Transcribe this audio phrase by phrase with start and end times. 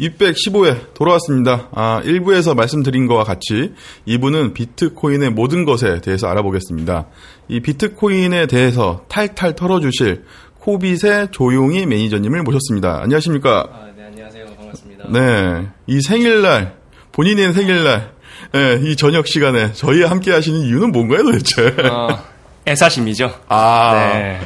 [0.00, 1.68] 215회 돌아왔습니다.
[1.72, 3.72] 아, 1부에서 말씀드린 것과 같이
[4.06, 7.06] 2부는 비트코인의 모든 것에 대해서 알아보겠습니다.
[7.48, 10.24] 이 비트코인에 대해서 탈탈 털어주실
[10.60, 13.00] 코빗의 조용희 매니저님을 모셨습니다.
[13.02, 13.68] 안녕하십니까?
[13.72, 14.46] 아, 네, 안녕하세요.
[14.56, 15.04] 반갑습니다.
[15.10, 15.68] 네.
[15.86, 16.76] 이 생일날,
[17.12, 18.12] 본인의 생일날,
[18.52, 21.74] 네, 이 저녁 시간에 저희와 함께 하시는 이유는 뭔가요, 도대체?
[21.90, 22.22] 어,
[22.66, 23.32] 애사심이죠.
[23.48, 24.10] 아.
[24.14, 24.40] 네.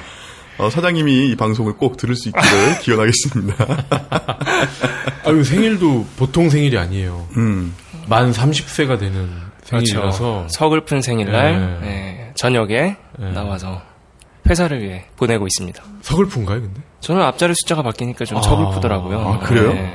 [0.58, 3.54] 어, 사장님이 이 방송을 꼭 들을 수 있기를 기원하겠습니다.
[5.24, 7.26] 아유, 생일도 보통 생일이 아니에요.
[7.36, 7.74] 음.
[8.08, 9.30] 만 30세가 되는
[9.64, 10.18] 생일이라서.
[10.24, 10.46] 그렇죠.
[10.50, 11.86] 서글픈 생일날 네.
[11.86, 13.32] 네, 저녁에 네.
[13.32, 13.80] 나와서
[14.48, 15.82] 회사를 위해 보내고 있습니다.
[16.02, 16.80] 서글픈가요, 근데?
[17.00, 18.42] 저는 앞자리 숫자가 바뀌니까 좀 아.
[18.42, 19.18] 서글프더라고요.
[19.20, 19.72] 아, 그래요?
[19.72, 19.92] 네.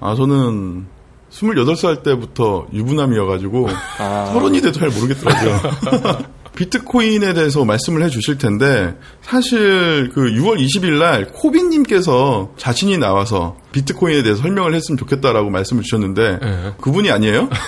[0.00, 0.86] 아, 저는
[1.30, 3.68] 28살 때부터 유부남이어가지고
[3.98, 5.60] 아, 서른이 돼도 잘 모르겠더라고요.
[6.58, 14.24] 비트코인에 대해서 말씀을 해 주실 텐데 사실 그 6월 20일 날 코비님께서 자신이 나와서 비트코인에
[14.24, 16.72] 대해서 설명을 했으면 좋겠다라고 말씀을 주셨는데 네.
[16.80, 17.48] 그분이 아니에요?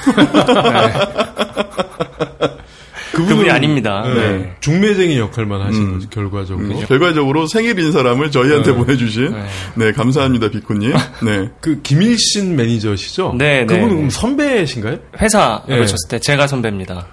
[3.12, 4.02] 그분이 아닙니다.
[4.06, 4.14] 네.
[4.14, 4.56] 네.
[4.58, 5.92] 중매쟁이 역할만 하신 음.
[5.94, 6.66] 거죠, 결과적으로.
[6.66, 8.76] 음, 결과적으로 생일인 사람을 저희한테 네.
[8.76, 9.46] 보내주신 네.
[9.76, 10.92] 네 감사합니다 비코님.
[11.24, 11.50] 네.
[11.60, 13.34] 그 김일신 매니저시죠?
[13.38, 13.94] 네, 그분은 네.
[13.94, 14.98] 그럼 선배신가요?
[15.20, 15.86] 회사로 네.
[15.86, 17.06] 쳤을 때 제가 선배입니다.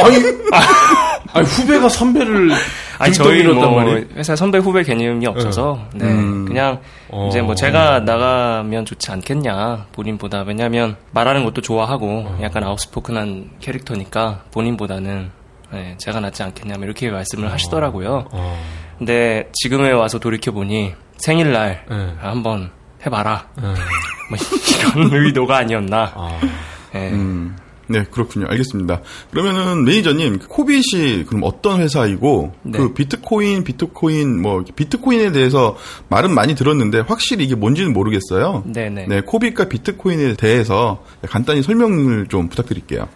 [0.04, 0.16] 아니,
[1.32, 2.50] 아니 후배가 선배를
[2.98, 4.04] 아니 저희 뭐 말이에요?
[4.16, 6.44] 회사 선배 후배 개념이 없어서 네, 음.
[6.44, 7.28] 그냥 어.
[7.28, 12.38] 이제 뭐 제가 나가면 좋지 않겠냐 본인보다 왜냐하면 말하는 것도 좋아하고 어.
[12.42, 15.30] 약간 아웃스포큰한 캐릭터니까 본인보다는
[15.72, 18.28] 네, 제가 낫지 않겠냐 뭐 이렇게 말씀을 하시더라고요.
[18.32, 18.64] 어.
[18.98, 22.14] 근데 지금에 와서 돌이켜 보니 생일날 네.
[22.18, 22.70] 한번
[23.06, 23.62] 해봐라 네.
[23.62, 24.38] 뭐
[24.94, 26.12] 이런 의도가 아니었나.
[26.14, 26.40] 아.
[26.92, 27.10] 네.
[27.12, 27.56] 음,
[27.90, 28.46] 네, 그렇군요.
[28.48, 29.02] 알겠습니다.
[29.32, 32.78] 그러면은 매니저님, 코빗이 그럼 어떤 회사이고 네.
[32.78, 35.76] 그 비트코인, 비트코인 뭐 비트코인에 대해서
[36.08, 38.62] 말은 많이 들었는데 확실히 이게 뭔지는 모르겠어요.
[38.66, 39.06] 네 네.
[39.08, 43.08] 네, 코빗과 비트코인에 대해서 간단히 설명을 좀 부탁드릴게요.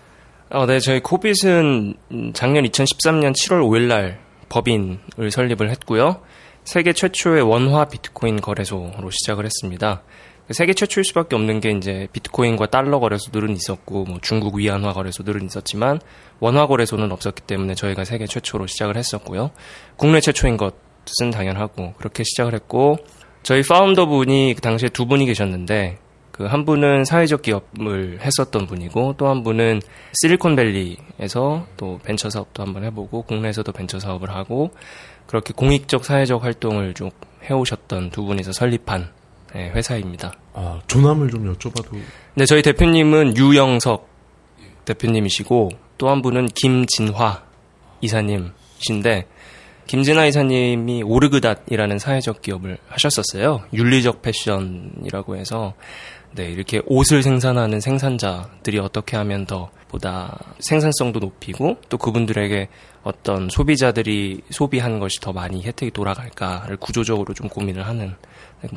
[0.51, 4.19] 어, 네, 저희 코빗은 음, 작년 2013년 7월 5일 날
[4.49, 6.21] 법인을 설립을 했고요.
[6.65, 10.03] 세계 최초의 원화 비트코인 거래소로 시작을 했습니다.
[10.51, 16.01] 세계 최초일 수밖에 없는 게 이제 비트코인과 달러 거래소들은 있었고 뭐 중국 위안화 거래소들은 있었지만
[16.39, 19.51] 원화 거래소는 없었기 때문에 저희가 세계 최초로 시작을 했었고요.
[19.97, 22.99] 국내 최초인 것은 당연하고 그렇게 시작을 했고
[23.43, 25.99] 저희 파운더 분이 그 당시에 두 분이 계셨는데
[26.31, 29.81] 그 한 분은 사회적 기업을 했었던 분이고 또 한 분은
[30.21, 34.71] 실리콘밸리에서 또 벤처 사업도 한번 해보고 국내에서도 벤처 사업을 하고
[35.27, 37.13] 그렇게 공익적 사회적 활동을 쭉
[37.49, 39.11] 해오셨던 두 분이서 설립한
[39.55, 40.33] 네, 회사입니다.
[40.53, 41.97] 아, 조남을 좀 여쭤봐도.
[42.35, 44.09] 네, 저희 대표님은 유영석
[44.85, 47.45] 대표님이시고 또 한 분은 김진화
[48.01, 49.27] 이사님이신데
[49.87, 53.63] 김진화 이사님이 오르그닷이라는 사회적 기업을 하셨었어요.
[53.73, 55.75] 윤리적 패션이라고 해서
[56.35, 62.69] 네, 이렇게 옷을 생산하는 생산자들이 어떻게 하면 더 보다 생산성도 높이고 또 그분들에게
[63.05, 68.17] 어떤 소비자들이 소비한 것이 더 많이 혜택이 돌아갈까를 구조적으로 좀 고민을 하는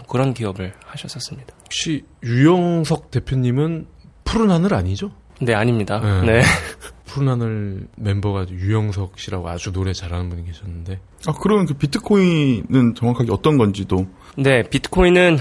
[0.07, 1.53] 그런 기업을 하셨었습니다.
[1.65, 3.87] 혹시 유영석 대표님은
[4.23, 5.11] 푸른 하늘 아니죠?
[5.39, 5.99] 네, 아닙니다.
[5.99, 6.21] 네.
[6.21, 6.41] 네.
[7.05, 10.99] 푸른 하늘 멤버가 유영석 씨라고 아주 노래 잘하는 분이 계셨는데.
[11.27, 15.37] 아, 그러면 그 비트코인은 정확하게 어떤 건지도 네, 비트코인은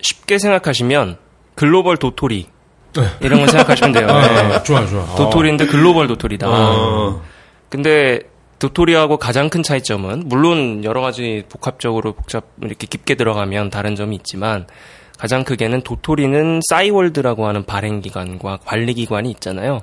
[0.00, 1.18] 쉽게 생각하시면
[1.54, 2.46] 글로벌 도토리
[2.94, 3.02] 네.
[3.20, 4.06] 이런 거 생각하시면 돼요.
[4.06, 4.12] 네.
[4.12, 5.14] 아, 좋아, 좋아.
[5.14, 6.48] 도토리인데 글로벌 도토리다.
[6.48, 7.22] 어,
[7.68, 8.20] 근데
[8.62, 14.68] 도토리하고 가장 큰 차이점은 물론 여러 가지 복합적으로 복잡 이렇게 깊게 들어가면 다른 점이 있지만
[15.18, 19.80] 가장 크게는 도토리는 싸이월드라고 하는 발행 기관과 관리 기관이 있잖아요.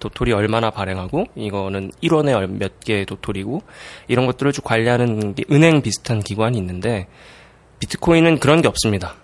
[0.00, 3.62] 도토리 얼마나 발행하고 이거는 1원에 몇 개의 도토리고
[4.08, 7.08] 이런 것들을 쭉 관리하는 게 은행 비슷한 기관이 있는데
[7.80, 9.14] 비트코인은 그런 게 없습니다.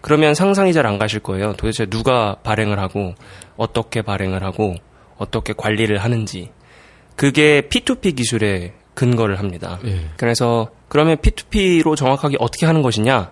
[0.00, 1.52] 그러면 상상이 잘 안 가실 거예요.
[1.52, 3.14] 도대체 누가 발행을 하고
[3.56, 4.74] 어떻게 발행을 하고
[5.16, 6.50] 어떻게 관리를 하는지
[7.20, 9.78] 그게 P2P 기술에 근거를 합니다.
[9.84, 10.06] 예.
[10.16, 13.30] 그래서 그러면 P2P로 정확하게 어떻게 하는 것이냐?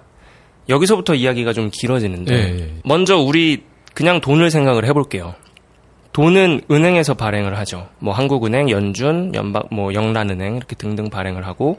[0.68, 2.74] 여기서부터 이야기가 좀 길어지는데 예, 예.
[2.84, 3.64] 먼저 우리
[3.94, 5.34] 그냥 돈을 생각을 해볼게요.
[6.12, 7.88] 돈은 은행에서 발행을 하죠.
[7.98, 11.78] 뭐 한국은행, 연준, 연방, 뭐 영란은행 이렇게 등등 발행을 하고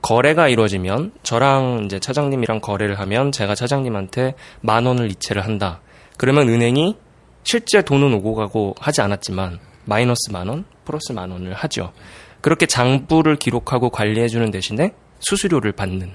[0.00, 5.80] 거래가 이루어지면 저랑 이제 차장님이랑 거래를 하면 제가 차장님한테 만 원을 이체를 한다.
[6.18, 6.94] 그러면 은행이
[7.42, 11.92] 실제 돈은 오고 가고 하지 않았지만 마이너스 만 원, 플러스 만 원을 하죠.
[12.40, 16.10] 그렇게 장부를 기록하고 관리해주는 대신에 수수료를 받는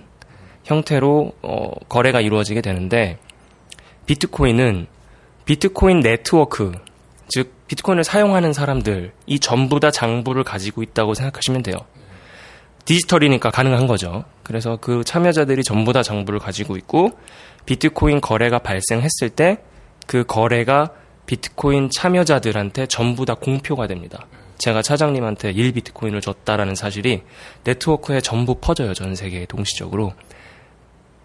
[0.64, 3.20] 형태로 어, 거래가 이루어지게 되는데
[4.08, 4.88] 비트코인은
[5.46, 6.72] 비트코인 네트워크
[7.28, 11.78] 즉 비트코인을 사용하는 사람들 이 전부 다 장부를 가지고 있다고 생각하시면 돼요.
[12.86, 14.26] 디지털이니까 가능한 거죠.
[14.44, 17.12] 그래서 그 참여자들이 전부 다 정보를 가지고 있고
[17.66, 19.58] 비트코인 거래가 발생했을 때
[20.06, 20.92] 그 거래가
[21.26, 24.28] 비트코인 참여자들한테 전부 다 공표가 됩니다.
[24.58, 27.24] 제가 차장님한테 1 비트코인을 줬다라는 사실이
[27.64, 28.94] 네트워크에 전부 퍼져요.
[28.94, 30.14] 전 세계에 동시적으로.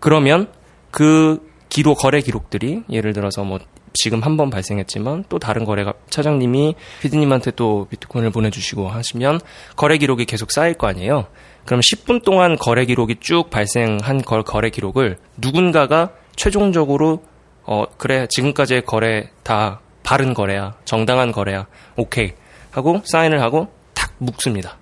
[0.00, 0.50] 그러면
[0.90, 3.58] 그 기록 거래 기록들이 예를 들어서 뭐
[3.94, 9.40] 지금 한 번 발생했지만 또 다른 거래가 차장님이 피디님한테 또 비트코인을 보내주시고 하시면
[9.76, 11.26] 거래 기록이 계속 쌓일 거 아니에요.
[11.64, 17.22] 그럼 10분 동안 거래 기록이 쭉 발생한 걸 거래 기록을 누군가가 최종적으로
[17.64, 21.66] 어 그래 지금까지의 거래 다 바른 거래야 정당한 거래야
[21.96, 22.32] 오케이
[22.70, 24.78] 하고 사인을 하고 탁 묶습니다.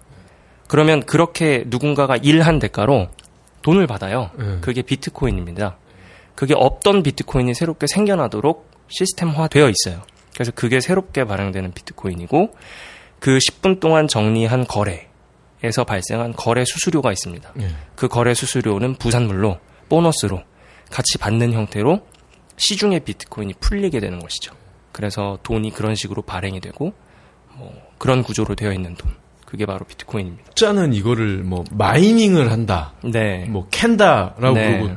[0.69, 3.09] 그러면 그렇게 누군가가 일한 대가로
[3.63, 4.31] 돈을 받아요.
[4.39, 4.59] 네.
[4.61, 5.77] 그게 비트코인입니다.
[6.35, 10.03] 그게 없던 비트코인이 새롭게 생겨나도록 시스템화 되어 있어요.
[10.35, 12.55] 그래서 그게 새롭게 발행되는 비트코인이고
[13.19, 17.53] 그 10분 동안 정리한 거래에서 발생한 거래 수수료가 있습니다.
[17.61, 17.69] 예.
[17.95, 19.59] 그 거래 수수료는 부산물로
[19.89, 20.43] 보너스로
[20.91, 22.07] 같이 받는 형태로
[22.59, 24.55] 시중에 비트코인이 풀리게 되는 것이죠.
[24.93, 26.93] 그래서 돈이 그런 식으로 발행이 되고
[27.57, 29.11] 뭐 그런 구조로 되어 있는 돈.
[29.45, 30.53] 그게 바로 비트코인입니다.
[30.55, 33.47] 짜는 이거를 뭐 마이닝을 한다, 네.
[33.49, 34.79] 뭐 캔다라고 네.
[34.79, 34.97] 그러고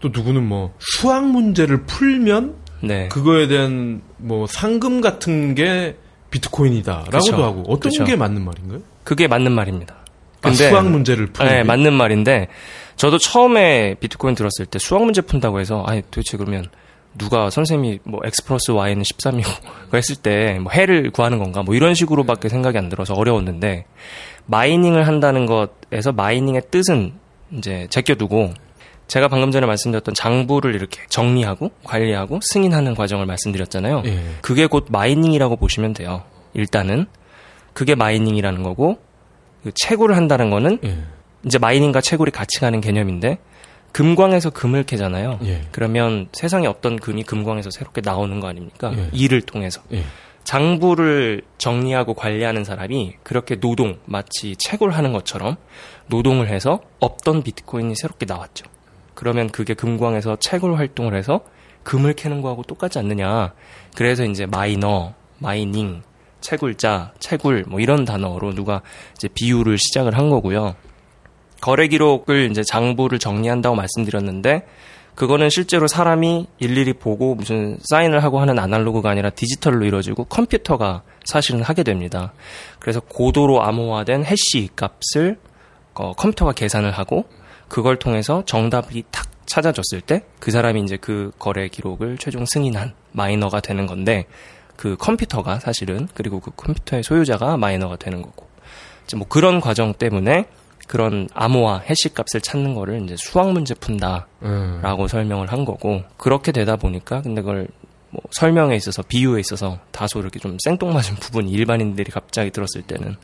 [0.00, 3.08] 또 누구는 뭐 수학 문제를 풀면 네.
[3.08, 5.96] 그거에 대한 뭐 상금 같은 게
[6.30, 7.42] 비트코인이다라고도 그쵸.
[7.42, 8.04] 하고 어떤 그쵸.
[8.04, 8.80] 게 맞는 말인가요?
[9.02, 9.96] 그게 맞는 말입니다.
[10.42, 11.62] 아, 수학 문제를 푸는 네, 게?
[11.64, 12.48] 맞는 말인데
[12.96, 16.66] 저도 처음에 비트코인 들었을 때 수학 문제 푼다고 해서 아니 도대체 그러면
[17.16, 21.94] 누가 선생님이 뭐 x 플러스 y는 13이고 했을 때 뭐 해를 구하는 건가 뭐 이런
[21.94, 23.86] 식으로밖에 생각이 안 들어서 어려웠는데
[24.46, 27.14] mining을 한다는 것에서 mining의 뜻은
[27.52, 28.52] 이제 제껴두고
[29.06, 34.02] 제가 방금 전에 말씀드렸던 장부를 이렇게 정리하고 관리하고 승인하는 과정을 말씀드렸잖아요.
[34.04, 34.20] 예.
[34.42, 36.24] 그게 곧 mining이라고 보시면 돼요.
[36.52, 37.06] 일단은
[37.72, 38.98] 그게 mining이라는 거고
[39.64, 40.98] 그 채굴을 한다는 거는 예.
[41.46, 43.38] 이제 mining과 채굴이 같이 가는 개념인데
[43.98, 45.40] 금광에서 금을 캐잖아요.
[45.46, 45.62] 예.
[45.72, 48.92] 그러면 세상에 어떤 금이 금광에서 새롭게 나오는 거 아닙니까?
[48.96, 49.10] 예.
[49.12, 50.04] 일을 통해서 예.
[50.44, 55.56] 장부를 정리하고 관리하는 사람이 그렇게 노동 마치 채굴 하는 것처럼
[56.06, 58.66] 노동을 해서 없던 비트코인이 새롭게 나왔죠.
[59.14, 61.40] 그러면 그게 금광에서 채굴 활동을 해서
[61.82, 63.52] 금을 캐는 거하고 똑같지 않느냐.
[63.96, 66.02] 그래서 이제 miner, mining,
[66.40, 68.80] 채굴자, 채굴 뭐 이런 단어로 누가
[69.16, 70.76] 이제 비유를 시작을 한 거고요.
[71.60, 74.66] 거래 기록을 이제 장부를 정리한다고 말씀드렸는데
[75.14, 81.62] 그거는 실제로 사람이 일일이 보고 무슨 사인을 하고 하는 아날로그가 아니라 디지털로 이루어지고 컴퓨터가 사실은
[81.62, 82.32] 하게 됩니다.
[82.78, 85.38] 그래서 고도로 암호화된 해시 값을
[85.94, 87.24] 어, 컴퓨터가 계산을 하고
[87.66, 93.60] 그걸 통해서 정답이 탁 찾아졌을 때 그 사람이 이제 그 거래 기록을 최종 승인한 마이너가
[93.60, 94.26] 되는 건데
[94.76, 98.46] 그 컴퓨터가 사실은 그리고 그 컴퓨터의 소유자가 마이너가 되는 거고
[99.04, 100.46] 이제 뭐 그런 과정 때문에
[100.88, 104.26] 그런 암호화 해시 값을 찾는 거를 이제 수학 문제 푼다.
[104.42, 104.80] 음.
[104.82, 107.68] 라고 설명을 한 거고 그렇게 되다 보니까 근데 그걸
[108.10, 113.16] 뭐 설명에 있어서 비유에 있어서 다소 이렇게 좀 생뚱맞은 부분이 일반인들이 갑자기 들었을 때는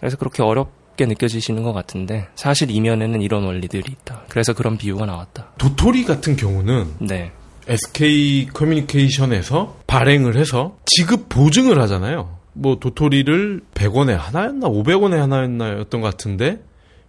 [0.00, 4.22] 그래서 그렇게 어렵게 느껴지시는 것 같은데 사실 이면에는 이런 원리들이 있다.
[4.28, 5.52] 그래서 그런 비유가 나왔다.
[5.58, 7.32] 도토리 같은 경우는 네.
[7.68, 12.38] SK 커뮤니케이션에서 발행을 해서 지급 보증을 하잖아요.
[12.54, 16.60] 뭐 도토리를 100원에 하나였나 500원에 하나였나였던 것 같은데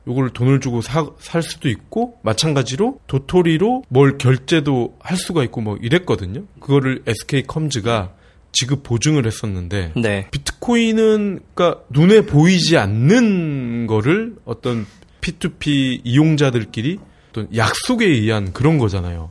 [0.09, 5.77] 요걸 돈을 주고 사, 살 수도 있고 마찬가지로 도토리로 뭘 결제도 할 수가 있고 뭐
[5.79, 6.43] 이랬거든요.
[6.59, 8.13] 그거를 SK 컴즈가
[8.51, 10.27] 지급 보증을 했었는데 네.
[10.31, 14.87] 비트코인은 그러니까 눈에 보이지 않는 거를 어떤
[15.21, 16.97] P2P 이용자들끼리
[17.29, 19.29] 어떤 약속에 의한 그런 거잖아요.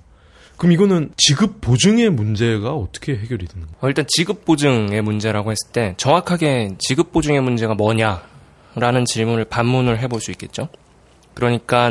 [0.57, 3.79] 그럼 이거는 지급 보증의 문제가 어떻게 해결이 되는 거예요?
[3.81, 8.23] 어, 일단 지급 보증의 문제라고 했을 때 정확하게 지급 보증의 문제가 뭐냐
[8.75, 10.69] 라는 질문을 반문을 해볼 수 있겠죠.
[11.35, 11.91] 그러니까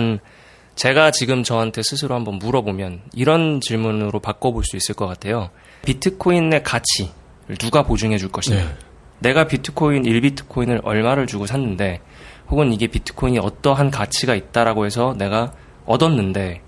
[0.75, 5.50] 제가 지금 저한테 스스로 한번 물어보면 이런 질문으로 바꿔볼 수 있을 것 같아요.
[5.86, 8.57] 비트코인의 가치를 누가 보증해 줄 것이냐.
[8.57, 8.75] 네.
[9.19, 12.01] 내가 비트코인 1비트코인을 얼마를 주고 샀는데
[12.50, 15.53] 혹은 이게 비트코인이 어떠한 가치가 있다라고 해서 내가
[15.86, 16.62] 얻었는데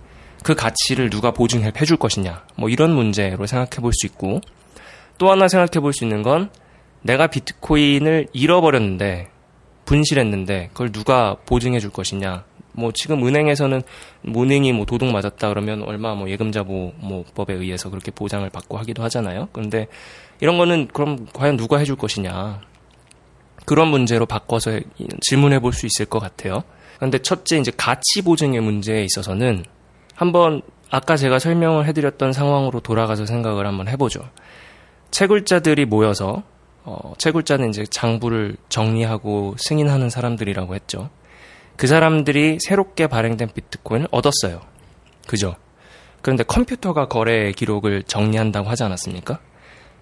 [0.44, 2.44] 그 가치를 누가 보증해 줄 것이냐.
[2.56, 4.42] 뭐 이런 문제로 생각해 볼 수 있고
[5.18, 6.50] 또 하나 생각해 볼 수 있는 건
[7.02, 9.28] 내가 비트코인을 잃어버렸는데
[9.90, 12.44] 분실했는데 그걸 누가 보증해 줄 것이냐.
[12.74, 13.82] 뭐 지금 은행에서는
[14.28, 19.02] 은행이 뭐 도둑 맞았다 그러면 얼마 뭐 예금자보 뭐 법에 의해서 그렇게 보장을 받고 하기도
[19.04, 19.50] 하잖아요.
[19.52, 19.88] 그런데
[20.42, 22.62] 이런 거는 그럼 과연 누가 해줄 것이냐.
[23.66, 24.80] 그런 문제로 바꿔서
[25.22, 26.64] 질문해 볼 수 있을 것 같아요.
[26.98, 29.66] 그런데 첫째 이제 가치 보증의 문제에 있어서는
[30.14, 34.22] 한번 아까 제가 설명을 해드렸던 상황으로 돌아가서 생각을 한번 해보죠.
[35.10, 36.44] 채굴자들이 모여서
[36.90, 41.12] 어, 채굴자는 이제 장부를 정리하고 승인하는 사람들이라고 했죠.
[41.76, 44.62] 그 사람들이 새롭게 발행된 비트코인을 얻었어요.
[45.28, 45.56] 그죠?
[46.24, 49.40] 그런데 컴퓨터가 거래 기록을 정리한다고 하지 않았습니까?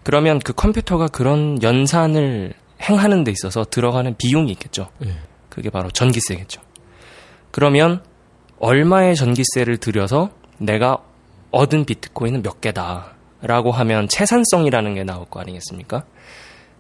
[0.03, 4.87] 그러면 그 컴퓨터가 그런 연산을 행하는 데 있어서 들어가는 비용이 있겠죠.
[5.03, 5.11] 예.
[5.49, 6.61] 그게 바로 전기세겠죠.
[7.51, 8.01] 그러면
[8.59, 11.03] 얼마의 전기세를 들여서 내가
[11.51, 16.05] 얻은 비트코인은 몇 개다라고 하면 채산성이라는 게 나올 거 아니겠습니까?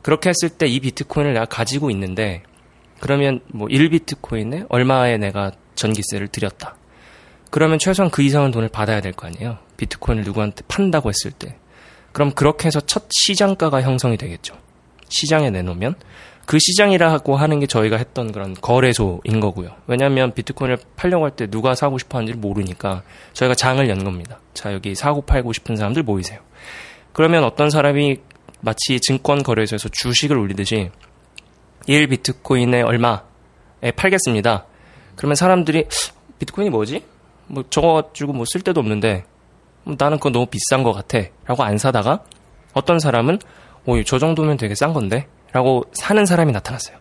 [0.07, 2.41] 그렇게 했을 때 이 비트코인을 내가 가지고 있는데
[3.01, 6.77] 그러면 뭐 1비트코인에 얼마에 내가 전기세를 들였다.
[7.51, 9.57] 그러면 최소한 그 이상은 돈을 받아야 될 거 아니에요.
[9.75, 11.57] 비트코인을 누구한테 판다고 했을 때.
[12.13, 14.55] 그럼 그렇게 해서 첫 시장가가 형성이 되겠죠.
[15.09, 15.95] 시장에 내놓으면
[16.45, 19.75] 그 시장이라고 하는 게 저희가 했던 그런 거래소인 거고요.
[19.87, 24.39] 왜냐하면 비트코인을 팔려고 할 때 누가 사고 싶어 하는지 모르니까 저희가 장을 연 겁니다.
[24.53, 26.39] 자, 여기 사고 팔고 싶은 사람들 모이세요.
[27.11, 28.21] 그러면 어떤 사람이
[28.61, 30.89] 마치 증권 거래소에서 주식을 올리듯이
[31.87, 34.65] 1 비트코인에 얼마에 팔겠습니다.
[35.15, 35.85] 그러면 사람들이
[36.39, 37.03] 비트코인이 뭐지?
[37.47, 39.23] 뭐 저거 가지고 뭐 쓸 데도 없는데
[39.83, 42.23] 뭐 나는 그거 너무 비싼 것 같아 라고 안 사다가
[42.73, 43.39] 어떤 사람은
[43.85, 46.97] 오, 저 정도면 되게 싼 건데 라고 사는 사람이 나타났어요.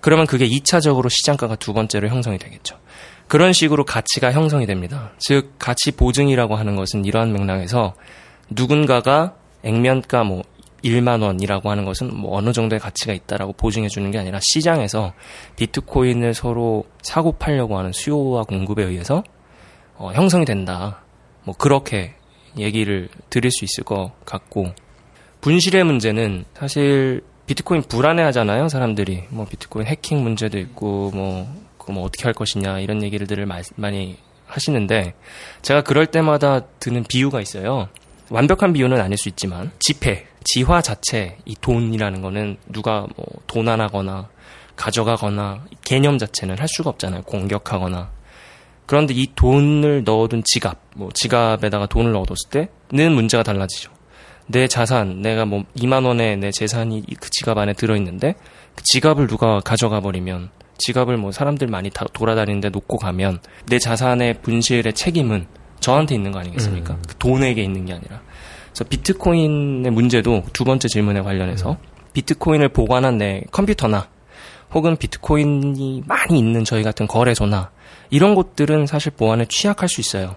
[0.00, 2.78] 그러면 그게 2차적으로 시장가가 두 번째로 형성이 되겠죠.
[3.28, 5.12] 그런 식으로 가치가 형성이 됩니다.
[5.18, 7.94] 즉 가치 보증이라고 하는 것은 이러한 맥락에서
[8.50, 10.42] 누군가가 액면가 뭐
[10.84, 15.12] 1만 원이라고 하는 것은 뭐 어느 정도의 가치가 있다라고 보증해 주는 게 아니라 시장에서
[15.56, 19.22] 비트코인을 서로 사고 팔려고 하는 수요와 공급에 의해서
[19.96, 21.02] 어, 형성이 된다.
[21.44, 22.14] 뭐 그렇게
[22.58, 24.72] 얘기를 드릴 수 있을 것 같고.
[25.40, 29.24] 분실의 문제는 사실 비트코인 불안해하잖아요 사람들이.
[29.30, 31.48] 뭐 비트코인 해킹 문제도 있고 뭐
[31.78, 33.46] 그거 뭐 어떻게 할 것이냐 이런 얘기들을
[33.76, 35.14] 많이 하시는데
[35.62, 37.88] 제가 그럴 때마다 드는 비유가 있어요.
[38.30, 44.28] 완벽한 비유는 아닐 수 있지만 지폐 지화 자체 이 돈이라는 거는 누가 뭐 도난하거나
[44.76, 48.10] 가져가거나 개념 자체는 할 수가 없잖아요 공격하거나
[48.86, 52.36] 그런데 이 돈을 넣어둔 지갑, 뭐 지갑에다가 돈을 넣어뒀을
[52.90, 53.90] 때는 문제가 달라지죠.
[54.48, 58.34] 내 자산, 내가 뭐 2만 원의 내 재산이 그 지갑 안에 들어있는데
[58.74, 64.42] 그 지갑을 누가 가져가 버리면 지갑을 뭐 사람들 많이 다 돌아다니는데 놓고 가면 내 자산의
[64.42, 65.46] 분실의 책임은
[65.80, 66.94] 저한테 있는 거 아니겠습니까?
[66.94, 67.02] 음.
[67.08, 68.20] 그 돈에게 있는 게 아니라.
[68.72, 71.76] 그래서 비트코인의 문제도 두 번째 질문에 관련해서 음.
[72.14, 74.08] 비트코인을 보관한 내 컴퓨터나
[74.72, 77.70] 혹은 비트코인이 많이 있는 저희 같은 거래소나
[78.10, 80.36] 이런 곳들은 사실 보안에 취약할 수 있어요.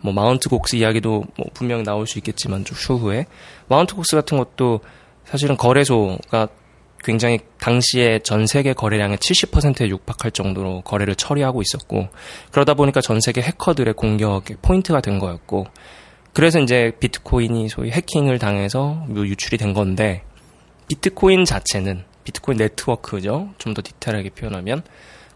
[0.00, 3.26] 뭐 마운트 곡스 이야기도 뭐 분명 나올 수 있겠지만 좀 추후에
[3.68, 4.80] 마운트 곡스 같은 것도
[5.24, 6.48] 사실은 거래소가
[7.02, 12.08] 굉장히 당시에 전 세계 거래량의 70%에 육박할 정도로 거래를 처리하고 있었고
[12.50, 15.66] 그러다 보니까 전 세계 해커들의 공격의 포인트가 된 거였고
[16.36, 20.22] 그래서 이제 비트코인이 소위 해킹을 당해서 유출이 된 건데
[20.86, 23.54] 비트코인 자체는 비트코인 네트워크죠.
[23.56, 24.82] 좀 더 디테일하게 표현하면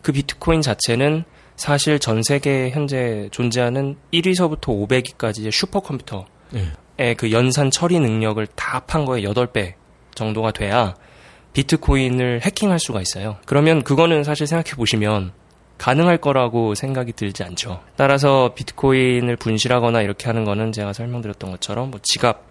[0.02, 1.25] 그 비트코인 자체는
[1.57, 7.14] 사실 전 세계에 현재 존재하는 1위서부터 500위까지의 슈퍼컴퓨터의 네.
[7.14, 9.73] 그 연산 처리 능력을 다 합한 거에 8배
[10.14, 10.95] 정도가 돼야
[11.54, 13.38] 비트코인을 해킹할 수가 있어요.
[13.47, 15.33] 그러면 그거는 사실 생각해 보시면
[15.80, 17.80] 가능할 거라고 생각이 들지 않죠.
[17.96, 22.44] 따라서 비트코인을 분실하거나 이렇게 하는 거는 제가 설명드렸던 것처럼 뭐 지갑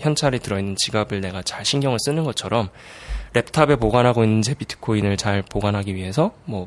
[0.00, 2.70] 현찰이 들어있는 지갑을 내가 잘 신경을 쓰는 것처럼
[3.34, 6.66] 랩탑에 보관하고 있는 제 비트코인을 잘 보관하기 위해서 뭐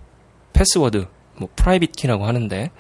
[0.54, 1.06] 패스워드
[1.36, 2.72] 뭐 private key라고 하는데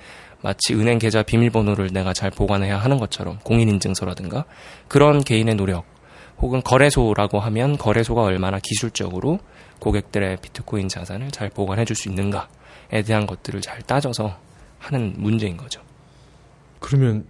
[0.41, 4.45] 마치 은행 계좌 비밀번호를 내가 잘 보관해야 하는 것처럼 공인인증서라든가
[4.87, 5.83] 그런 개인의 노력
[6.37, 9.39] 혹은 거래소라고 하면 거래소가 얼마나 기술적으로
[9.79, 12.56] 고객들의 비트코인 자산을 잘 보관해 줄 수 있는가에
[13.05, 14.37] 대한 것들을 잘 따져서
[14.79, 15.81] 하는 문제인 거죠.
[16.79, 17.25] 그러면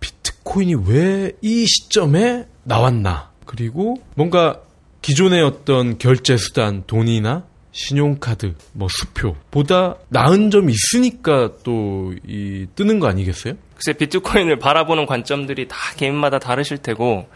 [0.00, 3.30] 비트코인이 왜 이 시점에 나왔나?
[3.44, 4.60] 그리고 뭔가
[5.02, 13.06] 기존의 어떤 결제 수단, 돈이나 신용카드, 뭐 수표보다 나은 점이 있으니까 또 이 뜨는 거
[13.08, 13.54] 아니겠어요?
[13.76, 17.28] 글쎄 비트코인을 바라보는 관점들이 다 개인마다 다르실 테고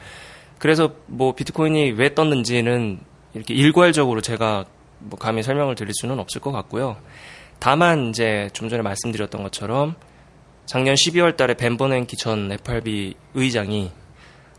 [0.59, 2.99] 그래서 뭐 비트코인이 왜 떴는지는
[3.35, 4.65] 이렇게 일괄적으로 제가
[4.99, 6.97] 뭐 감히 설명을 드릴 수는 없을 것 같고요.
[7.61, 9.95] 다만 이제 좀 전에 말씀드렸던 것처럼
[10.67, 13.93] 작년 12월 달에 벤 버냉키 전 FRB 의장이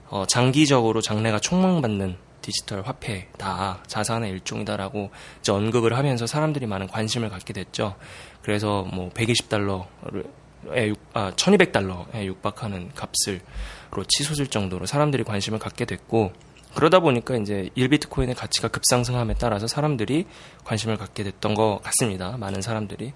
[0.10, 7.53] 어, 장기적으로 장래가 촉망받는 디지털 화폐다, 자산의 일종이다라고 이제 언급을 하면서 사람들이 많은 관심을 갖게
[7.53, 7.96] 됐죠.
[8.41, 16.34] 그래서 뭐 120달러에 아 1200달러에 육박하는 값을로 치솟을 정도로 사람들이 관심을 갖게 됐고
[16.75, 20.25] 그러다 보니까 이제 1비트코인의 가치가 급상승함에 따라서 사람들이
[20.63, 22.38] 관심을 갖게 됐던 것 같습니다.
[22.38, 23.13] 많은 사람들이.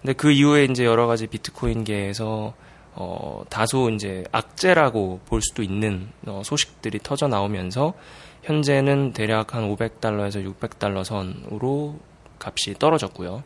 [0.00, 2.54] 근데 그 이후에 이제 여러 가지 비트코인계에서
[2.94, 7.94] 어, 다소 이제 악재라고 볼 수도 있는 어, 소식들이 터져 나오면서
[8.42, 11.98] 현재는 대략 한 500달러에서 600달러 선으로
[12.38, 13.42] 값이 떨어졌고요.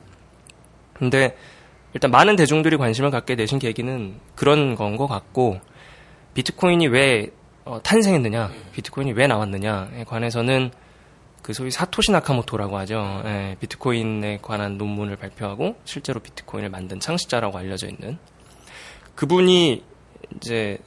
[0.95, 1.37] 근데
[1.95, 5.61] 일단 많은 대중들이 관심을 갖게 되신 계기는 그런 건 것 같고
[6.35, 7.31] 비트코인이 왜
[7.65, 10.71] 어, 탄생했느냐, 비트코인이 왜 나왔느냐에 관해서는
[11.43, 13.23] 그 소위 사토시 나카모토라고 하죠.
[13.25, 18.19] 예, 비트코인에 관한 논문을 발표하고 실제로 비트코인을 만든 창시자라고 알려져 있는
[19.17, 19.83] 그분이
[20.37, 20.79] 이제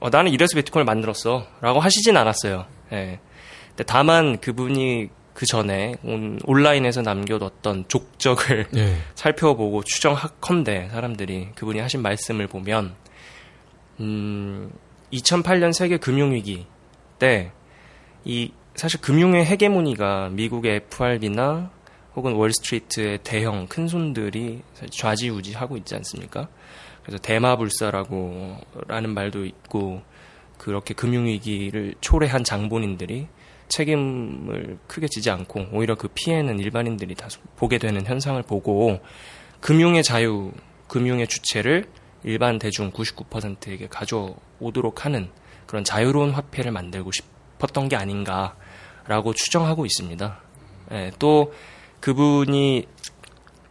[0.00, 2.66] 어, 나는 이래서 비트코인을 만들었어라고 하시진 않았어요.
[2.92, 3.20] 예.
[3.68, 8.96] 근데 다만 그분이 그 전에 온, 온라인에서 남겨뒀던 족적을 예.
[9.14, 12.94] 살펴보고 추정하컨대 사람들이 그분이 하신 말씀을 보면
[14.00, 14.70] 음,
[15.12, 16.66] 2008년 세계 금융위기
[17.18, 17.52] 때
[18.24, 21.70] 이 사실 금융의 헤게모니가 미국의 FRB나
[22.14, 26.48] 혹은 월스트리트의 대형 큰 손들이 좌지우지하고 있지 않습니까?
[27.02, 30.02] 그래서 대마불사라고 라는 말도 있고
[30.58, 33.26] 그렇게 금융위기를 초래한 장본인들이
[33.68, 39.00] 책임을 크게 지지 않고 오히려 그 피해는 일반인들이 다 보게 되는 현상을 보고
[39.60, 40.52] 금융의 자유,
[40.88, 41.86] 금융의 주체를
[42.24, 45.30] 일반 대중 99%에게 가져오도록 하는
[45.66, 50.40] 그런 자유로운 화폐를 만들고 싶었던 게 아닌가라고 추정하고 있습니다.
[50.92, 51.52] 예, 또
[52.00, 52.86] 그분이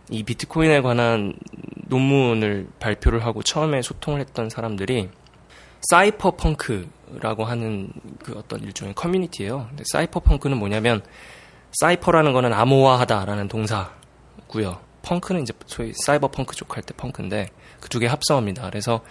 [0.09, 1.33] 이 비트코인에 관한
[1.87, 5.09] 논문을 발표를 하고 처음에 소통을 했던 사람들이
[5.89, 7.91] cypherpunk라고 하는
[8.23, 9.67] 그 어떤 일종의 커뮤니티예요.
[9.69, 11.01] 근데 사이퍼 펑크는 뭐냐면
[11.79, 14.79] cypher라는 거는 암호화하다라는 동사고요.
[15.03, 17.49] 펑크는 이제 소위 사이버 펑크 쪽 할 때 펑크인데
[17.81, 18.69] 그 두 개 합성합니다.
[18.69, 19.01] 그래서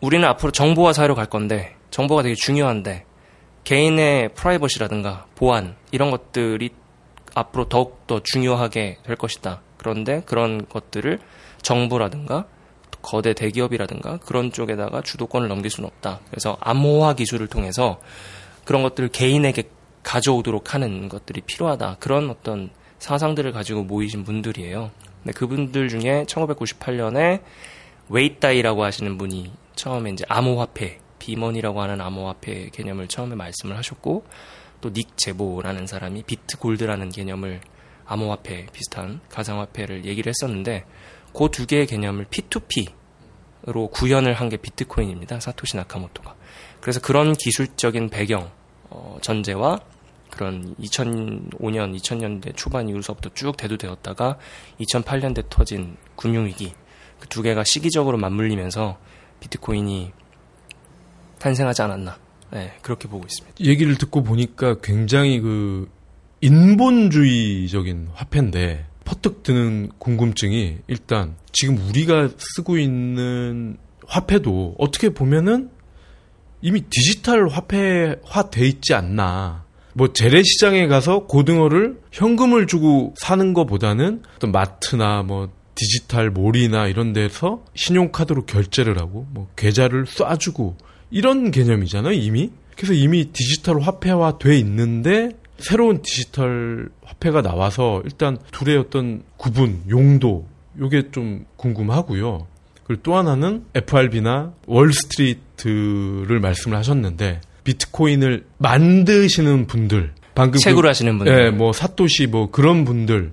[0.00, 3.04] 우리는 앞으로 정보화 사회로 갈 건데 정보가 되게 중요한데
[3.64, 6.70] 개인의 프라이버시라든가 보안 이런 것들이
[7.34, 9.60] 앞으로 더욱 더 중요하게 될 것이다.
[9.76, 11.20] 그런데 그런 것들을
[11.62, 12.46] 정부라든가
[13.02, 16.20] 거대 대기업이라든가 그런 쪽에다가 주도권을 넘길 수는 없다.
[16.30, 18.00] 그래서 암호화 기술을 통해서
[18.64, 19.64] 그런 것들을 개인에게
[20.02, 21.96] 가져오도록 하는 것들이 필요하다.
[22.00, 24.90] 그런 어떤 사상들을 가지고 모이신 분들이에요.
[25.22, 27.42] 근데 그분들 중에 1998년에
[28.08, 34.24] Wei Dai라고 하시는 분이 처음에 이제 암호화폐, b-money라고 하는 암호화폐 개념을 처음에 말씀을 하셨고
[34.80, 37.60] 또 닉 제보라는 사람이 비트 골드라는 개념을
[38.06, 40.84] 암호화폐 비슷한 가상화폐를 얘기를 했었는데
[41.34, 45.38] 그 두 개의 개념을 P2P로 구현을 한 게 비트코인입니다.
[45.38, 46.34] 사토시 나카모토가.
[46.80, 48.50] 그래서 그런 기술적인 배경,
[48.88, 49.78] 어, 전제와
[50.30, 54.38] 그런 2005년, 2000년대 초반 이후로서부터 쭉 대두되었다가
[54.80, 56.72] 2008년대 터진 금융위기
[57.20, 58.98] 그 두 개가 시기적으로 맞물리면서
[59.40, 60.12] 비트코인이
[61.38, 62.18] 탄생하지 않았나.
[62.52, 63.64] 네, 그렇게 보고 있습니다.
[63.64, 65.88] 얘기를 듣고 보니까 굉장히 그
[66.40, 75.70] 인본주의적인 화폐인데 퍼뜩 드는 궁금증이 일단 지금 우리가 쓰고 있는 화폐도 어떻게 보면은
[76.62, 79.64] 이미 디지털 화폐화 돼 있지 않나.
[79.94, 87.64] 뭐 재래시장에 가서 고등어를 현금을 주고 사는 것보다는 어떤 마트나 뭐 디지털 몰이나 이런 데서
[87.74, 90.74] 신용카드로 결제를 하고 뭐 계좌를 쏴주고
[91.10, 92.50] 이런 개념이잖아요 이미.
[92.76, 100.46] 그래서 이미 디지털 화폐화 돼 있는데 새로운 디지털 화폐가 나와서 일단 둘의 어떤 구분, 용도
[100.78, 102.46] 요게 좀 궁금하고요.
[102.84, 111.46] 그리고 또 하나는 FRB나 월스트리트를 말씀을 하셨는데 비트코인을 만드시는 분들 방금 책으로 그, 하시는 분들,
[111.46, 113.30] 예, 뭐 사토시 뭐 그런 분들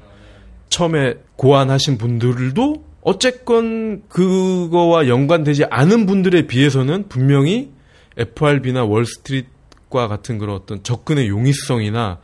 [0.70, 7.72] 처음에 고안하신 분들도 어쨌건 그거와 연관되지 않은 분들에 비해서는 분명히
[8.18, 12.20] FRB나 월스트리트과 같은 그런 어떤 접근의 용이성이나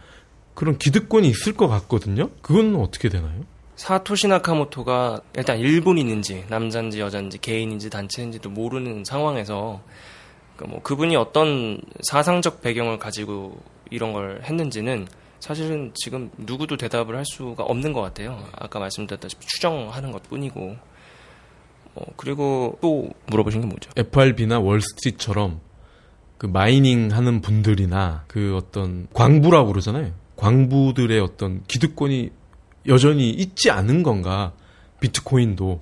[0.53, 2.29] 그런 기득권이 있을 것 같거든요.
[2.41, 3.43] 그건 어떻게 되나요?
[3.75, 9.81] 사토시 나카모토가 일단 일본인인지 남자인지 여자인지 개인인지 단체인지도 모르는 상황에서
[10.57, 15.07] 그뭐 그분이 어떤 사상적 배경을 가지고 이런 걸 했는지는
[15.39, 18.43] 사실은 지금 누구도 대답을 할 수가 없는 것 같아요.
[18.53, 20.77] 아까 말씀드렸다시피 추정하는 것 뿐이고.
[21.95, 23.91] 어, 그리고 또 물어보신 게 뭐죠?
[23.95, 25.59] FRB나 월스트리트처럼
[26.37, 30.13] 그 마이닝 하는 분들이나 그 어떤 광부라고 그러잖아요.
[30.37, 32.31] 광부들의 어떤 기득권이
[32.87, 34.53] 여전히 있지 않은 건가?
[34.99, 35.79] 비트코인도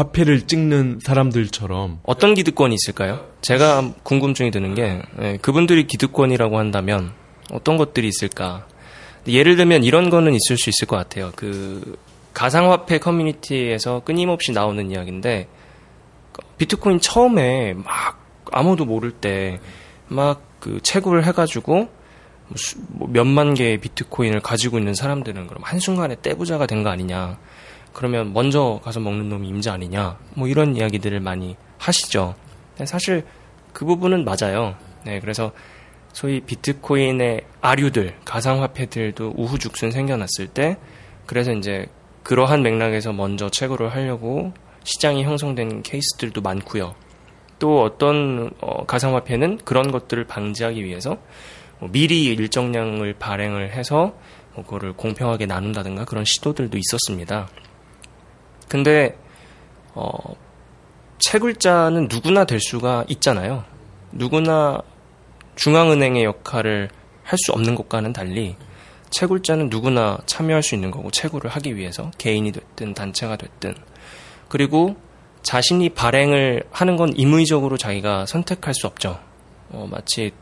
[0.00, 3.26] 화폐를 찍는 사람들처럼 어떤 기득권이 있을까요?
[3.42, 7.12] 제가 궁금증이 드는 게 네, 그분들이 기득권이라고 한다면
[7.52, 8.66] 어떤 것들이 있을까?
[9.26, 11.32] 예를 들면 이런 거는 있을 수 있을 것 같아요.
[11.36, 11.98] 그
[12.32, 15.48] 가상화폐 커뮤니티에서 끊임없이 나오는 이야기인데
[16.58, 18.18] 비트코인 처음에 막
[18.52, 19.58] 아무도 모를 때
[20.08, 21.88] 막 그 채굴을 해가지고
[22.88, 27.38] 뭐 몇만 개의 비트코인을 가지고 있는 사람들은 그럼 한순간에 떼부자가 된 거 아니냐.
[27.92, 30.18] 그러면 먼저 가서 먹는 놈이 임자 아니냐.
[30.34, 32.34] 뭐 이런 이야기들을 많이 하시죠.
[32.84, 33.24] 사실
[33.72, 34.76] 그 부분은 맞아요.
[35.04, 35.52] 네, 그래서
[36.12, 40.76] 소위 비트코인의 아류들, 가상화폐들도 우후죽순 생겨났을 때,
[41.26, 41.86] 그래서 이제
[42.22, 44.52] 그러한 맥락에서 먼저 채굴을 하려고
[44.84, 46.94] 시장이 형성된 케이스들도 많고요.
[47.58, 51.18] 또 어떤 어, 가상화폐는 그런 것들을 방지하기 위해서
[51.78, 54.14] 뭐 미리 일정량을 발행을 해서
[54.54, 57.48] 뭐 그거를 공평하게 나눈다든가 그런 시도들도 있었습니다.
[58.70, 59.18] 근데
[59.92, 60.08] 어,
[61.18, 63.64] 채굴자는 누구나 될 수가 있잖아요.
[64.12, 64.80] 누구나
[65.56, 66.88] 중앙은행의 역할을
[67.30, 68.56] 할 수 없는 것과는 달리
[69.10, 73.74] 채굴자는 누구나 참여할 수 있는 거고 채굴을 하기 위해서 개인이 됐든 단체가 됐든
[74.48, 74.96] 그리고
[75.42, 79.20] 자신이 발행을 하는 건 임의적으로 자기가 선택할 수 없죠.
[79.70, 80.32] 어, 마치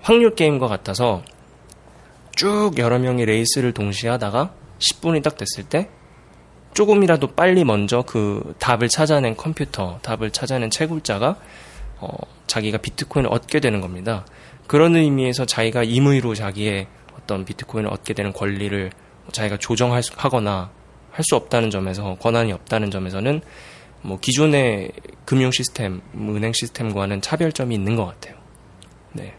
[0.00, 1.22] 확률 게임과 같아서
[2.36, 5.90] 쭉 여러 명이 레이스를 동시에 하다가 10분이 딱 됐을 때
[6.74, 11.36] 조금이라도 빨리 먼저 그 답을 찾아낸 컴퓨터, 답을 찾아낸 채굴자가
[11.98, 12.08] 어,
[12.46, 14.24] 자기가 비트코인을 얻게 되는 겁니다.
[14.66, 16.86] 그런 의미에서 자기가 임의로 자기의
[17.18, 18.90] 어떤 비트코인을 얻게 되는 권리를
[19.32, 20.70] 자기가 조정하거나
[21.10, 23.42] 할 수 없다는 점에서 권한이 없다는 점에서는
[24.02, 24.92] 뭐 기존의
[25.24, 28.36] 금융 시스템, 은행 시스템과는 차별점이 있는 것 같아요.
[29.12, 29.34] 네.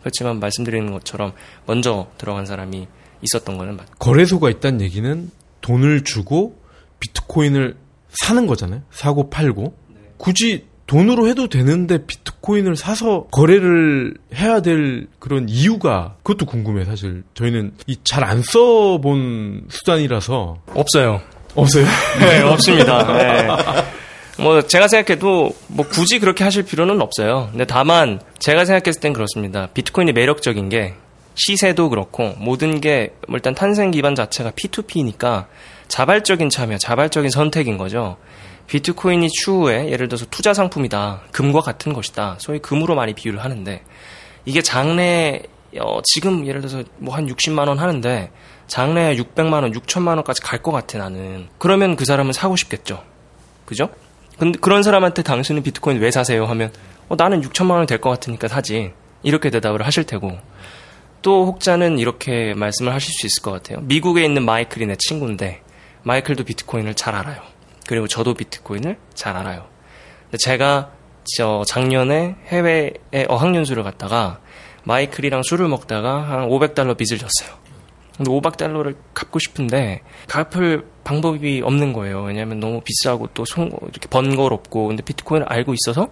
[0.00, 1.32] 그렇지만 말씀드리는 것처럼
[1.66, 2.88] 먼저 들어간 사람이
[3.22, 3.86] 있었던 거는 맞.
[3.98, 6.59] 거래소가 있다는 얘기는 돈을 주고
[7.00, 7.76] 비트코인을
[8.10, 8.82] 사는 거잖아요.
[8.90, 9.74] 사고 팔고.
[10.16, 17.72] 굳이 돈으로 해도 되는데 비트코인을 사서 거래를 해야 될 그런 이유가 그것도 궁금해 사실 저희는
[17.86, 21.20] 이 잘 안 써본 수단이라서 없어요.
[21.54, 21.86] 없어요?
[22.20, 23.04] 네, 없습니다.
[23.16, 23.46] 네.
[24.42, 27.48] 뭐 제가 생각해도 뭐 굳이 그렇게 하실 필요는 없어요.
[27.50, 29.68] 근데 다만 제가 생각했을 땐 그렇습니다.
[29.72, 30.94] 비트코인이 매력적인 게
[31.36, 35.46] 시세도 그렇고 모든 게뭐 일단 탄생 기반 자체가 P2P니까
[35.90, 38.16] 자발적인 참여, 자발적인 선택인 거죠.
[38.68, 41.22] 비트코인이 추후에 예를 들어서 투자 상품이다.
[41.32, 42.36] 금과 같은 것이다.
[42.38, 43.82] 소위 금으로 많이 비유를 하는데
[44.44, 45.42] 이게 장래
[45.80, 48.30] 어, 지금 예를 들어서 뭐 한 60만 원 하는데
[48.68, 51.48] 장래에 600만 원, 6천만 원까지 갈 것 같아 나는.
[51.58, 53.02] 그러면 그 사람은 사고 싶겠죠.
[53.66, 53.88] 그죠?
[54.38, 56.44] 근데 그런 사람한테 당신은 비트코인 왜 사세요?
[56.46, 56.72] 하면
[57.08, 58.92] 어, 나는 6천만 원 될 것 같으니까 사지.
[59.24, 60.38] 이렇게 대답을 하실 테고
[61.22, 63.80] 또 혹자는 이렇게 말씀을 하실 수 있을 것 같아요.
[63.82, 65.60] 미국에 있는 마이클이 내 친구인데
[66.02, 67.40] 마이클도 비트코인을 잘 알아요.
[67.86, 69.66] 그리고 저도 비트코인을 잘 알아요.
[70.38, 70.92] 제가
[71.36, 72.92] 저 작년에 해외에
[73.28, 74.40] 어학연수를 갔다가
[74.84, 77.58] 마이클이랑 술을 먹다가 한 500달러 빚을 졌어요.
[78.16, 82.22] 근데 500달러를 갚고 싶은데 갚을 방법이 없는 거예요.
[82.22, 86.08] 왜냐하면 너무 비싸고 또 송, 이렇게 번거롭고 근데 비트코인을 알고 있어서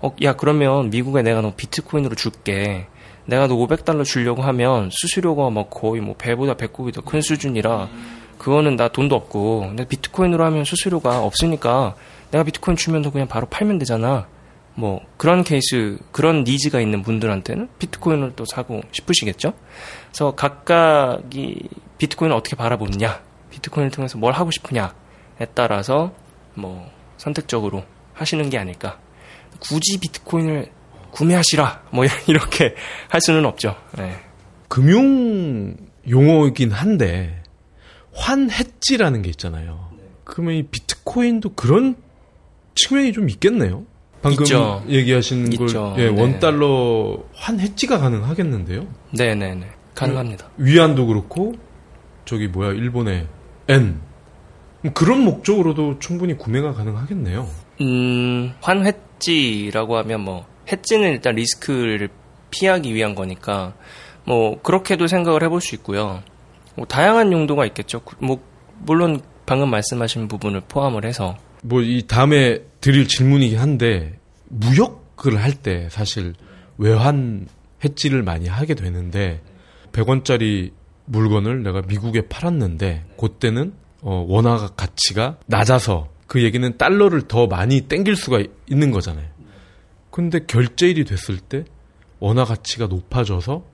[0.00, 2.86] 어, 야 그러면 미국에 내가 너 비트코인으로 줄게.
[3.26, 7.88] 내가 너 500달러 주려고 하면 수수료가 막 거의 뭐 배보다 배꼽이 더 큰 수준이라
[8.40, 11.94] 그거는 나 돈도 없고 근데 비트코인으로 하면 수수료가 없으니까
[12.30, 14.28] 내가 비트코인 주면 너 그냥 바로 팔면 되잖아.
[14.74, 19.52] 뭐 그런 케이스 그런 니즈가 있는 분들한테는 비트코인을 또 사고 싶으시겠죠.
[20.08, 24.88] 그래서 각각이 비트코인을 어떻게 바라보느냐, 비트코인을 통해서 뭘 하고 싶으냐에
[25.52, 26.14] 따라서
[26.54, 28.98] 뭐 선택적으로 하시는 게 아닐까.
[29.58, 30.70] 굳이 비트코인을
[31.10, 32.74] 구매하시라 뭐 이렇게
[33.10, 33.76] 할 수는 없죠.
[33.98, 34.14] 네.
[34.68, 35.76] 금융
[36.08, 37.39] 용어이긴 한데
[38.20, 39.90] 환해지라는 게 있잖아요.
[40.24, 41.96] 그러면 이 비트코인도 그런
[42.74, 43.84] 측면이 좀 있겠네요.
[44.22, 44.84] 방금 있죠.
[44.88, 45.50] 얘기하신.
[45.56, 46.20] 걸 예, 네.
[46.20, 48.86] 원달러 환해지가 가능하겠는데요.
[49.12, 50.50] 네네네 가능합니다.
[50.58, 51.54] 위안도 그렇고
[52.26, 53.26] 저기 뭐야 일본의
[53.68, 57.48] 엔뭐 그런 목적으로도 충분히 구매가 가능하겠네요.
[57.80, 62.10] 음 환회지라고 하면 뭐 해지는 일단 리스크를
[62.50, 63.74] 피하기 위한 거니까
[64.26, 66.22] 뭐 그렇게도 생각을 해볼 수 있고요.
[66.76, 68.00] 뭐 다양한 용도가 있겠죠.
[68.18, 68.40] 뭐
[68.78, 75.88] 물론 방금 말씀하신 부분을 포함을 해서 뭐 이 다음에 드릴 질문이긴 한데 무역을 할 때
[75.90, 76.34] 사실
[76.78, 77.46] 외환
[77.84, 79.42] 해지를 많이 하게 되는데
[79.92, 80.72] 100원짜리
[81.06, 88.16] 물건을 내가 미국에 팔았는데 그때는 어, 원화 가치가 낮아서 그 얘기는 달러를 더 많이 땡길
[88.16, 89.26] 수가 있는 거잖아요.
[90.10, 91.64] 근데 결제일이 됐을 때
[92.20, 93.64] 원화 가치가 높아져서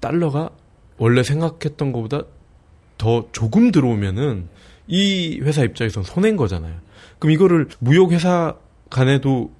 [0.00, 0.50] 달러가
[0.96, 2.22] 원래 생각했던 것보다
[2.98, 4.48] 더 조금 들어오면은
[4.86, 6.74] 이 회사 입장에선 손해인 거잖아요.
[7.18, 8.54] 그럼 이거를 무역회사
[8.90, 9.50] 간에도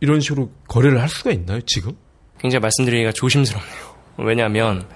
[0.00, 1.92] 이런 식으로 거래를 할 수가 있나요, 지금?
[2.38, 3.96] 굉장히 말씀드리기가 조심스럽네요.
[4.18, 4.86] 왜냐하면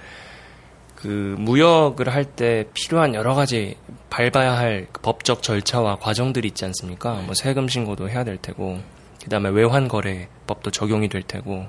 [0.95, 3.77] 그 무역을 할 때 필요한 여러 가지
[4.11, 7.15] 밟아야 할 법적 절차와 과정들이 있지 않습니까?
[7.23, 8.79] 뭐 세금 신고도 해야 될 테고,
[9.23, 11.67] 그 다음에 외환 거래법도 적용이 될 테고.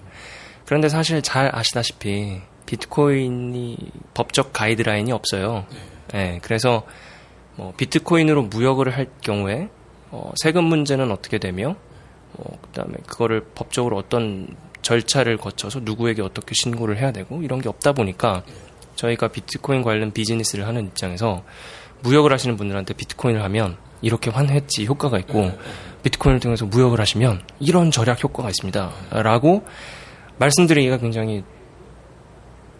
[0.71, 3.77] 그런데 사실 잘 아시다시피 비트코인이
[4.13, 5.65] 법적 가이드라인이 없어요.
[6.13, 6.83] 네, 그래서
[7.57, 9.67] 뭐 비트코인으로 무역을 할 경우에
[10.11, 11.75] 어, 세금 문제는 어떻게 되며,
[12.37, 14.47] 뭐 그다음에 그거를 법적으로 어떤
[14.81, 18.43] 절차를 거쳐서 누구에게 어떻게 신고를 해야 되고 이런 게 없다 보니까
[18.95, 21.43] 저희가 비트코인 관련 비즈니스를 하는 입장에서
[21.99, 25.51] 무역을 하시는 분들한테 비트코인을 하면 이렇게 환해지 효과가 있고
[26.03, 28.89] 비트코인을 통해서 무역을 하시면 이런 절약 효과가 있습니다.
[29.21, 29.65] 라고
[30.41, 31.43] 말씀드리기가 굉장히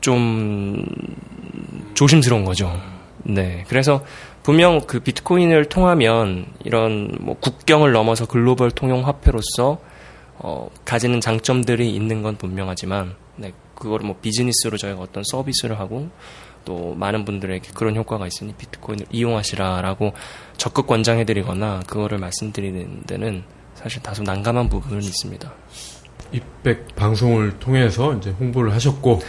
[0.02, 0.84] 좀
[1.94, 2.72] 조심스러운 거죠.
[3.24, 3.64] 네.
[3.68, 4.04] 그래서
[4.42, 9.80] 분명 그 비트코인을 통하면 이런 뭐 국경을 넘어서 글로벌 통용 화폐로서
[10.38, 16.10] 어, 가지는 장점들이 있는 건 분명하지만 네, 그거를 뭐 비즈니스로 저희가 어떤 서비스를 하고
[16.66, 20.14] 또 많은 분들에게 그런 효과가 있으니 비트코인을 이용하시라라고
[20.58, 23.44] 적극 권장해드리거나 그거를 말씀드리는 데는
[23.76, 25.54] 사실 다소 난감한 부분은 있습니다.
[26.32, 29.22] 이백 방송을 통해서 이제 홍보를 하셨고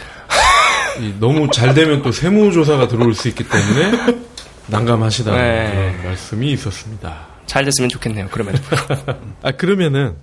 [1.19, 4.23] 너무 잘 되면 또 세무조사가 들어올 수 있기 때문에
[4.67, 5.71] 난감하시다는 네.
[5.71, 7.27] 그런 말씀이 있었습니다.
[7.45, 8.27] 잘 됐으면 좋겠네요.
[8.31, 8.55] 그러면
[9.43, 10.15] 아 그러면은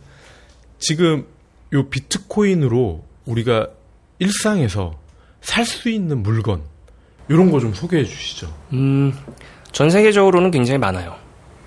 [0.79, 1.27] 지금
[1.73, 3.69] 요 비트코인으로 우리가
[4.19, 4.99] 일상에서
[5.43, 6.63] 살 수 있는 물건
[7.29, 8.53] 이런 거 좀 소개해 주시죠.
[8.73, 9.13] 음,
[9.73, 11.15] 전 세계적으로는 굉장히 많아요.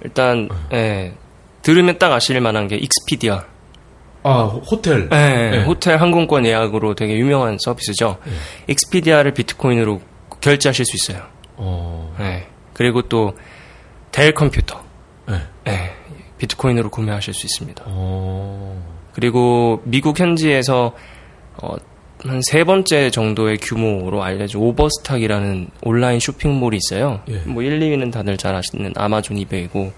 [0.04, 0.78] 일단 네.
[0.78, 1.14] 예,
[1.62, 3.46] 들으면 딱 아실 만한 게 Expedia.
[4.24, 5.10] 아 호텔.
[5.10, 5.64] 네, 네.
[5.64, 8.18] 호텔 항공권 예약으로 되게 유명한 서비스죠.
[8.26, 8.32] 네.
[8.68, 10.02] Expedia를 비트코인으로
[10.42, 11.26] 결제하실 수 있어요.
[11.58, 12.16] 어.
[12.20, 12.48] 네.
[12.74, 13.34] 그리고 또
[14.12, 14.80] Dell 컴퓨터.
[15.28, 15.40] 네.
[15.66, 15.92] 네.
[16.38, 17.84] 비트코인으로 구매하실 수 있습니다.
[17.88, 18.82] 어.
[19.14, 20.94] 그리고 미국 현지에서
[21.58, 21.76] 어,
[22.24, 27.22] 한 세 번째 정도의 규모로 알려진 Overstock이라는 온라인 쇼핑몰이 있어요.
[27.28, 27.38] 예.
[27.40, 29.92] 뭐 1, 2위는 다들 잘 아시는 Amazon eBay고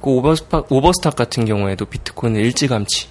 [0.00, 3.08] 그 오버스탁, 오버스탁 같은 경우에도 비트코인을 일찌감치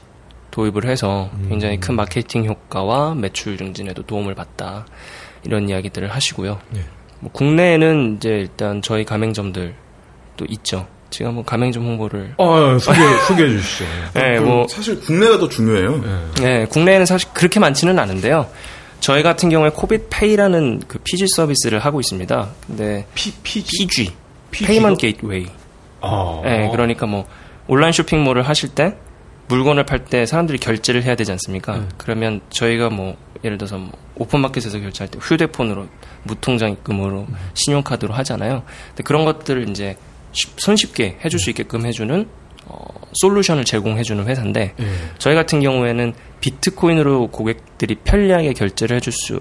[0.51, 1.47] 도입을 해서 음.
[1.49, 4.85] 굉장히 큰 마케팅 효과와 매출 증진에도 도움을 받다
[5.43, 6.59] 이런 이야기들을 하시고요.
[6.75, 6.81] 예.
[7.19, 9.73] 뭐 국내에는 이제 일단 저희 가맹점들도
[10.49, 10.87] 있죠.
[11.09, 12.33] 지금 한번 가맹점 홍보를.
[12.37, 13.85] 어, 소개, 소개해 주시죠.
[14.13, 14.67] 네, 뭐.
[14.67, 15.97] 사실 국내가 더 중요해요.
[15.97, 16.41] 네.
[16.41, 16.65] 네.
[16.65, 18.47] 국내에는 사실 그렇게 많지는 않은데요.
[18.99, 22.49] 저희 같은 경우에 코빗페이라는 그 PG 서비스를 하고 있습니다.
[22.67, 23.07] 근데.
[23.15, 23.87] P, PG?
[23.87, 24.13] PG.
[24.51, 25.47] payment gateway.
[26.01, 26.41] 아.
[26.43, 27.25] 네, 그러니까 뭐,
[27.67, 28.95] 온라인 쇼핑몰을 하실 때,
[29.49, 31.75] 물건을 팔 때 사람들이 결제를 해야 되지 않습니까?
[31.75, 31.89] 음.
[31.97, 35.87] 그러면 저희가 뭐, 예를 들어서 뭐 오픈마켓에서 결제할 때 휴대폰으로
[36.23, 37.35] 무통장 입금으로 음.
[37.53, 38.63] 신용카드로 하잖아요.
[38.89, 39.97] 근데 그런 것들을 이제
[40.31, 42.27] 손쉽게 해줄 수 있게끔 해주는
[42.65, 44.85] 어, 솔루션을 제공해주는 회사인데 예.
[45.17, 49.39] 저희 같은 경우에는 비트코인으로 고객들이 편리하게 결제를 해줄 수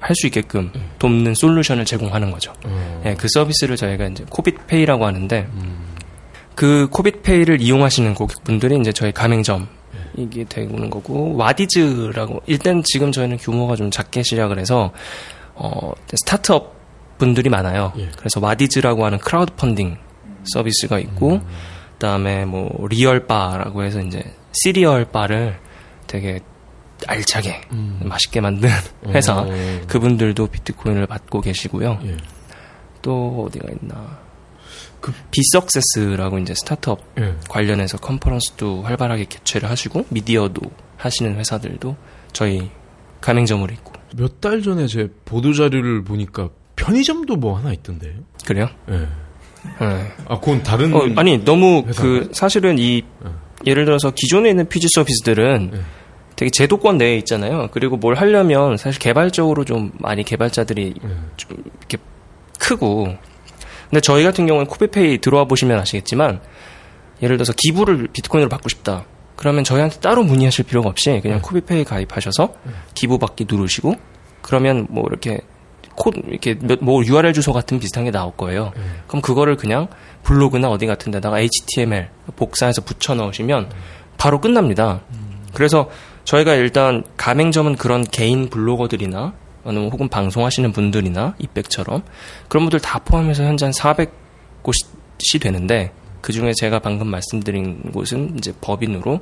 [0.00, 0.80] 할 수 있게끔 예.
[0.98, 2.52] 돕는 솔루션을 제공하는 거죠.
[2.64, 3.02] 어.
[3.04, 5.87] 예, 그 서비스를 저희가 이제 코빗페이라고 하는데 음.
[6.58, 10.22] 그 코빗페이를 이용하시는 고객분들이 이제 저희 가맹점 예.
[10.22, 14.90] 이게 되는 거고 와디즈라고 일단 지금 저희는 규모가 좀 작게 시작을 해서
[15.54, 16.74] 어 스타트업
[17.16, 17.92] 분들이 많아요.
[17.98, 18.10] 예.
[18.16, 19.98] 그래서 와디즈라고 하는 크라우드 펀딩
[20.52, 21.46] 서비스가 있고 음.
[21.92, 25.60] 그다음에 뭐 리얼 바라고 해서 이제 시리얼 바를
[26.08, 26.40] 되게
[27.06, 28.00] 알차게 음.
[28.02, 28.68] 맛있게 만든
[29.06, 29.52] 회사 오.
[29.86, 32.00] 그분들도 비트코인을 받고 계시고요.
[32.02, 32.16] 예.
[33.00, 34.27] 또 어디가 있나?
[35.00, 37.34] 그 비석세스라고 이제 스타트업 예.
[37.48, 40.60] 관련해서 컨퍼런스도 활발하게 개최를 하시고 미디어도
[40.96, 41.96] 하시는 회사들도
[42.32, 42.70] 저희
[43.20, 48.12] 가맹점으로 있고 몇 달 전에 제 보도 자료를 보니까 편의점도 뭐 하나 있던데요.
[48.46, 48.68] 그래요?
[48.90, 48.98] 예.
[49.80, 50.12] 네.
[50.28, 50.94] 아, 그건 다른.
[50.94, 52.28] 어, 아니, 너무 회사인가요?
[52.28, 53.30] 그, 사실은 이, 네.
[53.66, 55.80] 예를 들어서 기존에 있는 PG 서비스들은 네.
[56.36, 57.68] 되게 제도권 내에 있잖아요.
[57.72, 61.16] 그리고 뭘 하려면 사실 개발적으로 좀 많이 개발자들이 네.
[61.36, 61.98] 좀 이렇게
[62.60, 63.16] 크고.
[63.90, 66.40] 근데 저희 같은 경우는 코빗페이 들어와 보시면 아시겠지만,
[67.22, 69.04] 예를 들어서 기부를 비트코인으로 받고 싶다.
[69.36, 71.42] 그러면 저희한테 따로 문의하실 필요가 없이 그냥 네.
[71.42, 72.72] 코빗페이 가입하셔서 네.
[72.94, 73.94] 기부 받기 누르시고,
[74.42, 75.40] 그러면 뭐 이렇게
[75.94, 78.72] 코드 이렇게 뭐 URL 주소 같은 비슷한 게 나올 거예요.
[78.76, 79.00] 음.
[79.06, 79.88] 그럼 그거를 그냥
[80.22, 83.70] 블로그나 어디 같은 데다가 HTML 복사해서 붙여 넣으시면 음.
[84.16, 85.00] 바로 끝납니다.
[85.12, 85.46] 음.
[85.54, 85.90] 그래서
[86.24, 89.34] 저희가 일단 가맹점은 그런 개인 블로거들이나
[89.76, 92.02] 혹은 방송하시는 분들이나 이백처럼
[92.48, 98.52] 그런 분들 다 포함해서 현재 한 400곳이 되는데 그 중에 제가 방금 말씀드린 곳은 이제
[98.60, 99.20] 법인으로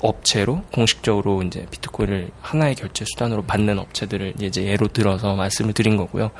[0.00, 6.30] 업체로 공식적으로 이제 비트코인을 하나의 결제 수단으로 받는 업체들을 이제 예로 들어서 말씀을 드린 거고요.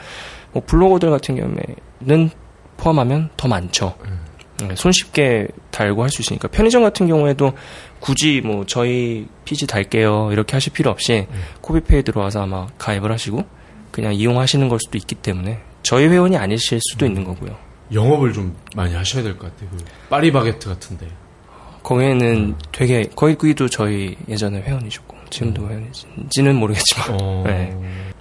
[0.53, 2.31] 뭐 블로거들 같은 경우에는
[2.79, 3.97] 포함하면 더 많죠.
[4.05, 4.28] 음.
[4.67, 7.53] 네, 손쉽게 달고 할 수 있으니까 편의점 같은 경우에도
[8.01, 11.41] 굳이 뭐 저희 피지 달게요 이렇게 하실 필요 없이 음.
[11.61, 13.45] 코비페이 들어와서 아마 가입을 하시고
[13.91, 17.11] 그냥 이용하시는 걸 수도 있기 때문에 저희 회원이 아니실 수도 음.
[17.11, 17.57] 있는 거고요.
[17.93, 19.71] 영업을 좀 많이 하셔야 될 것 같아요.
[19.71, 21.09] 그 파리바게트 같은데.
[21.83, 22.55] 거기에는 음.
[22.73, 25.71] 되게 거기도 저희 예전에 회원이셨고 지금도 음.
[25.71, 27.09] 회원이신지는 모르겠지만.
[27.21, 27.45] 어...
[27.47, 27.75] 네.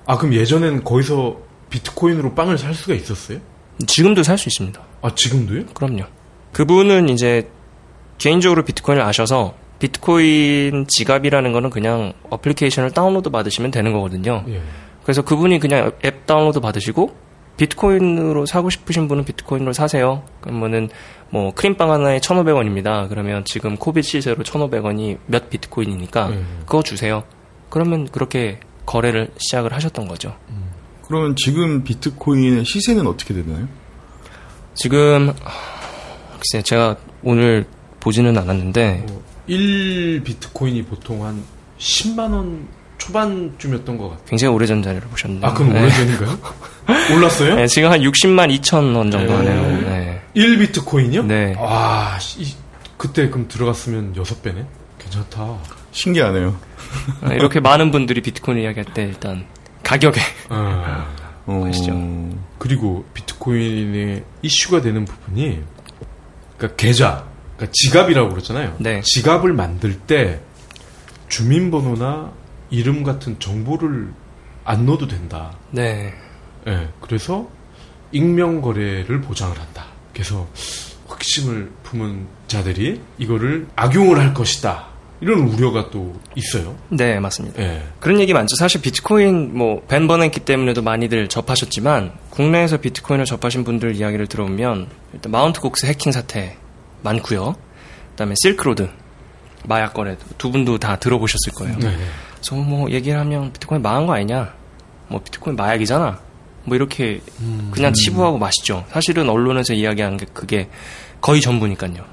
[0.05, 1.37] 아 그럼 예전엔 거기서
[1.69, 3.39] 비트코인으로 빵을 살 수가 있었어요?
[3.85, 4.81] 지금도 살 수 있습니다.
[5.01, 5.65] 아 지금도요?
[5.73, 6.03] 그럼요.
[6.57, 7.47] 그분은 이제
[8.17, 14.43] 개인적으로 비트코인을 아셔서 비트코인 지갑이라는 거는 그냥 어플리케이션을 다운로드 받으시면 되는 거거든요.
[14.47, 14.63] 예.
[15.03, 17.15] 그래서 그분이 그냥 앱 다운로드 받으시고
[17.57, 20.23] 비트코인으로 사고 싶으신 분은 비트코인으로 사세요.
[20.41, 20.89] 그러면은
[21.29, 23.07] 뭐 크림빵 하나에 1,500원입니다.
[23.07, 26.61] 그러면 지금 코빗 시세로 1,500원이 몇 비트코인이니까 음.
[26.65, 27.23] 그거 주세요.
[27.69, 30.35] 그러면 그렇게 거래를 시작을 하셨던 거죠.
[31.05, 33.67] 그러면 지금 비트코인의 시세는 어떻게 되나요?
[34.73, 35.33] 지금
[36.39, 37.65] 글쎄 제가 오늘
[37.99, 39.05] 보지는 않았는데
[39.47, 41.41] 뭐1 비트코인이 보통 한
[41.79, 44.25] 10만 원 초반쯤이었던 것 같아요.
[44.27, 45.45] 굉장히 오래전 자료를 보셨는데.
[45.47, 45.81] 아, 그럼 네.
[45.81, 46.39] 오래전인가요?
[47.15, 47.55] 올랐어요?
[47.55, 49.49] 네, 지금 한 60만 2천 원 정도 네.
[49.49, 49.81] 하네요.
[49.81, 50.21] 네.
[50.33, 51.23] 1 비트코인이요?
[51.23, 51.55] 네.
[51.57, 52.55] 와, 씨, 이-
[52.97, 54.65] 그때 그럼 들어갔으면 6배네?
[54.99, 55.57] 괜찮다.
[55.91, 56.57] 신기하네요.
[57.21, 59.45] 아, 이렇게 많은 분들이 비트코인 이야기할 때 일단
[59.83, 60.19] 가격에
[60.49, 61.07] 아,
[61.45, 61.69] 어.
[62.57, 65.61] 그리고 비트코인의 이슈가 되는 부분이,
[66.57, 68.75] 그러니까 계좌, 그러니까 지갑이라고 그러잖아요.
[68.79, 69.01] 네.
[69.03, 70.41] 지갑을 만들 때
[71.29, 72.31] 주민번호나
[72.69, 74.13] 이름 같은 정보를
[74.63, 75.51] 안 넣어도 된다.
[75.71, 76.13] 네.
[76.67, 77.47] 예, 그래서
[78.11, 79.85] 익명 거래를 보장을 한다.
[80.13, 80.47] 그래서
[81.07, 84.87] 확심을 품은 자들이 이거를 악용을 할 것이다.
[85.19, 86.75] 이런 우려가 또 있어요.
[86.89, 87.61] 네, 맞습니다.
[87.61, 87.83] 예.
[87.99, 88.55] 그런 얘기 많죠.
[88.55, 95.59] 사실 비트코인 뭐벤 버냉키 때문에도 많이들 접하셨지만 국내에서 비트코인을 접하신 분들 이야기를 들어보면 일단 마운트
[95.59, 96.57] 곡스 해킹 사태
[97.01, 97.55] 많고요.
[98.11, 98.89] 그다음에 실크로드
[99.65, 101.77] 마약 거래 두 분도 다 들어보셨을 거예요.
[101.79, 101.97] 네.
[102.35, 104.53] 그래서 뭐 얘기를 하면 비트코인 망한 거 아니냐?
[105.07, 106.19] 뭐 비트코인 마약이잖아.
[106.65, 107.21] 뭐 이렇게
[107.71, 108.85] 그냥 치부하고 마시죠.
[108.89, 110.69] 사실은 언론에서 이야기하는 게 그게
[111.21, 112.03] 거의 전부니까요.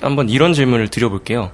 [0.00, 1.50] 한번 이런 질문을 드려볼게요.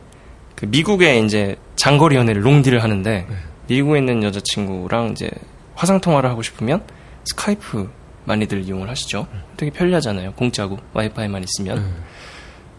[0.60, 3.26] 그 미국에 이제 장거리 연애를 롱디를 하는데
[3.66, 5.30] 미국에 있는 여자친구랑 이제
[5.74, 6.82] 화상 통화를 하고 싶으면
[7.24, 7.90] 스카이프
[8.26, 9.26] 많이들 이용을 하시죠.
[9.56, 10.32] 되게 편리하잖아요.
[10.32, 11.94] 공짜고 와이파이만 있으면.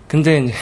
[0.07, 0.53] 근데 이제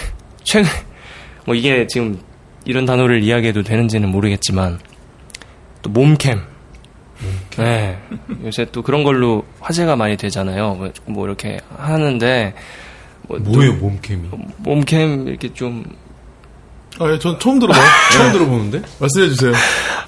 [0.44, 0.70] 최근
[1.46, 2.22] 뭐 이게 지금
[2.64, 4.80] 이런 단어를 이야기해도 되는지는 모르겠지만
[5.82, 6.42] 또 몸캠.
[7.58, 8.00] 네.
[8.46, 10.76] 요새 또 그런 걸로 화제가 많이 되잖아요.
[10.76, 12.54] 뭐, 뭐 이렇게 하는데
[13.24, 14.30] 뭐또 뭐예요, 몸캠이?
[14.60, 15.84] 몸캠 이렇게 좀
[17.00, 17.84] 아, 예, 전 처음 들어봐요.
[18.12, 18.82] 처음 들어보는데?
[19.00, 19.54] 말씀해 주세요.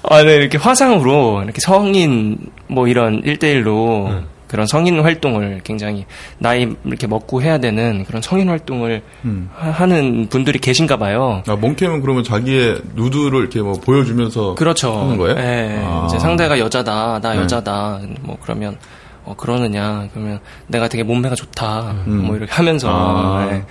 [0.02, 4.26] 아, 네, 이렇게 화상으로 이렇게 성인 뭐 이런 1대1로 음.
[4.52, 6.04] 그런 성인 활동을 굉장히
[6.38, 9.48] 나이 이렇게 먹고 해야 되는 그런 성인 활동을 음.
[9.54, 11.42] 하, 는 분들이 계신가 봐요.
[11.46, 14.94] 아, 몽캠은 그러면 자기의 누드를 이렇게 뭐 보여주면서 그렇죠.
[14.94, 15.36] 하는 거예요?
[15.38, 15.82] 예.
[15.82, 16.06] 아.
[16.06, 17.40] 이제 상대가 여자다, 나 네.
[17.40, 18.00] 여자다.
[18.20, 18.76] 뭐 그러면
[19.24, 20.08] 어 그러느냐?
[20.12, 21.94] 그러면 내가 되게 몸매가 좋다.
[22.06, 22.26] 음.
[22.26, 22.88] 뭐 이렇게 하면서.
[22.90, 23.48] 아.
[23.52, 23.64] 예.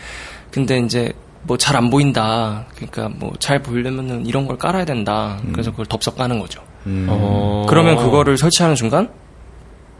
[0.49, 2.65] 근데 이제 뭐 잘 안 보인다.
[2.75, 5.37] 그러니까 뭐 잘 보이려면은 이런 걸 깔아야 된다.
[5.51, 6.61] 그래서 그걸 덥석 까는 거죠.
[6.85, 7.07] 음.
[7.09, 7.65] 어.
[7.69, 9.09] 그러면 그거를 설치하는 순간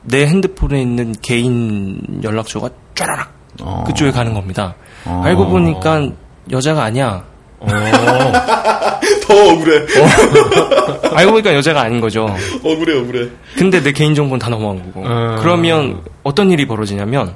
[0.04, 3.84] 내 핸드폰에 있는 개인 연락처가 쫘라락 어.
[3.88, 4.76] 그쪽에 가는 겁니다.
[5.06, 5.22] 어.
[5.26, 6.10] 알고 보니까
[6.52, 7.24] 여자가 아니야.
[7.60, 7.68] 어.
[9.28, 9.86] 더 억울해.
[11.16, 12.26] 알고 보니까 여자가 아닌 거죠.
[12.64, 13.30] 억울해, 억울해.
[13.56, 15.08] 근데 내 개인 정보는 다 넘어간 거고.
[15.08, 15.38] 아.
[15.40, 17.36] 그러면 어떤 일이 벌어지냐면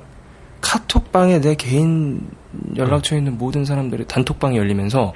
[0.65, 2.27] 카톡방에 내 개인
[2.75, 5.13] 연락처에 있는 모든 사람들의 단톡방이 열리면서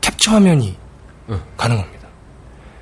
[0.00, 0.76] 캡처 화면이
[1.56, 2.08] 겁니다.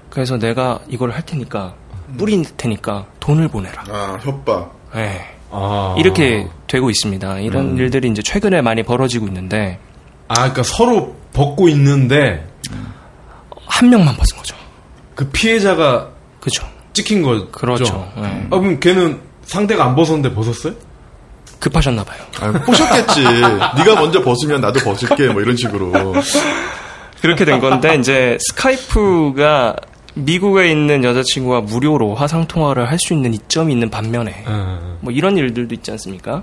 [0.09, 1.75] 그래서 내가 이걸 할 테니까
[2.17, 3.85] 뿌릴 테니까 돈을 보내라.
[3.91, 4.75] 아, 협박.
[4.97, 5.21] 예.
[5.51, 5.95] 아.
[5.99, 7.41] 이렇게 되고 있습니다.
[7.41, 9.79] 이런 일들이 이제 최근에 많이 벌어지고 있는데
[10.29, 12.49] 아, 그러니까 서로 벗고 있는데
[13.67, 14.57] 한 명만 벗은 거죠.
[15.15, 16.09] 그 피해자가
[16.41, 16.67] 그죠?
[16.95, 17.51] 찍힌 거죠.
[17.51, 18.11] 그렇죠.
[18.17, 18.23] 예.
[18.51, 20.75] 아, 그럼 걔는 상대가 안 벗었는데 벗었어요?
[21.63, 22.21] 급하셨나 봐요.
[22.41, 23.23] 아, 꼬셨겠지.
[23.23, 25.29] 네가 먼저 벗으면 나도 벗을게.
[25.29, 25.93] 뭐 이런 식으로.
[27.21, 29.77] 그렇게 된 건데 이제 스카이프가
[30.15, 34.97] 미국에 있는 여자친구와 무료로 화상 통화를 할 수 있는 이점이 있는 반면에 아.
[35.01, 36.43] 뭐 이런 일들도 있지 않습니까?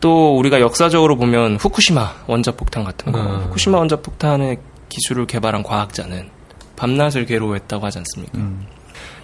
[0.00, 3.40] 또 우리가 역사적으로 보면 후쿠시마 원자폭탄 같은 거 음.
[3.46, 4.58] 후쿠시마 원자폭탄의
[4.90, 6.28] 기술을 개발한 과학자는
[6.76, 8.38] 밤낮을 괴로워했다고 하지 않습니까?
[8.38, 8.66] 음.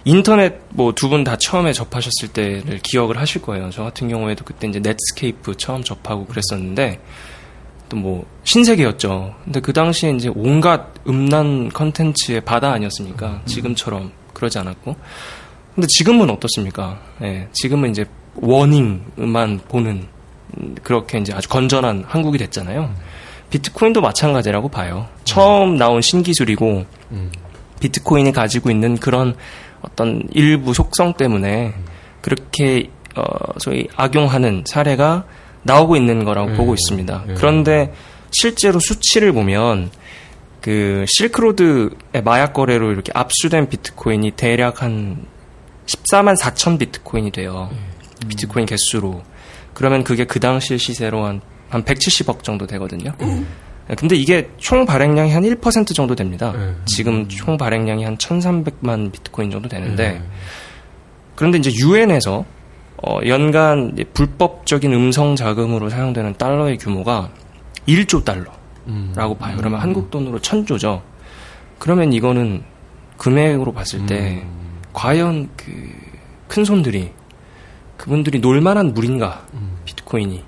[0.07, 3.69] 인터넷 뭐 두 분 다 처음에 접하셨을 때를 기억을 하실 거예요.
[3.71, 6.99] 저 같은 경우에도 그때 이제 넷스케이프 처음 접하고 그랬었는데
[7.89, 9.35] 또 뭐 신세계였죠.
[9.43, 13.41] 근데 그 당시에 이제 온갖 음란 컨텐츠의 바다 아니었습니까?
[13.45, 14.95] 지금처럼 그러지 않았고.
[15.75, 16.99] 근데 지금은 어떻습니까?
[17.21, 18.05] 예, 지금은 이제
[18.35, 20.07] 워닝만 보는
[20.57, 22.93] 음, 그렇게 이제 아주 건전한 한국이 됐잖아요.
[23.49, 25.07] 비트코인도 마찬가지라고 봐요.
[25.23, 27.31] 처음 나온 신기술이고 음.
[27.79, 29.35] 비트코인이 가지고 있는 그런
[29.81, 31.73] 어떤 일부 속성 때문에
[32.21, 33.23] 그렇게 어
[33.59, 35.25] 소위 악용하는 사례가
[35.63, 37.23] 나오고 있는 거라고 음, 보고 있습니다.
[37.29, 37.35] 음.
[37.37, 37.93] 그런데
[38.31, 39.91] 실제로 수치를 보면
[40.61, 45.25] 그 실크로드의 마약 거래로 이렇게 압수된 비트코인이 대략 한
[45.85, 47.69] 14만 4천 비트코인이 돼요.
[48.27, 49.23] 비트코인 개수로.
[49.73, 53.13] 그러면 그게 그 당시 시세로 한, 한 170억 정도 되거든요.
[53.87, 56.51] 네, 근데 이게 총 발행량이 한 1% 정도 됩니다.
[56.55, 56.81] 음.
[56.85, 60.29] 지금 총 발행량이 한 1,300만 비트코인 정도 되는데 음.
[61.35, 62.45] 그런데 이제 유엔에서
[63.03, 67.29] 어, 연간 불법적인 음성 자금으로 사용되는 달러의 규모가
[67.87, 68.55] 1조 달러라고
[68.87, 69.37] 음.
[69.39, 69.55] 봐요.
[69.57, 71.03] 그러면 한국 돈으로 천조죠.
[71.79, 72.63] 그러면 이거는
[73.17, 74.81] 금액으로 봤을 때 음.
[74.93, 76.07] 과연 그
[76.47, 77.11] 큰 손들이
[77.97, 79.77] 그분들이 놀만한 물인가 음.
[79.85, 80.43] 비트코인이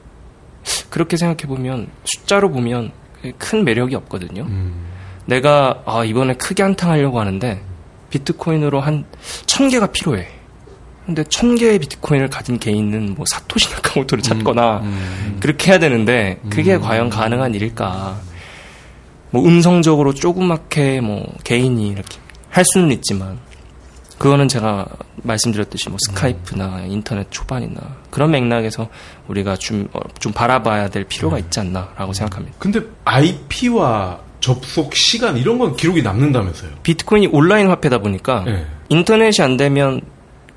[0.90, 2.92] 그렇게 생각해 보면 숫자로 보면
[3.38, 4.44] 큰 매력이 없거든요.
[4.44, 4.86] 음.
[5.26, 7.62] 내가 아, 이번에 크게 한탕 하려고 하는데
[8.10, 9.06] 비트코인으로 한
[9.46, 10.28] 천 개가 필요해.
[11.06, 15.38] 근데 천 개의 비트코인을 가진 개인은 뭐 사토시 나카모토를 찾거나 음.
[15.40, 16.82] 그렇게 해야 되는데 그게 음.
[16.82, 18.20] 과연 가능한 일일까?
[19.32, 22.18] 뭐 음성적으로 조그맣게 뭐 개인이 이렇게
[22.50, 23.40] 할 수는 있지만
[24.18, 24.86] 그거는 제가
[25.24, 28.90] 말씀드렸듯이 뭐 스카이프나 인터넷 초반이나 그런 맥락에서
[29.28, 31.44] 우리가 좀, 어, 좀 바라봐야 될 필요가 네.
[31.44, 32.58] 있지 않나라고 생각합니다.
[32.60, 36.72] 근데 IP와 접속 시간 이런 건 기록이 남는다면서요?
[36.84, 38.66] 비트코인이 온라인 화폐다 보니까 예.
[38.90, 40.02] 인터넷이 안 되면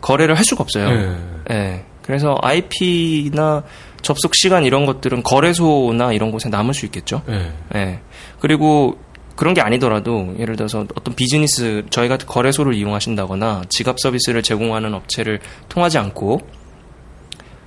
[0.01, 0.89] 거래를 할 수가 없어요.
[0.89, 1.55] 예.
[1.55, 1.85] 예.
[2.03, 3.63] 그래서 IP나
[4.03, 7.23] 접속 시간 이런 것들은 거래소나 이런 곳에 남을 수 있겠죠.
[7.29, 7.53] 예.
[7.75, 8.01] 예.
[8.41, 8.99] 그리고
[9.37, 15.41] 그런 게 아니더라도 예를 들어서 어떤 비즈니스 저희 같은 거래소를 이용하신다거나 지갑 서비스를 제공하는 업체를
[15.69, 16.41] 통하지 않고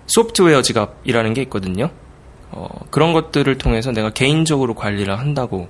[0.07, 1.89] 소프트웨어 지갑이라는 게 있거든요.
[2.51, 5.67] 어, 그런 것들을 통해서 내가 개인적으로 관리를 한다고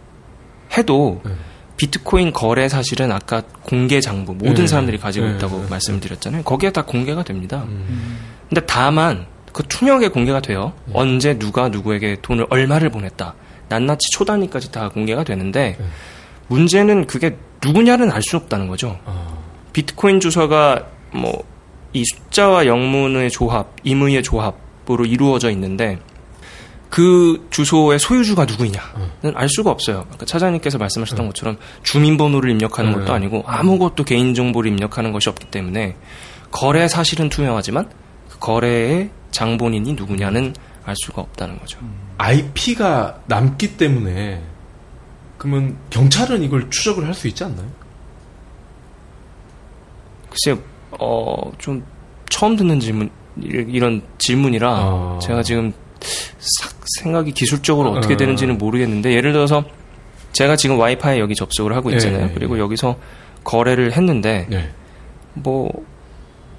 [0.78, 1.32] 해도 네.
[1.78, 4.68] 비트코인 거래 사실은 아까 공개 장부 모든 네.
[4.68, 5.36] 사람들이 가지고 네.
[5.36, 5.68] 있다고 네.
[5.70, 6.44] 말씀드렸잖아요.
[6.44, 7.64] 거기에 다 공개가 됩니다.
[7.68, 8.20] 음.
[8.50, 10.74] 근데 다만 그 투명하게 공개가 돼요.
[10.94, 13.34] 언제 누가 누구에게 돈을 얼마를 보냈다.
[13.70, 15.86] 낱낱이 초단위까지 다 공개가 되는데 네.
[16.48, 19.00] 문제는 그게 누구냐는 알 수 없다는 거죠.
[19.06, 19.28] 아.
[19.74, 21.44] 비트코인 주소가 뭐
[21.96, 25.98] 이 숫자와 영문의 조합, 임의의 조합으로 이루어져 있는데
[26.89, 30.06] 그 주소의 소유주가 누구냐는 알 수가 없어요.
[30.14, 33.00] 아까 차장님께서 말씀하셨던 것처럼 주민번호를 입력하는 네.
[33.00, 35.96] 것도 아니고 아무것도 개인정보를 입력하는 것이 없기 때문에
[36.52, 37.89] 거래 사실은 투명하지만
[38.30, 41.80] 그 거래의 장본인이 누구냐는 알 수가 없다는 거죠.
[42.18, 44.41] IP가 남기 때문에
[45.38, 47.68] 그러면 경찰은 이걸 추적을 할 수 있지 않나요?
[50.30, 50.62] 글쎄요,
[51.00, 51.84] 어, 좀
[52.30, 53.10] 처음 듣는 질문,
[53.41, 55.20] 이- 이런 질문이라 아.
[55.22, 55.74] 제가 지금
[56.39, 58.18] 싹 생각이 기술적으로 어떻게 아.
[58.18, 59.64] 되는지는 모르겠는데 예를 들어서
[60.34, 62.28] 제가 지금 와이파이 여기 접속을 하고 있잖아요.
[62.28, 62.62] 네, 그리고 네.
[62.62, 62.98] 여기서
[63.43, 64.70] 거래를 했는데 네.
[65.34, 65.70] 뭐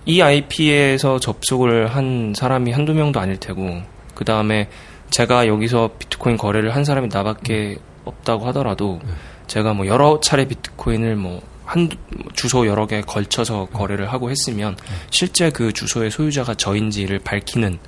[0.08, 3.80] 이 IP에서 접속을 한 사람이 한두 명도 아닐 테고
[4.14, 4.68] 그 다음에
[5.10, 9.10] 제가 여기서 비트코인 거래를 한 사람이 나밖에 없다고 하더라도 네.
[9.48, 11.90] 제가 뭐 여러 차례 비트코인을 뭐 한
[12.34, 13.78] 주소 여러 개에 걸쳐서 네.
[13.78, 14.76] 거래를 하고 했으면
[15.10, 17.78] 실제 그 주소의 소유자가 저인지를 밝히는 네.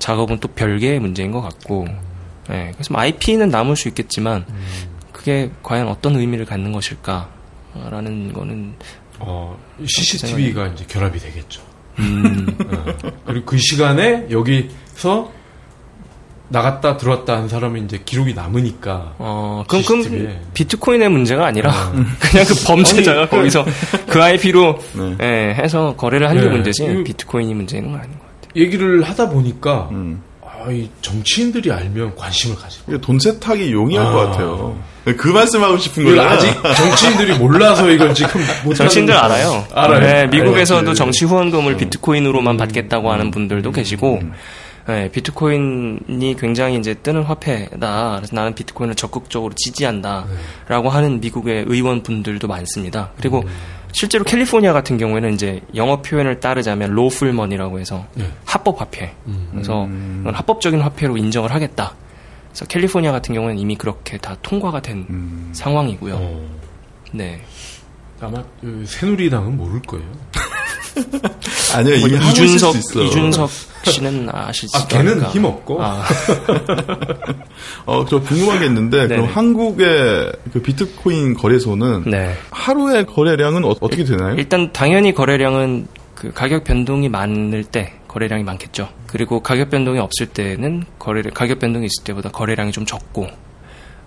[0.00, 1.86] 작업은 또 별개의 문제인 것 같고
[2.50, 4.66] 예, 그래서 뭐 IP는 남을 수 있겠지만 음.
[5.12, 8.74] 그게 과연 어떤 의미를 갖는 것일까라는 거는
[9.20, 11.62] 어, CCTV가 이제 결합이 되겠죠.
[11.98, 13.10] 음, 어.
[13.26, 15.32] 그리고 그 시간에 여기서
[16.50, 19.84] 나갔다 들어왔다 한 사람이 이제 기록이 남으니까 어, 그럼.
[19.84, 21.92] 그럼 비트코인의 문제가 아니라 어.
[22.20, 23.64] 그냥 그 범죄자가 아니, 거기서
[24.08, 25.16] 그 IP로 네.
[25.22, 26.48] 예, 해서 거래를 한게 네.
[26.48, 28.52] 문제지 이거- 비트코인이 문제인 건 아닌 것 같아요.
[28.56, 30.22] 얘기를 하다 보니까 음.
[30.42, 33.00] 아, 이 정치인들이 알면 관심을 가질 거예요.
[33.00, 34.10] 돈 세탁이 용이할 아.
[34.10, 34.78] 것 같아요.
[35.16, 36.20] 그 말씀하고 싶은 거예요.
[36.22, 39.64] 아직 정치인들이 몰라서 이걸 지금 못 정치인들 알아요.
[39.72, 40.00] 알아요.
[40.00, 40.94] 네, 미국에서도 알아요.
[40.94, 41.76] 정치 후원금을 음.
[41.78, 44.32] 비트코인으로만 받겠다고 하는 분들도 계시고, 음.
[44.88, 48.16] 네, 비트코인이 굉장히 이제 뜨는 화폐다.
[48.16, 53.10] 그래서 나는 비트코인을 적극적으로 지지한다라고 하는 미국의 의원분들도 많습니다.
[53.18, 53.44] 그리고
[53.92, 58.32] 실제로 캘리포니아 같은 경우에는 이제 영어 표현을 따르자면 lawful money라고 해서 네.
[58.46, 59.14] 합법 화폐.
[59.26, 59.48] 음.
[59.52, 60.20] 그래서 음.
[60.22, 61.94] 이건 합법적인 화폐로 인정을 하겠다.
[62.48, 65.50] 그래서 캘리포니아 같은 경우는 이미 그렇게 다 통과가 된 음.
[65.52, 66.14] 상황이고요.
[66.14, 66.48] 어,
[67.12, 67.42] 네.
[68.20, 70.06] 아마 그 새누리당은 모를 거예요.
[71.74, 72.76] 아니요, 뭐 있을 이준석.
[72.76, 73.50] 이준석
[73.84, 75.82] 씨는 아실지 아, 걔는 힘 없고.
[75.82, 76.04] 아,
[77.86, 79.26] 어, 저 궁금한 게 있는데, 그럼.
[79.26, 82.34] 한국의 그 비트코인 거래소는 네.
[82.50, 84.34] 하루의 거래량은 어, 떻게 되나요?
[84.36, 88.88] 일단 당연히 거래량은 그 가격 변동이 많을 때 거래량이 많겠죠.
[89.06, 93.28] 그리고 가격 변동이 없을 때는 거래 가격 변동이 있을 때보다 거래량이 좀 적고.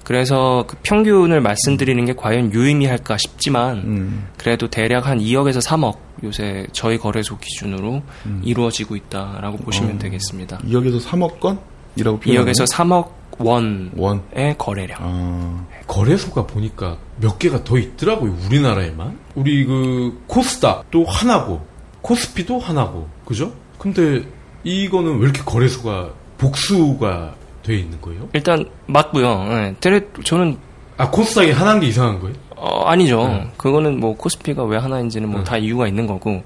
[0.04, 4.28] 그래서 그 평균을 말씀드리는 게 과연 유의미할까 싶지만 음.
[4.38, 8.01] 그래도 대략 한 2억에서 3억 요새 저희 거래소 기준으로
[8.43, 9.95] 이루어지고 있다라고 보시면 음.
[9.95, 9.99] 어.
[9.99, 10.57] 되겠습니다.
[10.59, 12.45] 2억에서 3억 건이라고 표현하나요?
[12.53, 13.09] 2억에서 3억
[13.39, 14.22] 원의 원.
[14.57, 14.97] 거래량.
[15.01, 18.38] 아, 거래소가 보니까 몇 개가 더 있더라고요.
[18.45, 19.17] 우리나라에만.
[19.36, 21.65] 우리 그 코스닥도 하나고
[22.01, 23.53] 코스피도 하나고 그죠?
[23.78, 24.24] 근데
[24.63, 28.30] 이거는 왜 이렇게 거래소가 복수가 돼 있는 거예요?
[28.34, 29.45] 일단 맞고요.
[29.49, 29.76] 예.
[29.80, 30.57] 테레 저는
[30.97, 32.36] 아 코스닥이 하나인 게 이상한 거예요?
[32.62, 33.28] 어, 아니죠.
[33.28, 33.47] 네.
[33.57, 35.43] 그거는 뭐 코스피가 왜 하나인지는 뭐 네.
[35.43, 36.43] 다 이유가 있는 거고.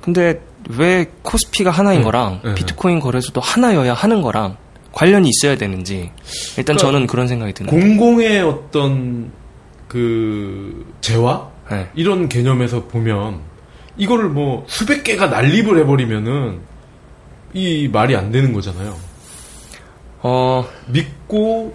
[0.00, 2.04] 근데 왜 코스피가 하나인 네.
[2.04, 2.54] 거랑 네.
[2.54, 4.56] 비트코인 거래소도 하나여야 하는 거랑
[4.92, 6.10] 관련이 있어야 되는지
[6.56, 7.70] 일단 그러니까 저는 그런 생각이 드는.
[7.70, 9.30] 공공의 어떤
[9.86, 11.88] 그 재화 네.
[11.94, 13.40] 이런 개념에서 보면
[13.98, 16.60] 이거를 뭐 수백 개가 난립을 해버리면은
[17.52, 18.96] 이 말이 안 되는 거잖아요.
[20.22, 21.74] 어, 믿고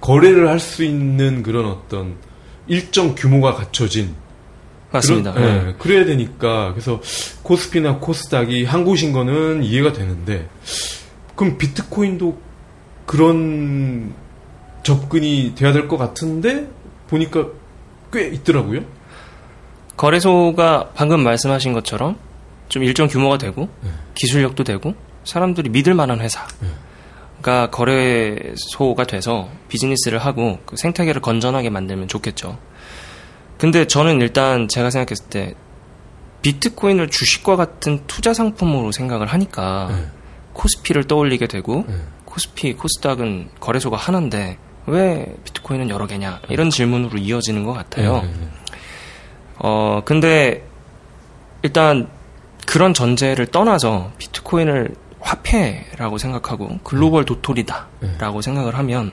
[0.00, 2.16] 거래를 할 수 있는 그런 어떤
[2.68, 4.14] 일정 규모가 갖춰진
[4.90, 5.32] 맞습니다.
[5.32, 5.68] 그런, 네.
[5.68, 7.00] 예, 그래야 되니까 그래서
[7.42, 10.48] 코스피나 코스닥이 한 곳인 거는 이해가 되는데
[11.34, 12.38] 그럼 비트코인도
[13.06, 14.14] 그런
[14.82, 16.68] 접근이 돼야 될 것 같은데
[17.08, 17.46] 보니까
[18.12, 18.84] 꽤 있더라고요.
[19.96, 22.16] 거래소가 방금 말씀하신 것처럼
[22.68, 23.90] 좀 일정 규모가 되고 네.
[24.14, 24.94] 기술력도 되고
[25.24, 26.46] 사람들이 믿을 만한 회사
[27.42, 32.58] 가 거래소가 돼서 비즈니스를 하고 그 생태계를 건전하게 만들면 좋겠죠.
[33.58, 35.54] 근데 저는 일단 제가 생각했을 때
[36.42, 40.06] 비트코인을 주식과 같은 투자 상품으로 생각을 하니까 네.
[40.52, 41.94] 코스피를 떠올리게 되고 네.
[42.24, 48.22] 코스피, 코스닥은 거래소가 하나인데 왜 비트코인은 여러 개냐 이런 질문으로 이어지는 것 같아요.
[48.22, 48.48] 네, 네, 네.
[49.58, 50.64] 어, 근데
[51.62, 52.08] 일단
[52.66, 59.12] 그런 전제를 떠나서 비트코인을 화폐라고 생각하고 글로벌 도토리다라고 생각을 하면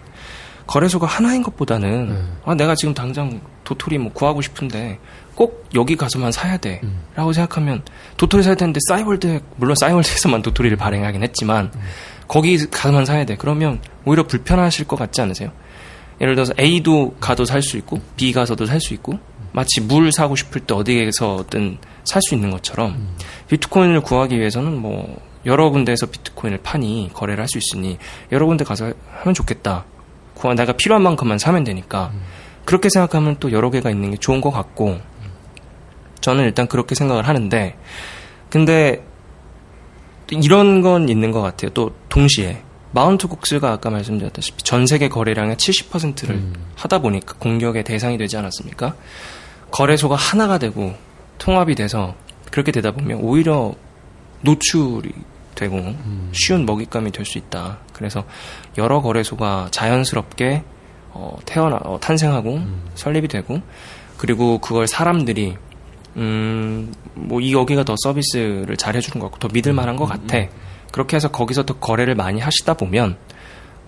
[0.68, 2.22] 거래소가 하나인 것보다는 네.
[2.46, 5.00] 아, 내가 지금 당장 도토리 뭐 구하고 싶은데
[5.34, 7.84] 꼭 여기 가서만 사야 돼라고 생각하면
[8.18, 11.72] 도토리 사야 되는데 싸이월드 물론 싸이월드에서만 도토리를 발행하긴 했지만
[12.28, 13.36] 거기 가서만 사야 돼.
[13.36, 15.52] 그러면 오히려 불편하실 것 같지 않으세요?
[16.22, 19.18] 예를 들어서 A도 가도 살 수 있고 B 가서도 살 수 있고
[19.52, 23.16] 마치 물 사고 싶을 때 어디에서든 살 수 있는 것처럼
[23.48, 27.98] 비트코인을 구하기 위해서는 뭐 여러 군데에서 비트코인을 파니 거래를 할 수 있으니
[28.32, 29.86] 여러 군데 가서 하면 좋겠다.
[30.34, 32.12] 구하 내가 필요한 만큼만 사면 되니까
[32.66, 35.00] 그렇게 생각하면 또 여러 개가 있는 게 좋은 것 같고
[36.22, 37.78] 저는 일단 그렇게 생각을 하는데
[38.50, 39.04] 근데
[40.28, 41.72] 또 이런 건 있는 것 같아요.
[41.72, 42.62] 또 동시에
[42.92, 46.54] 마운트 국스가 아까 말씀드렸다시피 전 세계 거래량의 70%를 음.
[46.76, 48.96] 하다 보니까 공격의 대상이 되지 않았습니까?
[49.72, 50.96] 거래소가 하나가 되고
[51.38, 52.16] 통합이 돼서
[52.52, 53.74] 그렇게 되다 보면 오히려
[54.42, 55.12] 노출이
[55.56, 56.30] 되고 음.
[56.34, 57.80] 쉬운 먹잇감이 될 수 있다.
[57.94, 58.24] 그래서
[58.78, 60.64] 여러 거래소가 자연스럽게
[61.12, 62.82] 어, 태어나 어, 탄생하고 음.
[62.96, 63.62] 설립이 되고
[64.18, 65.56] 그리고 그걸 사람들이
[66.18, 70.48] 음, 뭐, 이 여기가 더 서비스를 잘 해주는 것 같고, 더 믿을 만한 것 같아.
[70.92, 73.16] 그렇게 해서 거기서 더 거래를 많이 하시다 보면,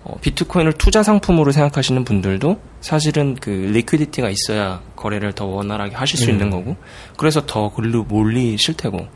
[0.04, 6.26] 어, 비트코인을 투자 상품으로 생각하시는 분들도 사실은 그 liquidity가 있어야 거래를 더 원활하게 하실 수
[6.26, 6.32] 네.
[6.32, 6.76] 있는 거고,
[7.16, 9.06] 그래서 더 글로 몰리실 테고,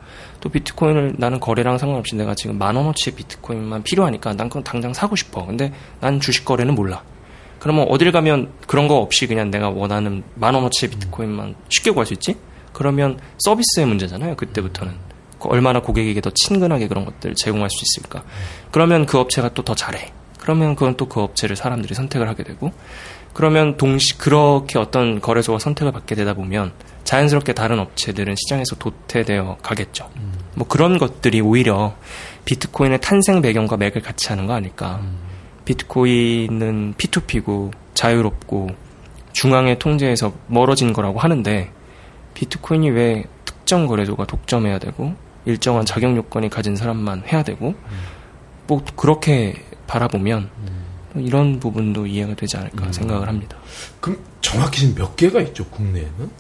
[0.41, 5.17] 또 비트코인을 나는 거래랑 상관없이 내가 지금 만 원어치 비트코인만 필요하니까 난 그건 당장 사고
[5.17, 5.45] 싶어.
[5.45, 7.03] 근데 난 주식 거래는 몰라.
[7.59, 12.13] 그러면 어딜 가면 그런 거 없이 그냥 내가 원하는 만 원어치의 비트코인만 쉽게 구할 수
[12.13, 12.37] 있지?
[12.73, 14.37] 그러면 서비스의 문제잖아요.
[14.37, 14.95] 그때부터는
[15.41, 18.23] 그 얼마나 고객에게 더 친근하게 그런 것들을 제공할 수 있을까?
[18.71, 20.13] 그러면 그 업체가 또 더 잘해.
[20.47, 22.71] 그러면 그건 또 그 업체를 사람들이 선택을 하게 되고
[23.33, 26.73] 그러면 동시 그렇게 어떤 거래소가 선택을 받게 되다 보면
[27.03, 30.09] 자연스럽게 다른 업체들은 시장에서 도태되어 가겠죠.
[30.55, 31.97] 뭐 그런 것들이 오히려
[32.45, 35.01] 비트코인의 탄생 배경과 맥을 같이 하는 거 아닐까?
[35.65, 38.69] 비트코인은 P2P고 자유롭고
[39.33, 41.73] 중앙의 통제에서 멀어진 거라고 하는데
[42.35, 47.75] 비트코인이 왜 특정 거래소가 독점해야 되고 일정한 자격 요건이 가진 사람만 해야 되고
[48.69, 49.55] 뭐 그렇게
[49.87, 50.51] 바라보면
[51.17, 53.57] 이런 부분도 이해가 되지 않을까 생각을 합니다.
[54.01, 56.31] 그럼 정확히 지금 몇 개가 있죠 국내에는?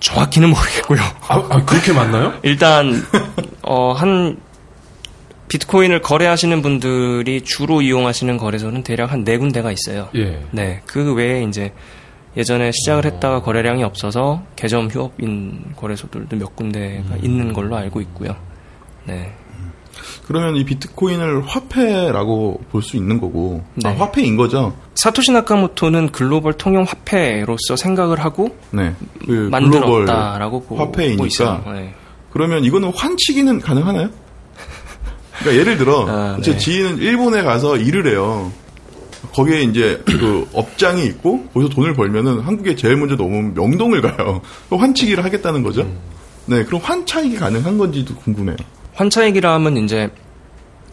[0.00, 1.00] 정확히는 모르겠고요.
[1.00, 2.34] 아, 아, 그렇게 많나요?
[2.42, 2.92] 일단
[3.62, 4.38] 어, 한
[5.48, 10.08] 비트코인을 거래하시는 분들이 주로 이용하시는 거래소는 대략 한 네 군데가 있어요.
[10.14, 10.42] 예.
[10.50, 11.72] 네, 그 외에 이제
[12.36, 18.34] 예전에 시작을 했다가 거래량이 없어서 개점 휴업인 거래소들도 몇 군데가 있는 걸로 알고 있고요.
[19.04, 19.32] 네.
[20.26, 23.96] 그러면 이 비트코인을 화폐라고 볼 수 있는 거고 아, 네.
[23.96, 24.74] 화폐인 거죠.
[24.94, 28.94] 사토시 나카모토는 글로벌 통용 화폐로서 생각을 하고 네.
[29.20, 31.26] 그 글로벌 만들었다라고 보고 화폐이니까.
[31.26, 31.62] 있어요.
[31.72, 31.94] 네.
[32.30, 34.08] 그러면 이거는 환치기는 가능하나요?
[35.40, 36.58] 그러니까 예를 들어 아, 제 네.
[36.58, 38.50] 지인은 일본에 가서 일을 해요.
[39.34, 44.40] 거기에 이제 그 업장이 있고 거기서 돈을 벌면은 한국에 제일 먼저 넘으면 명동을 가요.
[44.70, 45.82] 환치기를 하겠다는 거죠.
[45.82, 45.98] 음.
[46.46, 48.56] 네, 그럼 환차익이 가능한 건지도 궁금해요.
[48.94, 50.08] 환차익이라 하면 이제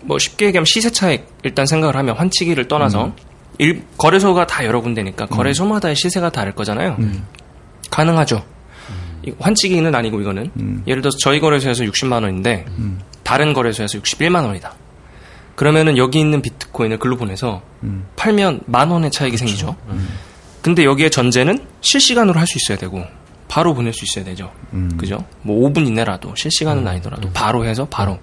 [0.02, 3.14] 뭐 쉽게 얘기하면 시세 차익 일단 생각을 하면 환치기를 떠나서 음.
[3.60, 6.98] 일, 거래소가 다 여러 군데니까 거래소마다의 시세가 다를 거잖아요.
[7.92, 8.44] 가능하죠.
[9.24, 10.84] 이 환치기는 아니고 이거는 음.
[10.88, 13.00] 예를 들어서 저희 거래소에서 60만 원인데 음.
[13.24, 14.74] 다른 거래소에서 61만 원이다.
[15.56, 18.06] 그러면은 여기 있는 비트코인을 글로 보내서 음.
[18.16, 19.76] 팔면 만 원의 차익이 생기죠.
[20.64, 23.04] 근데 여기에 전제는 실시간으로 할 수 있어야 되고
[23.52, 24.50] 바로 보낼 수 있어야 되죠.
[24.72, 24.96] 음.
[24.96, 25.26] 그죠?
[25.42, 28.18] 뭐 5분 이내라도 실시간은 아니더라도 바로 해서 바로.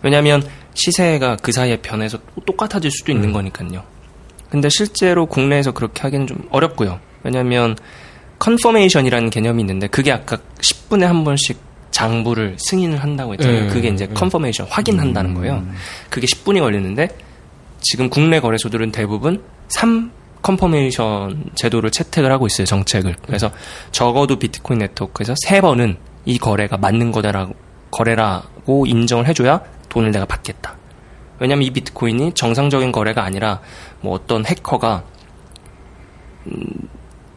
[0.00, 3.84] 왜냐하면 시세가 그 사이에 변해서 또 똑같아질 수도 있는 거니까요.
[4.48, 6.98] 근데 실제로 국내에서 그렇게 하기는 좀 어렵고요.
[7.24, 7.76] 왜냐하면
[8.38, 11.60] confirmation이라는 개념이 있는데 그게 아까 10분에 한 번씩
[11.90, 13.66] 장부를 승인을 한다고 했잖아요.
[13.66, 14.14] 네, 그게 이제 네.
[14.14, 15.62] confirmation 확인한다는 거예요.
[16.08, 17.08] 그게 10분이 걸리는데
[17.80, 20.10] 지금 국내 거래소들은 대부분 3
[20.42, 23.16] confirmation 제도를 채택을 하고 있어요, 정책을.
[23.26, 23.50] 그래서
[23.92, 27.54] 적어도 비트코인 네트워크에서 세 번은 이 거래가 맞는 거다라고
[27.90, 30.76] 거래라고 인정을 해줘야 돈을 내가 받겠다.
[31.38, 33.60] 왜냐면 이 비트코인이 정상적인 거래가 아니라
[34.00, 35.04] 뭐 어떤 해커가
[36.46, 36.88] 음,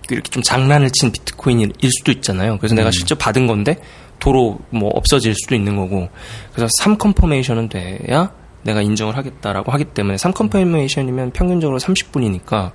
[0.10, 2.58] 이렇게 좀 장난을 친 비트코인일 수도 있잖아요.
[2.58, 3.78] 그래서 내가 실제 받은 건데
[4.20, 6.10] 도로 뭐 없어질 수도 있는 거고.
[6.54, 8.32] 그래서 3 컨퍼메이션은 돼야
[8.64, 12.72] 내가 인정을 하겠다라고 하기 때문에 3 컨퍼메이션이면 평균적으로 30분이니까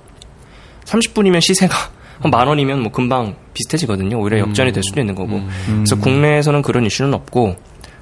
[0.89, 1.75] 30분이면 시세가
[2.21, 4.19] 한만 원이면 뭐 금방 비슷해지거든요.
[4.19, 5.41] 오히려 역전이 될 수도 있는 거고.
[5.65, 7.55] 그래서 국내에서는 그런 이슈는 없고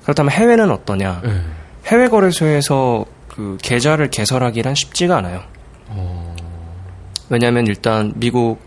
[0.03, 1.21] 그렇다면 해외는 어떠냐?
[1.23, 1.41] 네.
[1.85, 5.43] 해외 거래소에서 그 계좌를 개설하기란 쉽지가 않아요.
[5.89, 6.35] 어,
[7.29, 8.59] 왜냐하면 일단 미국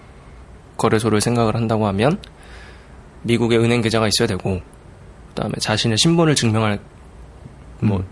[0.77, 2.19] 거래소를 생각을 한다고 하면
[3.23, 4.61] 미국의 은행 계좌가 있어야 되고
[5.31, 6.79] 그다음에 자신의 신분을 증명할
[7.81, 8.05] 뭐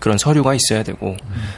[0.00, 1.16] 그런 서류가 있어야 되고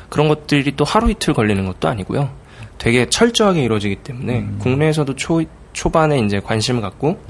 [0.09, 2.30] 그런 것들이 또 하루 이틀 걸리는 것도 아니고요.
[2.78, 7.20] 되게 철저하게 이루어지기 때문에 국내에서도 초 초반에 이제 관심을 갖고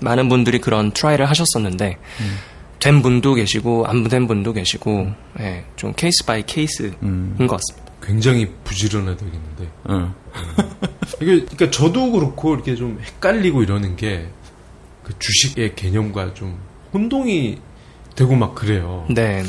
[0.00, 1.98] 많은 분들이 그런 try를 하셨었는데
[2.78, 7.36] 된 분도 계시고 안 된 분도 계시고 예, 좀 case by case인 음.
[7.38, 7.92] 것 같습니다.
[8.02, 9.68] 굉장히 부지런해야 되겠는데.
[9.84, 10.14] 어.
[11.20, 14.28] 이게 그러니까 저도 그렇고 이렇게 좀 헷갈리고 이러는 게
[15.02, 16.58] 그 주식의 개념과 좀
[16.94, 17.58] 혼동이
[18.14, 19.04] 되고 막 그래요.
[19.08, 19.48] 네, 네.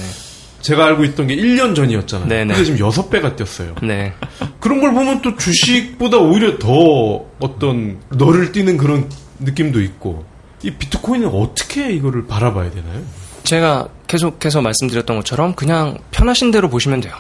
[0.64, 2.28] 제가 알고 있던 게 1년 전이었잖아요.
[2.28, 2.54] 네네.
[2.54, 3.76] 근데 지금 6배가 뛰었어요.
[3.84, 4.14] 네.
[4.60, 9.10] 그런 걸 보면 또 주식보다 오히려 더 어떤 널을 뛰는 그런
[9.40, 10.26] 느낌도 있고
[10.64, 13.02] 이 비트코인은 어떻게 이거를 바라봐야 되나요?
[13.44, 17.14] 제가 계속해서 말씀드렸던 것처럼 그냥 편하신 대로 보시면 돼요.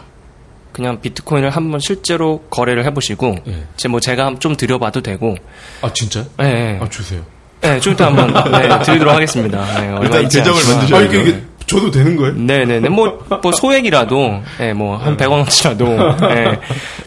[0.72, 3.64] 그냥 비트코인을 한번 실제로 거래를 해보시고, 예.
[3.76, 5.36] 제뭐 제가 좀 드려봐도 되고,
[5.84, 6.26] 아 진짜?
[6.42, 6.80] 예, 예.
[6.82, 7.22] 아 주세요.
[7.64, 9.66] 예, 좀 이따 한번 네, 드리도록 하겠습니다.
[9.80, 10.48] 네, 일단 않지만.
[10.48, 12.34] 만드셔야 아 이게, 이게 줘도 되는 거예요?
[12.34, 12.90] 네네네.
[12.90, 16.60] 뭐, 뭐 소액이라도, 예, 뭐, 한 100원어치라도, 예,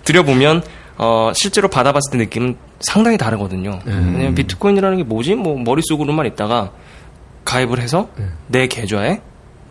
[0.05, 0.63] 드려보면,
[0.99, 3.81] 어, 실제로 받아봤을 때 느낌은 상당히 다르거든요.
[3.85, 5.35] 왜냐면 비트코인이라는 게 뭐지?
[5.35, 6.73] 뭐, 머릿속으로만 있다가
[7.45, 8.09] 가입을 해서
[8.49, 9.21] 내 계좌에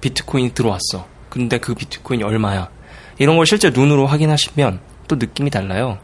[0.02, 1.06] 비트코인이 들어왔어.
[1.30, 2.70] 근데 그 비트코인이 얼마야?
[3.18, 5.98] 이런 걸 실제 눈으로 확인하시면 또 느낌이 달라요.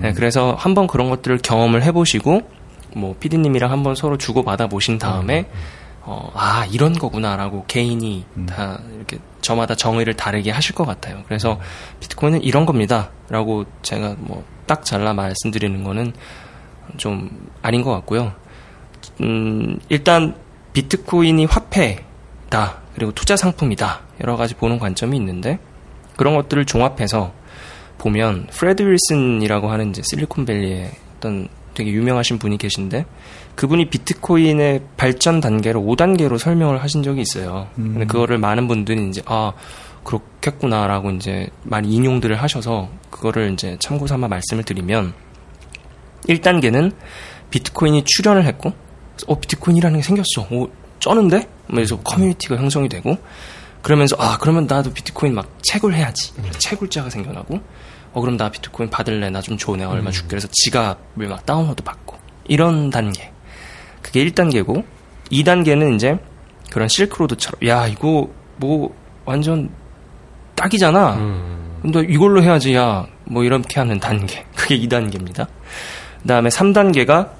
[0.00, 2.42] 네, 그래서 한번 그런 것들을 경험을 해보시고,
[2.94, 5.46] 뭐, 피디님이랑 한번 서로 주고받아 보신 다음에,
[6.10, 11.22] 어, 아, 이런 거구나라고 개인이 다 이렇게 저마다 정의를 다르게 하실 것 같아요.
[11.26, 11.60] 그래서
[12.00, 13.10] 비트코인은 이런 겁니다.
[13.28, 16.12] 라고 제가 뭐 딱 잘라 말씀드리는 거는
[16.98, 18.32] 좀 아닌 것 같고요.
[19.22, 20.36] 음, 일단
[20.74, 22.78] 비트코인이 화폐다.
[22.94, 24.02] 그리고 투자 상품이다.
[24.20, 25.58] 여러 가지 보는 관점이 있는데
[26.16, 27.32] 그런 것들을 종합해서
[27.96, 33.06] 보면 프레드 윌슨이라고 하는 이제 실리콘밸리의 어떤 되게 유명하신 분이 계신데
[33.58, 37.66] 그분이 비트코인의 발전 단계를 5단계로 설명을 하신 적이 있어요.
[37.74, 39.52] 근데 그거를 많은 분들이 이제 아
[40.04, 45.12] 그렇겠구나라고 이제 많이 인용들을 하셔서 그거를 이제 참고 삼아 말씀을 드리면
[46.28, 46.92] 1단계는
[47.50, 48.72] 비트코인이 출현을 했고
[49.26, 50.46] 어 비트코인이라는 게 생겼어.
[50.52, 51.48] 오 쩌는데?
[51.66, 53.18] 그래서 커뮤니티가 형성이 되고
[53.82, 56.32] 그러면서 아 그러면 나도 비트코인 막 채굴 해야지.
[56.60, 57.58] 채굴자가 생겨나고
[58.12, 61.82] 어 그럼 나 비트코인 받을래 나 좀 줘 내가 얼마 줄게 그래서 지갑을 막 다운로드
[61.82, 63.32] 받고 이런 단계
[64.08, 64.84] 그게 1단계고
[65.30, 66.18] 2단계는 이제
[66.72, 68.94] 그런 실크로드처럼 야 이거 뭐
[69.24, 69.70] 완전
[70.54, 71.78] 딱이잖아 음.
[71.82, 75.46] 근데 이걸로 해야지 야 뭐 이렇게 하는 단계 그게 2단계입니다
[76.22, 77.30] 그 다음에 3단계가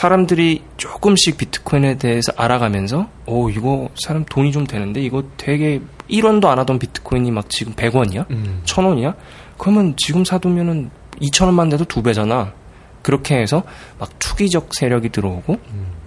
[0.00, 6.58] 사람들이 조금씩 비트코인에 대해서 알아가면서 오 이거 사람 돈이 좀 되는데 이거 되게 1원도 안
[6.60, 8.30] 하던 비트코인이 막 지금 100원이야?
[8.30, 8.62] 음.
[8.64, 9.14] 1000원이야?
[9.58, 10.90] 그러면 지금 사두면은
[11.20, 12.54] 2천원만 돼도 두 배잖아.
[13.02, 13.62] 그렇게 해서
[13.98, 15.58] 막 투기적 세력이 들어오고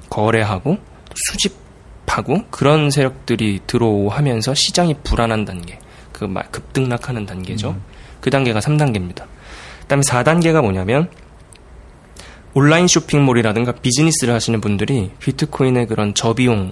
[0.09, 0.77] 거래하고
[1.13, 5.79] 수집하고 그런 세력들이 들어오면서 시장이 불안한 단계.
[6.11, 7.75] 그막 급등락하는 단계죠.
[8.21, 9.25] 그 단계가 3단계입니다.
[9.81, 11.09] 그다음에 4단계가 뭐냐면
[12.53, 16.71] 온라인 쇼핑몰이라든가 비즈니스를 하시는 분들이 비트코인의 그런 저비용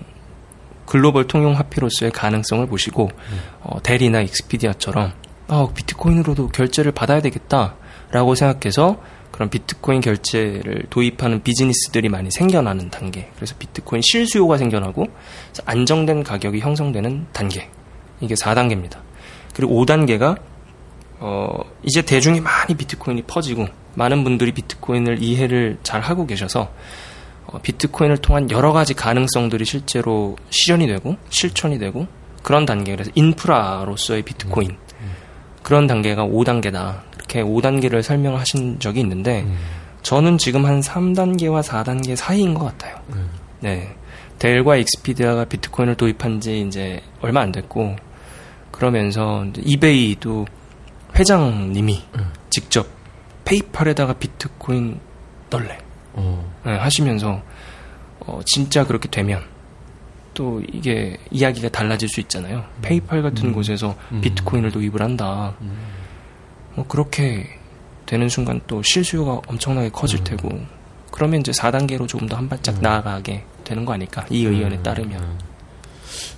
[0.86, 3.10] 글로벌 통용 화폐로서의 가능성을 보시고
[3.62, 5.12] 어, 대리나 익스피디아처럼
[5.50, 9.02] 아, 비트코인으로도 결제를 받아야 되겠다라고 생각해서
[9.34, 13.32] 그런 비트코인 결제를 도입하는 비즈니스들이 많이 생겨나는 단계.
[13.36, 15.08] 그래서 비트코인 실수요가 생겨나고
[15.66, 17.68] 안정된 가격이 형성되는 단계.
[18.22, 19.00] 이게 4단계입니다.
[19.56, 20.40] 그리고 5단계가
[21.18, 21.48] 어,
[21.82, 26.72] 이제 대중이 많이 비트코인이 퍼지고 많은 분들이 비트코인을 이해를 잘 하고 계셔서
[27.48, 32.06] 어, 비트코인을 통한 여러 가지 가능성들이 실제로 실현이 되고 실천이 되고
[32.44, 35.12] 그런 단계 그래서 인프라로서의 비트코인 음.
[35.64, 39.58] 그런 단계가 5단계다 이렇게 5단계를 설명하신 적이 있는데 음.
[40.04, 42.98] 저는 지금 한 3단계와 4단계 사이인 것 같아요.
[43.14, 43.30] 음.
[43.62, 43.96] 네.
[44.38, 47.96] 델과 익스피디아가 비트코인을 도입한 지 이제 얼마 안 됐고,
[48.72, 50.46] 그러면서 이베이도
[51.16, 52.32] 회장님이 음.
[52.50, 52.86] 직접
[53.46, 55.00] 페이팔에다가 비트코인
[55.50, 55.78] 넣을래.
[56.14, 56.54] 어.
[56.66, 57.42] 네, 하시면서,
[58.20, 59.42] 어, 진짜 그렇게 되면,
[60.34, 62.66] 또 이게 이야기가 달라질 수 있잖아요.
[62.82, 64.20] 페이팔 같은 곳에서 음.
[64.20, 65.56] 비트코인을 도입을 한다.
[66.76, 67.48] 뭐 그렇게
[68.06, 70.24] 되는 순간 또 실수요가 엄청나게 커질 음.
[70.24, 70.60] 테고
[71.12, 74.84] 그러면 이제 4단계로 조금 더 한 발짝 나아가게 되는 거 아닐까 이 의견에 음.
[74.84, 75.22] 따르면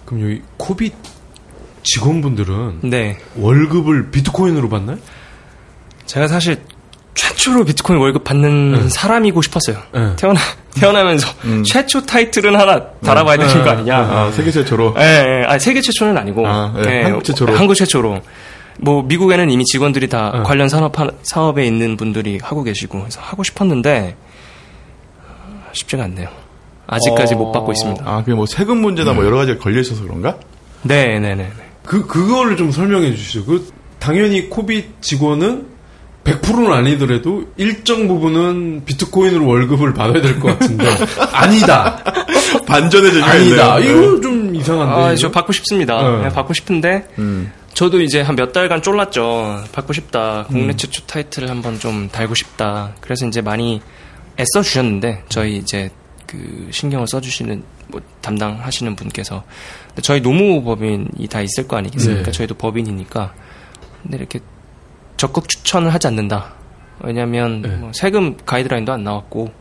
[0.05, 0.93] 그럼 여기 코빗
[1.83, 4.97] 직원분들은 네 월급을 비트코인으로 받나요?
[6.05, 6.57] 제가 사실
[7.15, 8.89] 최초로 비트코인 월급 받는 네.
[8.89, 10.15] 사람이고 싶었어요 네.
[10.17, 10.39] 태어나
[10.75, 11.63] 태어나면서 음.
[11.63, 14.95] 최초 타이틀은 하나 달아봐야 되는 거 아니냐 아, 세계 최초로.
[14.99, 15.45] 예, 예.
[15.47, 16.45] 아, 세계 최초는 아니고.
[16.45, 17.55] 아, 예, 예, 한국 최초로.
[17.55, 18.21] 한국 최초로.
[18.79, 20.43] 뭐, 미국에는 이미 직원들이 다 예.
[20.43, 24.15] 관련 산업, 하- 사업에 있는 분들이 하고 계시고, 그래서 하고 싶었는데,
[25.73, 26.27] 쉽지가 않네요.
[26.87, 27.37] 아직까지 어.
[27.37, 28.03] 못 받고 있습니다.
[28.05, 30.37] 아, 그게 뭐 세금 문제나 뭐 여러 가지가 걸려 있어서 그런가?
[30.83, 31.51] 네 네 네.
[31.83, 33.45] 그 그거를 좀 설명해 주시죠.
[33.45, 33.67] 그
[33.99, 35.65] 당연히 코빗 직원은
[36.23, 40.85] 100%는 아니더라도 일정 부분은 비트코인으로 월급을 받아야 될 것 같은데
[41.33, 42.03] 아니다.
[42.67, 43.79] 반전의 재미가 아니다.
[43.79, 44.03] 있네요.
[44.13, 44.93] 이거 좀 이상한데.
[44.93, 45.15] 아, 이거?
[45.15, 46.01] 저 받고 싶습니다.
[46.17, 46.23] 네.
[46.23, 47.51] 네, 받고 싶은데, 음.
[47.75, 49.63] 저도 이제 한 몇 달간 쫄랐죠.
[49.73, 50.45] 받고 싶다.
[50.47, 50.77] 국내 음.
[50.77, 52.95] 최초 타이틀을 한번 좀 달고 싶다.
[53.01, 53.81] 그래서 이제 많이
[54.39, 55.89] 애써 주셨는데 저희 이제
[56.25, 59.43] 그 신경을 써주시는 뭐 담당하시는 분께서
[60.01, 62.23] 저희 노무 법인이 다 있을 거 아니겠습니까?
[62.23, 62.31] 네.
[62.31, 63.33] 저희도 법인이니까
[64.01, 64.39] 근데 이렇게
[65.17, 66.53] 적극 추천을 하지 않는다.
[67.01, 67.69] 왜냐하면 네.
[67.75, 69.51] 뭐 세금 가이드라인도 안 나왔고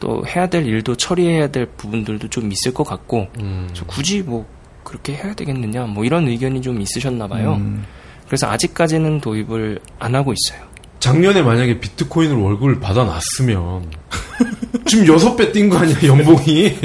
[0.00, 3.68] 또 해야 될 일도 처리해야 될 부분들도 좀 있을 것 같고 음.
[3.86, 4.46] 굳이 뭐
[4.84, 7.54] 그렇게 해야 되겠느냐 뭐 이런 의견이 좀 있으셨나 봐요.
[7.60, 7.84] 음.
[8.26, 10.68] 그래서 아직까지는 도입을 안 하고 있어요.
[11.00, 13.90] 작년에 만약에 비트코인으로 월급을 받아놨으면
[14.86, 16.76] 지금 여섯 배 뛴 거 아니야 연봉이?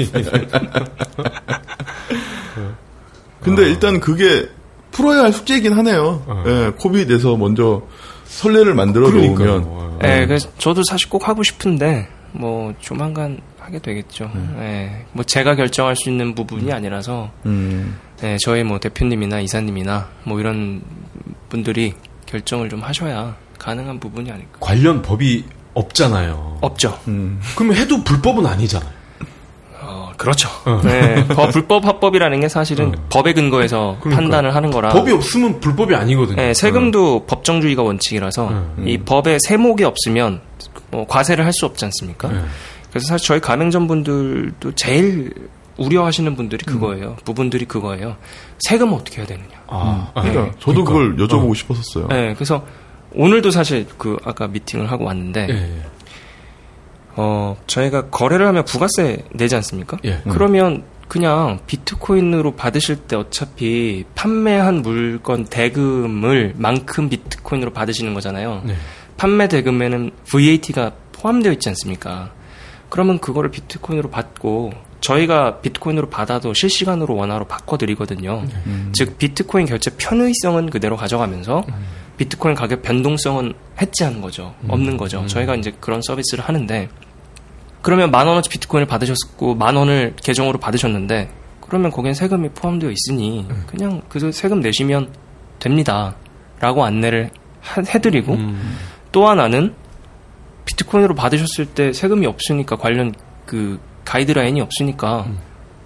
[3.42, 3.66] 근데 어.
[3.66, 4.48] 일단 그게
[4.90, 6.22] 풀어야 할 숙제이긴 하네요.
[6.26, 6.44] 어.
[6.46, 7.82] 예, 코비드에서 먼저
[8.24, 9.98] 선례를 만들어 놓으면 그러니까요.
[10.04, 14.30] 예, 그래서 저도 사실 꼭 하고 싶은데 뭐 조만간 하게 되겠죠.
[14.32, 14.42] 네.
[14.60, 20.38] 예, 뭐 제가 결정할 수 있는 부분이 아니라서 음, 예, 저희 뭐 대표님이나 이사님이나 뭐
[20.38, 20.82] 이런
[21.48, 21.94] 분들이
[22.26, 24.58] 결정을 좀 하셔야 가능한 부분이 아닐까.
[24.60, 25.44] 관련 법이
[25.74, 26.58] 없잖아요.
[26.60, 26.96] 없죠.
[27.08, 27.40] 음.
[27.56, 28.90] 그러면 해도 불법은 아니잖아요.
[29.80, 30.48] 어, 그렇죠.
[30.64, 30.80] 어.
[30.84, 33.06] 네, 법- 불법 합법이라는 게 사실은 어.
[33.10, 34.20] 법에 근거해서 그러니까.
[34.22, 34.90] 판단을 하는 거라.
[34.90, 36.36] 법이 없으면 불법이 아니거든요.
[36.36, 38.84] 네, 세금도 법정주의가 원칙이라서 음.
[38.86, 40.40] 이 법에 세목이 없으면
[40.92, 42.30] 뭐 과세를 할 수 없지 않습니까?
[42.96, 42.98] 네.
[42.98, 45.32] 그래서 사실 저희 가맹점 분들도 제일
[45.78, 47.16] 우려하시는 분들이 그거예요.
[47.24, 48.16] 부분들이 그거예요.
[48.60, 49.62] 세금 어떻게 해야 되느냐.
[49.66, 51.16] 아, 아, 그러니까 저도 그러니까.
[51.16, 51.54] 그걸 여쭤보고 어.
[51.54, 52.08] 싶었었어요.
[52.08, 52.64] 네, 그래서
[53.12, 55.82] 오늘도 사실 그 아까 미팅을 하고 왔는데 예, 예.
[57.16, 59.98] 어 저희가 거래를 하면 부가세 내지 않습니까?
[60.04, 60.20] 예.
[60.28, 68.62] 그러면 그냥 비트코인으로 받으실 때 어차피 판매한 물건 대금을 만큼 비트코인으로 받으시는 거잖아요.
[68.64, 68.74] 네.
[69.16, 72.32] 판매 대금에는 VAT가 포함되어 있지 않습니까?
[72.88, 78.44] 그러면 그거를 비트코인으로 받고 저희가 비트코인으로 받아도 실시간으로 원화로 바꿔드리거든요.
[78.66, 78.92] 음.
[78.94, 81.64] 즉 비트코인 결제 편의성은 그대로 가져가면서
[82.16, 84.54] 비트코인 가격 변동성은 해지하는 거죠.
[84.68, 85.26] 없는 거죠.
[85.26, 86.88] 저희가 이제 그런 서비스를 하는데
[87.82, 91.28] 그러면 만 원어치 비트코인을 받으셨고 만 원을 계정으로 받으셨는데
[91.60, 95.12] 그러면 거기엔 세금이 포함되어 있으니 그냥 그 세금 내시면
[95.58, 97.30] 됩니다라고 안내를
[97.60, 98.76] 하- 해드리고 음.
[99.12, 99.74] 또 하나는
[100.66, 103.14] 비트코인으로 받으셨을 때 세금이 없으니까 관련
[103.46, 105.26] 그 가이드라인이 없으니까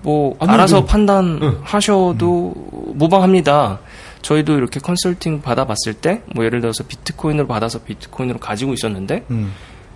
[0.03, 2.55] 뭐 아니, 알아서 그- 판단하셔도
[2.95, 3.81] 무방합니다.
[4.23, 9.53] 저희도 이렇게 컨설팅 받아봤을 때 뭐 예를 들어서 비트코인으로 받아서 비트코인으로 가지고 있었는데 음.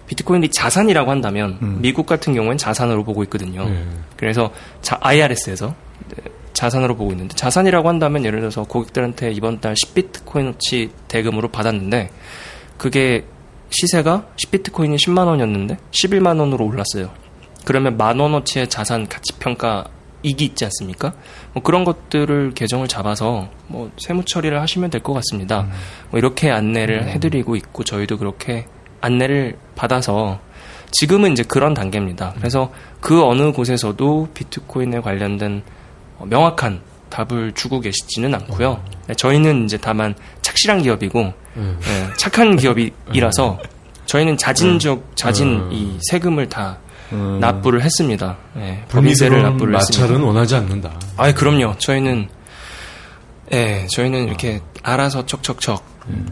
[0.07, 1.78] 비트코인이 자산이라고 한다면 음.
[1.80, 3.62] 미국 같은 경우엔 자산으로 보고 있거든요.
[3.68, 3.85] 예.
[4.16, 4.51] 그래서
[4.82, 5.74] 자, IRS에서
[6.53, 12.11] 자산으로 보고 있는데 자산이라고 한다면 예를 들어서 고객들한테 이번 달 10비트코인어치 대금으로 받았는데
[12.78, 13.24] 그게
[13.70, 17.10] 시세가 10비트코인이 10만 원이었는데 11만 원으로 올랐어요.
[17.64, 19.84] 그러면 만 원어치의 자산 가치 평가
[20.22, 21.12] 이익이 있지 않습니까?
[21.52, 25.68] 뭐 그런 것들을 계정을 잡아서 뭐 세무 처리를 하시면 될 것 같습니다.
[26.10, 28.66] 뭐 이렇게 안내를 해드리고 있고 저희도 그렇게
[29.00, 30.40] 안내를 받아서
[30.92, 32.34] 지금은 이제 그런 단계입니다.
[32.38, 35.62] 그래서 그 어느 곳에서도 비트코인에 관련된
[36.18, 36.80] 어, 명확한
[37.14, 38.82] 답을 주고 계시지는 않고요.
[39.06, 41.20] 네, 저희는 이제 다만 착실한 기업이고
[41.56, 41.60] 예.
[41.60, 43.58] 네, 착한 기업이라서
[44.06, 45.68] 저희는 자진적 자진 음.
[45.72, 46.78] 이 세금을 다
[47.12, 47.38] 음.
[47.40, 48.36] 납부를 했습니다.
[48.56, 50.26] 예, 법인세를 들어오는 납부를 마찰은 했습니다.
[50.26, 51.00] 원하지 않는다.
[51.16, 51.76] 아, 그럼요.
[51.78, 52.28] 저희는
[53.52, 55.84] 예, 저희는 이렇게 알아서 척척척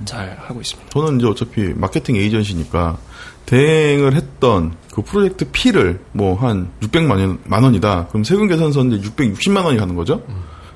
[0.04, 0.90] 잘 하고 있습니다.
[0.90, 2.98] 저는 이제 어차피 마케팅 에이전시니까
[3.46, 8.08] 대행을 했던 그 프로젝트 피를 뭐 한 600만 원, 만 원이다.
[8.08, 10.22] 그럼 세금 계산서 이제 660만 원이 가는 거죠.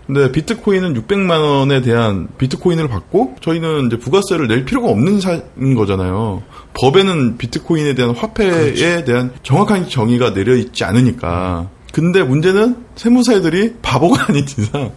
[0.07, 6.45] 근데 비트코인은 600만 원에 대한 비트코인을 받고 저희는 이제 부가세를 낼 필요가 없는 사인 거잖아요.
[6.75, 11.69] 법에는 비트코인에 대한 화폐에 대한 정확한 정의가 내려 있지 않으니까.
[11.93, 14.93] 근데 문제는 세무사애들이 바보가 아닌 이상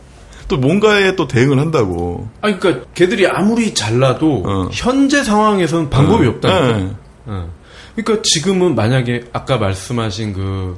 [0.47, 2.27] 또 뭔가에 또 대응을 한다고.
[2.41, 4.69] 아, 그러니까 걔들이 아무리 잘라도 어.
[4.71, 6.29] 현재 상황에서는 방법이 어.
[6.31, 6.95] 없다는 네.
[7.25, 7.53] 어.
[7.95, 10.77] 그러니까 지금은 만약에 아까 말씀하신 그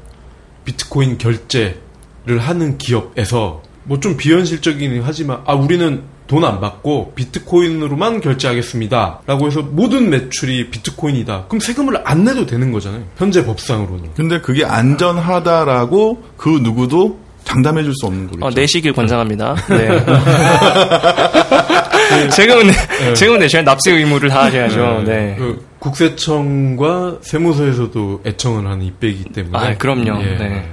[0.63, 9.21] 비트코인 결제를 하는 기업에서 뭐 좀 비현실적이긴 하지만 아 우리는 돈 안 받고 비트코인으로만 결제하겠습니다
[9.27, 11.45] 라고 해서 모든 매출이 비트코인이다.
[11.49, 13.03] 그럼 세금을 안 내도 되는 거잖아요.
[13.17, 14.11] 현재 법상으로는.
[14.15, 18.45] 근데 그게 안전하다라고 그 누구도 장담해 줄 수 없는 거겠죠.
[18.45, 19.55] 어, 내시길 권장합니다.
[19.69, 19.89] 네.
[22.31, 25.03] 세금은, 내- 세금은 내셔야 납세 의무를 다 하셔야죠.
[25.05, 25.35] 네.
[25.37, 29.57] 그 국세청과 세무서에서도 애청을 하는 입배이기 때문에.
[29.57, 30.21] 아, 그럼요.
[30.23, 30.37] 예.
[30.37, 30.71] 네.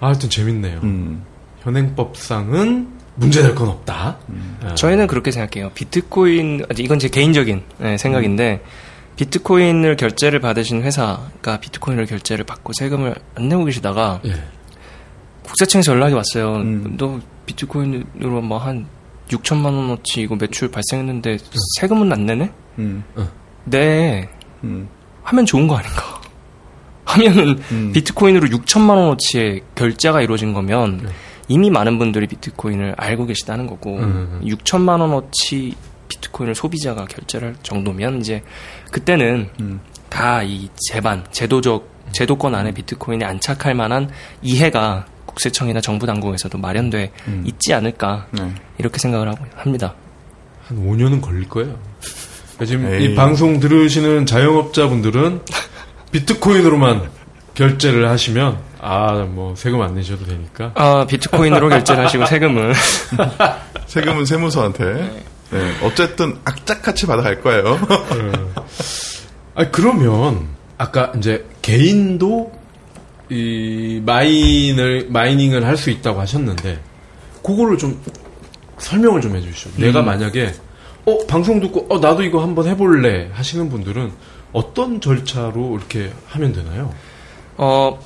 [0.00, 0.80] 아, 하여튼 재밌네요.
[0.84, 1.22] 음.
[1.64, 4.18] 현행법상은 문제될 건 없다.
[4.62, 5.70] 아, 저희는 그렇게 생각해요.
[5.74, 8.62] 비트코인, 이건 제 개인적인 네, 생각인데,
[9.16, 14.34] 비트코인을 결제를 받으신 회사가 비트코인을 결제를 받고 세금을 안 내고 계시다가, 예.
[15.44, 16.56] 국세청에서 연락이 왔어요.
[16.56, 16.96] 음.
[16.96, 18.86] 너 비트코인으로 뭐 한
[19.28, 21.38] 6천만 원어치 이거 매출 발생했는데
[21.80, 22.50] 세금은 안 내네?
[22.78, 23.04] 음.
[23.64, 24.28] 네.
[24.64, 24.88] 음.
[25.22, 26.20] 하면 좋은 거 아닌가?
[27.06, 27.92] 하면은 음.
[27.92, 31.08] 비트코인으로 6천만 원어치의 결제가 이루어진 거면 네.
[31.48, 34.40] 이미 많은 분들이 비트코인을 알고 계시다는 거고 음.
[34.44, 35.74] 6천만 원어치
[36.08, 38.42] 비트코인을 소비자가 결제를 할 정도면 이제
[38.90, 39.80] 그때는 음.
[40.08, 44.10] 다이 제반 제도적 제도권 안에 비트코인에 안착할 만한
[44.42, 47.42] 이해가 국세청이나 정부 당국에서도 마련돼 음.
[47.46, 48.52] 있지 않을까 네.
[48.78, 49.94] 이렇게 생각을 하고 합니다.
[50.66, 51.78] 한 5년은 걸릴 거예요.
[52.54, 53.04] 그러니까 지금 에이.
[53.04, 55.40] 이 방송 들으시는 자영업자분들은
[56.12, 57.10] 비트코인으로만
[57.54, 60.72] 결제를 하시면 아, 뭐 세금 안 내셔도 되니까.
[60.74, 62.72] 아 비트코인으로 결제를 하시고 세금은
[63.86, 65.24] 세금은 세무서한테.
[65.50, 65.72] 네.
[65.82, 67.78] 어쨌든 악착같이 받아갈 거예요.
[69.54, 72.52] 아, 그러면 아까 이제 개인도
[73.30, 76.78] 이 마인을 마이닝을 할 수 있다고 하셨는데
[77.42, 77.98] 그거를 좀
[78.78, 79.70] 설명을 좀 해주시죠.
[79.76, 80.52] 내가 만약에
[81.06, 84.12] 어 방송 듣고 어 나도 이거 한번 해볼래 하시는 분들은
[84.52, 86.92] 어떤 절차로 이렇게 하면 되나요?
[87.56, 87.98] 어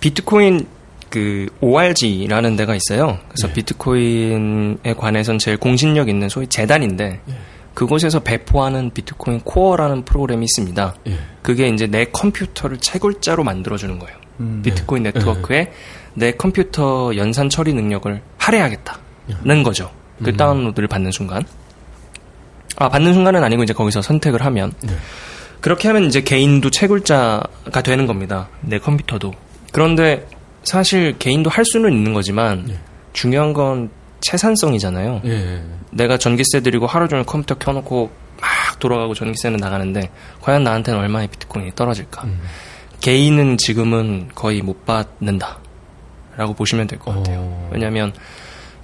[0.00, 0.66] 비트코인
[1.10, 3.18] 그 ORG라는 데가 있어요.
[3.28, 3.54] 그래서 네.
[3.54, 7.34] 비트코인에 관해선 제일 공신력 있는 소위 재단인데 예.
[7.74, 10.94] 그곳에서 배포하는 비트코인 코어라는 프로그램이 있습니다.
[11.08, 11.18] 예.
[11.42, 14.16] 그게 이제 내 컴퓨터를 채굴자로 만들어주는 거예요.
[14.40, 14.62] 음.
[14.64, 15.12] 비트코인 네.
[15.12, 15.72] 네트워크에
[16.14, 19.90] 내 컴퓨터 연산 처리 능력을 할애하겠다는 거죠.
[20.22, 20.36] 그 음.
[20.36, 21.44] 다운로드를 받는 순간.
[22.76, 24.72] 아, 받는 순간은 아니고 이제 거기서 선택을 하면.
[24.82, 24.94] 네.
[25.60, 28.48] 그렇게 하면 이제 개인도 채굴자가 되는 겁니다.
[28.60, 29.32] 내 컴퓨터도.
[29.72, 30.26] 그런데
[30.64, 32.78] 사실 개인도 할 수는 있는 거지만 예.
[33.12, 33.90] 중요한 건
[34.20, 35.22] 채산성이잖아요.
[35.24, 35.62] 예.
[35.90, 38.10] 내가 전기세 드리고 하루 종일 컴퓨터 켜놓고
[38.40, 40.10] 막 돌아가고 전기세는 나가는데
[40.42, 42.24] 과연 나한테는 얼마의 비트코인이 떨어질까?
[42.24, 42.40] 음.
[43.00, 45.58] 개인은 지금은 거의 못 받는다.
[46.36, 47.38] 라고 보시면 될 것 같아요.
[47.40, 47.70] 어.
[47.72, 48.12] 왜냐하면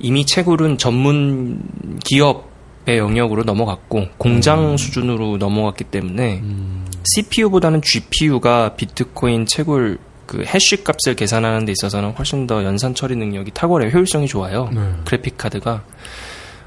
[0.01, 1.61] 이미 채굴은 전문
[2.05, 6.85] 기업의 영역으로 넘어갔고 공장 수준으로 넘어갔기 때문에 음.
[7.15, 13.51] CPU보다는 GPU가 비트코인 채굴 그 해시 값을 계산하는 데 있어서는 훨씬 더 연산 처리 능력이
[13.53, 13.91] 탁월해요.
[13.91, 14.69] 효율성이 좋아요.
[14.73, 14.81] 네.
[15.05, 15.85] 그래픽 카드가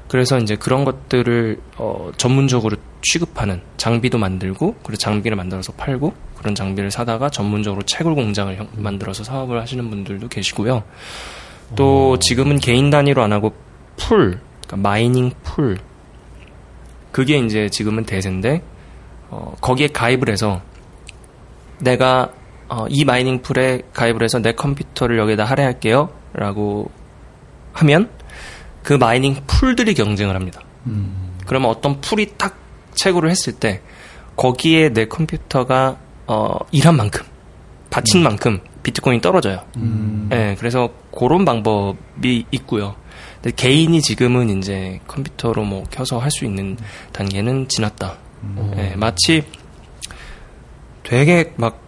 [0.08, 6.90] 그래서 이제 그런 것들을 어, 전문적으로 취급하는 장비도 만들고 그리고 장비를 만들어서 팔고 그런 장비를
[6.90, 10.82] 사다가 전문적으로 채굴 공장을 형- 만들어서 사업을 하시는 분들도 계시고요.
[11.76, 13.52] 또 지금은 개인 단위로 안 하고
[13.96, 15.76] 풀, 그러니까 mining pool
[17.12, 18.62] 그게 이제 지금은 대세인데
[19.30, 20.62] 어, 거기에 가입을 해서
[21.80, 22.32] 내가
[22.68, 26.90] 어, 이 mining pool에 가입을 해서 내 컴퓨터를 여기다 할애할게요 라고
[27.72, 28.10] 하면
[28.82, 30.60] 그 mining pool들이 경쟁을 합니다.
[31.46, 32.56] 그러면 어떤 pool이 딱
[32.94, 33.80] 채굴을 했을 때
[34.36, 35.96] 거기에 내 컴퓨터가
[36.26, 37.24] 어, 일한 만큼
[37.90, 39.60] 바친 만큼 비트코인이 떨어져요.
[40.32, 42.94] 예, 그래서 그런 방법이 있고요.
[43.42, 46.76] 근데 개인이 지금은 이제 컴퓨터로 뭐 켜서 할 수 있는
[47.12, 48.16] 단계는 지났다.
[48.56, 48.72] 어.
[48.76, 49.42] 예, 마치
[51.02, 51.80] 되게 막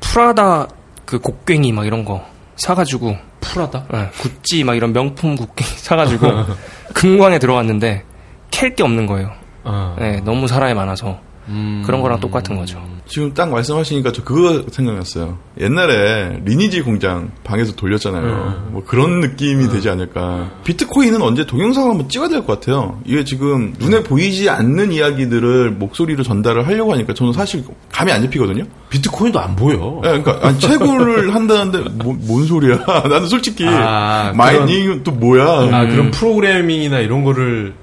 [0.00, 0.68] 프라다
[1.04, 2.24] 그 곡괭이 막 이런 거
[2.56, 3.84] 사가지고 풀하다.
[3.94, 6.26] 예, 구찌 막 이런 명품 곡괭이 사가지고
[6.94, 8.04] 금광에 들어갔는데
[8.50, 9.30] 캘 게 없는 거예요.
[9.64, 9.96] 아.
[10.00, 11.18] 예, 너무 사람이 많아서
[11.48, 11.82] 음.
[11.84, 12.82] 그런 거랑 똑같은 거죠.
[13.06, 15.36] 지금 딱 말씀하시니까 저 그거 생각났어요.
[15.60, 18.68] 옛날에 리니지 공장 방에서 돌렸잖아요.
[18.70, 20.50] 뭐 그런 느낌이 되지 않을까.
[20.64, 22.98] 비트코인은 언제 동영상 한번 찍어야 될 것 같아요.
[23.04, 28.64] 이게 지금 눈에 보이지 않는 이야기들을 목소리로 전달을 하려고 하니까 저는 사실 감이 안 잡히거든요.
[28.88, 30.00] 비트코인도 안 보여.
[30.04, 32.78] 예, 그러니까 아니, 채굴을 한다는데 뭐, 뭔 소리야?
[33.08, 35.44] 나는 솔직히 아, 마이닝 또 뭐야?
[35.44, 37.74] 아, 그런 프로그래밍이나 이런 거를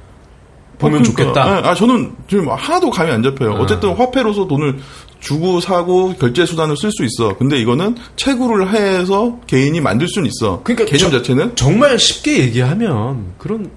[0.82, 1.32] 보면 어, 좋겠다.
[1.44, 3.54] 그러니까, 아, 저는 지금 하나도 감이 안 잡혀요.
[3.54, 4.78] 어쨌든 화폐로서 돈을
[5.20, 7.38] 주고 사고 결제 수단을 쓸 수 있어.
[7.38, 10.62] 근데 이거는 채굴을 해서 개인이 만들 수는 있어.
[10.64, 13.70] 그러니까 개념 저- 자체는 정말 쉽게 얘기하면 그런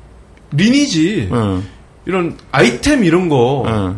[0.52, 1.58] 리니지 예,
[2.06, 3.94] 이런 아이템 이런 거 예.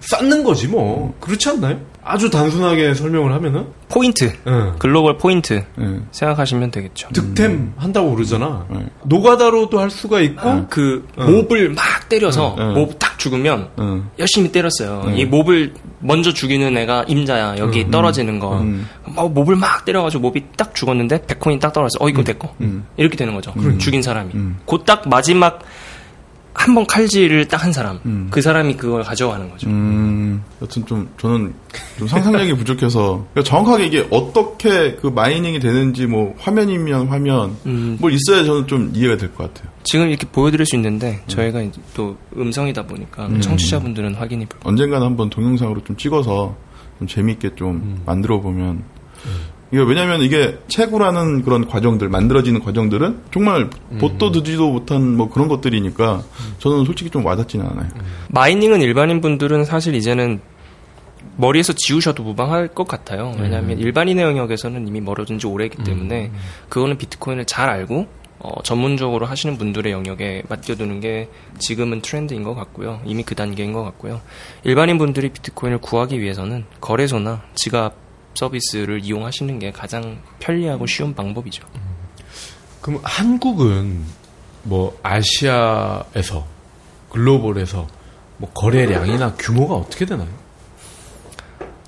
[0.00, 1.80] 쌓는 거지 뭐 그렇지 않나요?
[2.08, 4.74] 아주 단순하게 설명을 하면은 포인트, 응.
[4.78, 6.00] 글로벌 포인트 예.
[6.10, 7.08] 생각하시면 되겠죠.
[7.12, 8.64] 득템 한다고 그러잖아.
[8.70, 8.86] 네.
[9.04, 11.26] 노가다로도 할 수가 있고 그 응.
[11.26, 12.72] 몹을 막 때려서 응.
[12.72, 14.02] 몹딱 죽으면 예.
[14.20, 15.02] 열심히 때렸어요.
[15.06, 15.18] 응.
[15.18, 17.58] 이 몹을 먼저 죽이는 애가 임자야.
[17.58, 18.58] 여기 떨어지는 거.
[18.60, 18.88] 음.
[19.04, 22.02] 막 몹을 막 때려가지고 몹이 딱 죽었는데 백코인 딱 떨어졌어.
[22.02, 22.86] 어 이거 됐고 음.
[22.96, 23.52] 이렇게 되는 거죠.
[23.78, 24.30] 죽인 사람이.
[24.34, 24.58] 음.
[24.66, 25.60] 그딱 마지막
[26.60, 27.98] 한 번 칼질을 딱 한 사람.
[28.04, 28.28] 음.
[28.30, 29.68] 그 사람이 그걸 가져가는 거죠.
[29.68, 31.54] 음, 여튼 좀, 저는
[31.98, 37.96] 좀 상상력이 부족해서, 그러니까 정확하게 이게 어떻게 그 마이닝이 되는지 뭐, 화면이면 화면, 음.
[38.00, 39.72] 뭘 있어야 저는 좀 이해가 될 것 같아요.
[39.84, 44.60] 지금 이렇게 보여드릴 수 있는데 저희가 이제 또 음성이다 보니까 청취자분들은 확인이 불.
[44.64, 46.56] 언젠가는 한번 동영상으로 좀 찍어서
[46.98, 48.82] 좀 재밌게 좀 만들어 보면
[49.70, 53.68] 이게 왜냐면 이게 채굴하는 그런 과정들 만들어지는 과정들은 정말
[54.00, 56.22] 보도 듣지도 못한 뭐 그런 것들이니까
[56.58, 57.88] 저는 솔직히 좀 와닿지는 않아요.
[58.28, 60.40] 마이닝은 일반인 분들은 사실 이제는
[61.36, 63.34] 머리에서 지우셔도 무방할 것 같아요.
[63.38, 66.32] 왜냐하면 일반인의 영역에서는 이미 멀어진 지 오래이기 때문에
[66.68, 68.06] 그거는 비트코인을 잘 알고
[68.40, 73.00] 어, 전문적으로 하시는 분들의 영역에 맡겨두는 게 지금은 트렌드인 것 같고요.
[73.04, 74.20] 이미 그 단계인 것 같고요.
[74.64, 78.07] 일반인 분들이 비트코인을 구하기 위해서는 거래소나 지갑
[78.38, 81.66] 서비스를 이용하시는 게 가장 편리하고 쉬운 방법이죠.
[82.80, 84.04] 그럼 한국은
[84.62, 86.46] 뭐 아시아에서
[87.10, 87.86] 글로벌에서
[88.36, 90.28] 뭐 거래량이나 규모가 어떻게 되나요?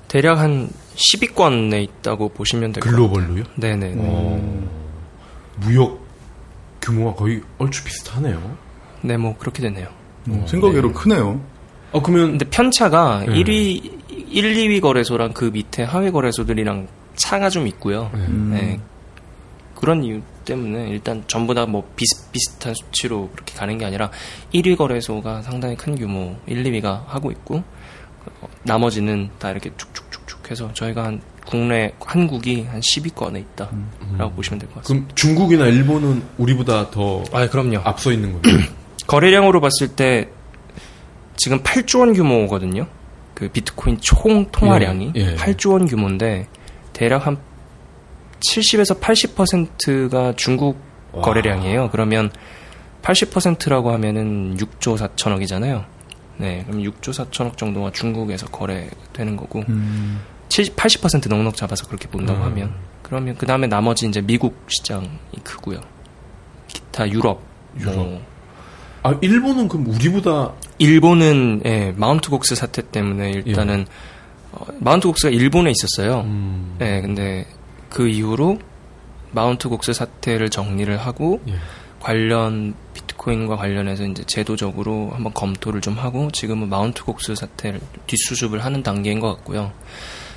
[0.09, 3.07] 대략 한 10위권에 있다고 보시면 될 것 같아요.
[3.09, 3.43] 글로벌로요?
[3.55, 3.93] 네네.
[3.97, 4.67] 어,
[5.57, 6.05] 무역
[6.81, 8.57] 규모가 거의 얼추 비슷하네요.
[9.01, 9.87] 네, 뭐 그렇게 되네요.
[10.29, 11.41] 어, 생각외로 크네요.
[11.91, 13.33] 어 그러면 근데 편차가 네.
[13.43, 13.91] 1위,
[14.29, 18.09] 1, 2위 거래소랑 그 밑에 하위 거래소들이랑 차가 좀 있고요.
[18.13, 18.51] 음.
[18.53, 18.79] 네.
[19.75, 24.09] 그런 이유 때문에 일단 전부 다 뭐 비슷비슷한 수치로 그렇게 가는 게 아니라
[24.53, 27.63] 1위 거래소가 상당히 큰 규모 1, 2위가 하고 있고
[28.41, 34.69] 어, 나머지는 다 이렇게 쭉쭉쭉쭉 해서 저희가 한 국내 한국이 한 10위권에 있다라고 보시면 될
[34.69, 34.85] 것 같습니다.
[35.07, 37.79] 그럼 중국이나 일본은 우리보다 더 아, 그럼요.
[37.83, 38.59] 앞서 있는 거예요.
[39.07, 40.29] 거래량으로 봤을 때
[41.41, 42.85] 지금 8조 원 규모거든요.
[43.33, 45.35] 그 비트코인 총 통화량이 예, 예.
[45.35, 46.45] 8조 원 규모인데
[46.93, 47.39] 대략 한
[48.47, 50.79] 70에서 80%가 중국
[51.11, 51.23] 와.
[51.23, 51.89] 거래량이에요.
[51.91, 52.29] 그러면
[53.01, 55.85] 80%라고 하면은 6조 4천억이잖아요.
[56.37, 60.21] 네, 그럼 6조 4천억 정도가 중국에서 거래되는 거고 음.
[60.49, 62.45] 70, 80% 넉넉 잡아서 그렇게 본다고 음.
[62.45, 65.09] 하면 그러면 그 다음에 나머지 이제 미국 시장이
[65.43, 65.81] 크고요.
[66.67, 67.41] 기타 유럽,
[67.79, 67.95] 유럽.
[67.95, 68.30] 뭐
[69.03, 73.87] 아 일본은 그럼 우리보다 일본은 예, 마운트 곡스 사태 때문에 일단은
[74.51, 76.21] 어, 마운트 곡스가 일본에 있었어요.
[76.21, 77.47] 음, 예, 근데
[77.89, 78.59] 그 이후로
[79.31, 81.53] 마운트 곡스 사태를 정리를 하고 예.
[81.99, 88.83] 관련 비트코인과 관련해서 이제 제도적으로 한번 검토를 좀 하고 지금은 마운트 곡스 사태를 뒷수습을 하는
[88.83, 89.71] 단계인 것 같고요.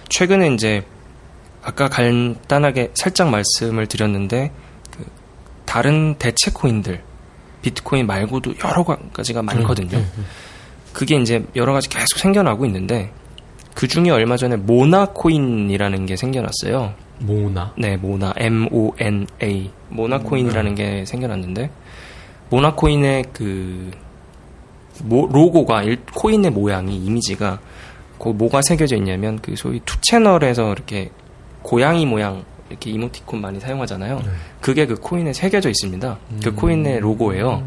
[0.08, 0.84] 최근에 이제
[1.62, 4.52] 아까 간단하게 살짝 말씀을 드렸는데
[4.90, 5.06] 그
[5.64, 7.02] 다른 대체 코인들
[7.64, 9.96] 비트코인 말고도 여러 가지가 많거든요.
[9.96, 10.06] 예, 예.
[10.92, 13.10] 그게 이제 여러 가지 계속 생겨나고 있는데
[13.74, 16.92] 그 중에 얼마 전에 모나코인이라는 게 생겨났어요.
[17.20, 21.70] 모나 네, 모나 M O N A 모나코인이라는 게 생겨났는데
[22.50, 23.90] 모나코인의 그
[25.04, 27.60] 모- 로고가 일- 코인의 모양이 이미지가
[28.18, 31.10] 그 뭐가 새겨져 있냐면 그 소위 투 채널에서 이렇게
[31.62, 32.44] 고양이 모양
[32.74, 34.22] 이렇게 이모티콘 많이 사용하잖아요.
[34.60, 36.18] 그게 그 코인에 새겨져 있습니다.
[36.42, 37.64] 그 코인의 로고예요.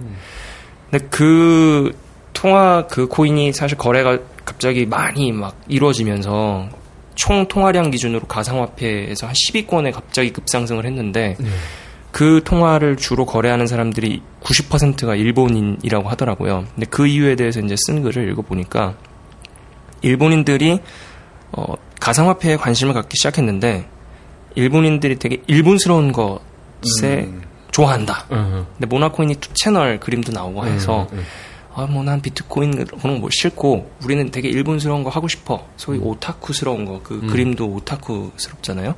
[0.90, 1.98] 근데 그
[2.34, 6.70] 통화 그 코인이 사실 거래가 갑자기 많이 막 이루어지면서
[7.16, 11.46] 총 통화량 기준으로 가상화폐에서 한 10위권에 갑자기 급상승을 했는데 예.
[12.12, 16.66] 그 통화를 주로 거래하는 사람들이 90%가 일본인이라고 하더라고요.
[16.76, 18.96] 근데 그 이유에 대해서 이제 쓴 글을 읽어보니까
[20.02, 20.80] 일본인들이
[21.52, 23.90] 어, 가상화폐에 관심을 갖기 시작했는데
[24.58, 27.44] 일본인들이 되게 일본스러운 것에 음.
[27.72, 28.26] 좋아한다.
[28.30, 31.24] 어, 근데 모나코인이 투 채널 그림도 나오고 해서 음, 음.
[31.76, 35.68] 아, 뭐, 난 비트코인 그런 거뭐 싫고, 우리는 되게 일본스러운 거 하고 싶어.
[35.76, 37.28] 소위 오타쿠스러운 거, 그 음.
[37.28, 38.96] 그림도 오타쿠스럽잖아요.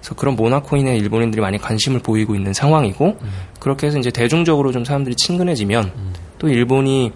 [0.00, 3.30] 그래서 그런 모나코인에 일본인들이 많이 관심을 보이고 있는 상황이고, 음.
[3.60, 5.92] 그렇게 해서 이제 대중적으로 좀 사람들이 친근해지면,
[6.38, 7.12] 또 일본이,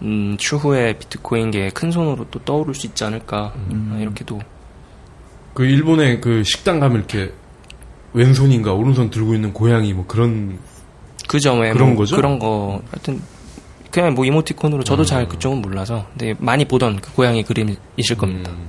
[0.00, 3.92] 음, 추후에 비트코인계의 큰 손으로 또 떠오를 수 있지 않을까, 음.
[3.94, 4.40] 아, 이렇게도.
[5.54, 7.32] 그 일본의 그 식당 가면 이렇게
[8.12, 10.58] 왼손인가 오른손 들고 있는 고양이 뭐 그런
[11.28, 12.16] 그 점에 그런 뭐 거죠?
[12.16, 13.20] 그런 거, 하여튼,
[13.90, 18.50] 그냥 뭐 이모티콘으로 저도 잘 그쪽은 몰라서, 근데 많이 보던 그 고양이 그림이실 겁니다.
[18.50, 18.68] 음.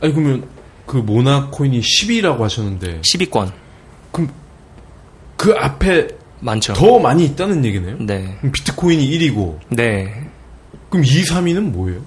[0.00, 0.48] 아니 그러면
[0.86, 3.52] 그 모나코인이 10이라고 하셨는데 10위권.
[5.36, 6.08] 그 앞에
[6.40, 6.74] 많죠.
[6.74, 7.96] 더 많이 있다는 얘기네요.
[8.00, 8.36] 네.
[8.40, 10.28] 그럼 비트코인이 1이고 네.
[10.90, 12.02] 그럼 2, 3위는 뭐예요?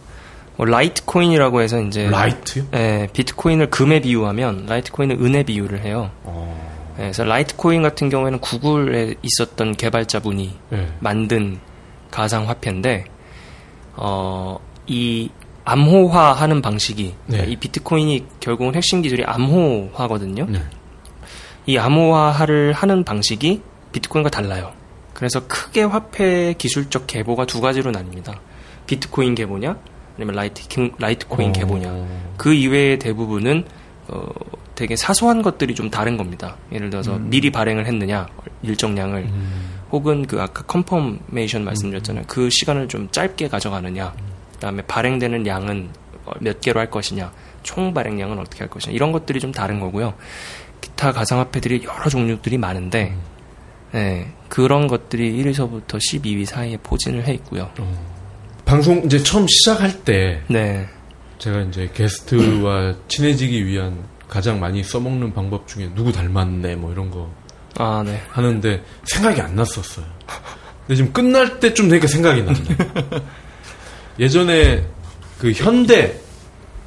[0.56, 2.66] 뭐 라이트 코인이라고 해서 이제 라이트요?
[2.76, 6.12] 예, 비트코인을 금에 비유하면 라이트 코인은 은에 비유를 해요.
[6.24, 6.94] 어.
[6.98, 10.94] 예, 그래서 라이트 코인 같은 경우에는 구글에 있었던 개발자분이 네.
[11.00, 11.60] 만든
[12.12, 13.06] 가상 화폐인데
[13.96, 15.30] 어, 이
[15.66, 17.52] 암호화하는 방식이 그러니까 네.
[17.52, 20.46] 이 비트코인이 결국은 핵심 기술이 암호화거든요.
[20.50, 20.60] 네.
[21.66, 24.74] 이 암호화를 하는 방식이 비트코인과 달라요.
[25.14, 28.38] 그래서 크게 화폐 기술적 계보가 두 가지로 나뉩니다.
[28.88, 29.78] 비트코인 계보냐,
[30.16, 31.54] 아니면 라이트, 라이트코인 어.
[31.54, 32.08] 계보냐.
[32.38, 33.66] 그 이외의 대부분은
[34.08, 34.28] 어,
[34.76, 36.58] 되게 사소한 것들이 좀 다른 겁니다.
[36.72, 38.28] 예를 들어서 미리 발행을 했느냐,
[38.64, 39.74] 일정량을, 음.
[39.92, 42.26] 혹은 그 아까 confirmation 말씀드렸잖아요.
[42.28, 44.14] 그 시간을 좀 짧게 가져가느냐,
[44.54, 45.90] 그다음에 발행되는 양은
[46.26, 50.16] 어, 몇 개로 할 것이냐, 총 발행량은 어떻게 할 것이냐 이런 것들이 좀 다른 거고요.
[50.82, 53.16] 기타 가상화폐들이 여러 종류들이 많은데,
[53.92, 57.70] 네, 그런 것들이 1위서부터 12위 사이에 포진을 해 있고요.
[58.66, 60.88] 방송 이제 처음 시작할 때 네,
[61.38, 63.98] 제가 이제 게스트와 친해지기 위한
[64.30, 67.30] 가장 많이 써먹는 방법 중에 누구 닮았네 뭐 이런 거
[67.78, 68.22] 아, 네.
[68.30, 70.06] 하는데 생각이 안 났었어요.
[70.88, 72.60] 근데 지금 끝날 때쯤 되니까 생각이 났네.
[74.20, 74.86] 예전에
[75.40, 76.16] 그 현대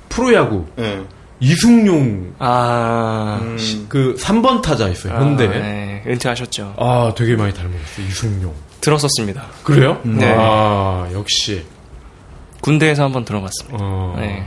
[0.09, 1.03] 프로야구 예.
[1.41, 3.59] 이승용 아, 음.
[3.59, 5.13] 시- 그 3번 타자 있어요.
[5.15, 5.47] 현대.
[5.47, 6.75] 아, 네, 은퇴하셨죠.
[6.79, 8.07] 아, 되게 많이 닮았어요.
[8.09, 8.55] 이승용.
[8.91, 9.47] 들었었습니다.
[9.65, 9.99] 그래요?
[10.05, 10.33] 네.
[10.39, 11.65] 아, 역시.
[12.61, 13.79] 군대에서 한번 들어봤습니다.
[13.81, 14.45] 어, 네.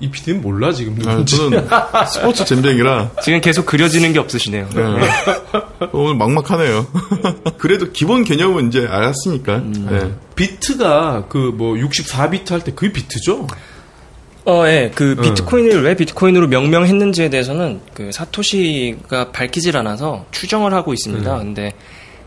[0.00, 1.22] 이 PD는 몰라, 지금 아.
[1.24, 1.68] 저는
[2.08, 4.68] 스포츠 잼쟁이라 지금 계속 그려지는 게 없으시네요.
[4.74, 4.82] 네.
[5.92, 6.86] 오늘 막막하네요.
[7.58, 9.58] 그래도 기본 개념은 이제 알았으니까.
[9.58, 10.12] 네.
[10.34, 13.46] 비트가 그 뭐 64비트 할 때 그게 비트죠?
[14.46, 14.90] 어, 예.
[14.94, 15.22] 그 어.
[15.22, 21.34] 비트코인을 왜 비트코인으로 명명했는지에 대해서는 그 사토시가 밝히질 않아서 추정을 하고 있습니다.
[21.34, 21.38] 음.
[21.38, 21.72] 근데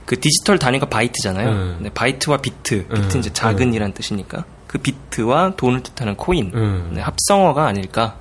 [0.05, 1.49] 그 디지털 단위가 바이트잖아요.
[1.49, 1.73] 음.
[1.77, 3.19] 근데 바이트와 비트, 비트 음.
[3.19, 6.91] 이제 작은이란 뜻이니까 그 비트와 돈을 뜻하는 코인 음.
[6.93, 8.17] 네, 합성어가 아닐까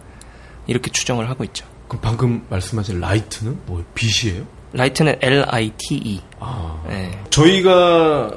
[0.66, 1.66] 이렇게 추정을 하고 있죠.
[1.88, 4.44] 그럼 방금 말씀하신 라이트는 뭐 빛이에요?
[4.72, 6.20] 라이트는 L-I-T-E.
[6.40, 6.82] 아.
[6.88, 7.18] 네.
[7.30, 8.30] 저희가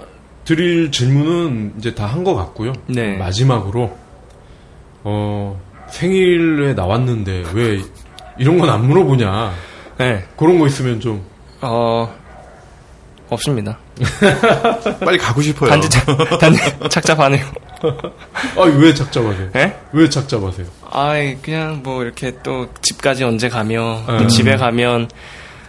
[0.46, 2.74] 드릴 질문은 이제 다 한 것 같고요.
[2.88, 3.18] 네.
[3.18, 3.98] 마지막으로
[5.04, 7.80] 어 생일에 나왔는데 왜
[8.38, 9.54] 이런 건 안 물어보냐
[9.98, 10.26] 네.
[10.38, 11.24] 그런 거 있으면 좀
[11.62, 12.14] 어
[13.30, 13.78] 없습니다.
[15.04, 15.70] 빨리 가고 싶어요.
[15.70, 16.06] 단지 착,
[16.40, 17.46] 단지 착잡하네요.
[18.58, 19.50] 아왜 착잡하세요?
[19.56, 19.76] 예?
[19.92, 20.66] 왜 착잡하세요?
[20.92, 24.28] 아이 그냥 뭐 이렇게 또 집까지 언제 가며 또 음.
[24.28, 25.10] 집에 가면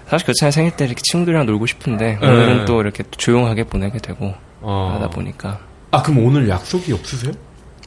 [0.08, 2.28] 사실 그렇잖아요 생일 때 이렇게 친구들이랑 놀고 싶은데 음.
[2.28, 4.92] 오늘은 또 이렇게 또 조용하게 보내게 되고 어.
[4.94, 5.58] 하다 보니까
[5.90, 7.32] 아 그럼 오늘 약속이 없으세요?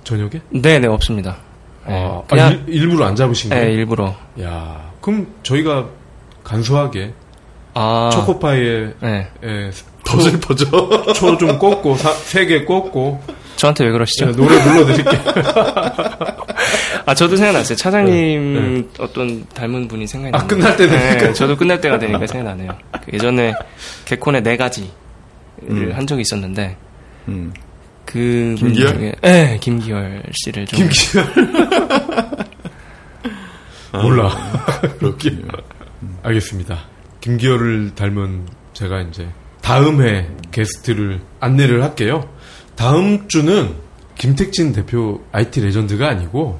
[0.03, 0.41] 저녁에?
[0.49, 1.37] 네네 없습니다.
[1.87, 3.65] 네, 아, 그냥 아, 일, 일부러 안 잡으신 거예요?
[3.65, 5.87] 네, 일부러 야 그럼 저희가
[6.43, 7.13] 간소하게
[7.73, 9.71] 아 초코파이에 네 에,
[10.03, 10.65] 더 슬퍼져.
[11.15, 13.21] 초 좀 꽂고 세 개 꽂고
[13.55, 14.25] 저한테 왜 그러시죠?
[14.25, 15.21] 네, 노래 불러드릴게요.
[17.05, 17.75] 아 저도 생각났어요.
[17.75, 18.83] 차장님 네, 네.
[18.99, 20.47] 어떤 닮은 분이 생각이 아, 나요.
[20.47, 21.33] 끝날 때 되니까.
[21.33, 22.75] 저도 끝날 때가 되니까 생각나네요.
[23.05, 23.53] 그 예전에
[24.05, 24.89] 개콘의 네 가지를
[25.69, 25.91] 음.
[25.93, 26.75] 한 적이 있었는데
[27.27, 27.53] 음.
[28.05, 28.87] 그 김기열?
[28.87, 31.25] 분 중에 네 김기열 씨를 좀 김기열
[34.01, 34.31] 몰라.
[34.99, 35.47] 그렇군요.
[36.23, 36.79] 알겠습니다.
[37.21, 39.27] 김기열을 닮은 제가 이제
[39.61, 42.27] 다음 회 게스트를 안내를 할게요.
[42.75, 43.75] 다음 주는
[44.17, 46.59] 김택진 대표 IT 레전드가 아니고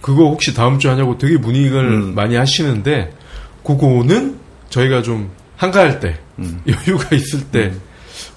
[0.00, 2.14] 그거 혹시 다음 주 하냐고 되게 문의를 음.
[2.14, 3.12] 많이 하시는데
[3.64, 6.60] 그거는 저희가 좀 한가할 때 음.
[6.68, 7.72] 여유가 있을 때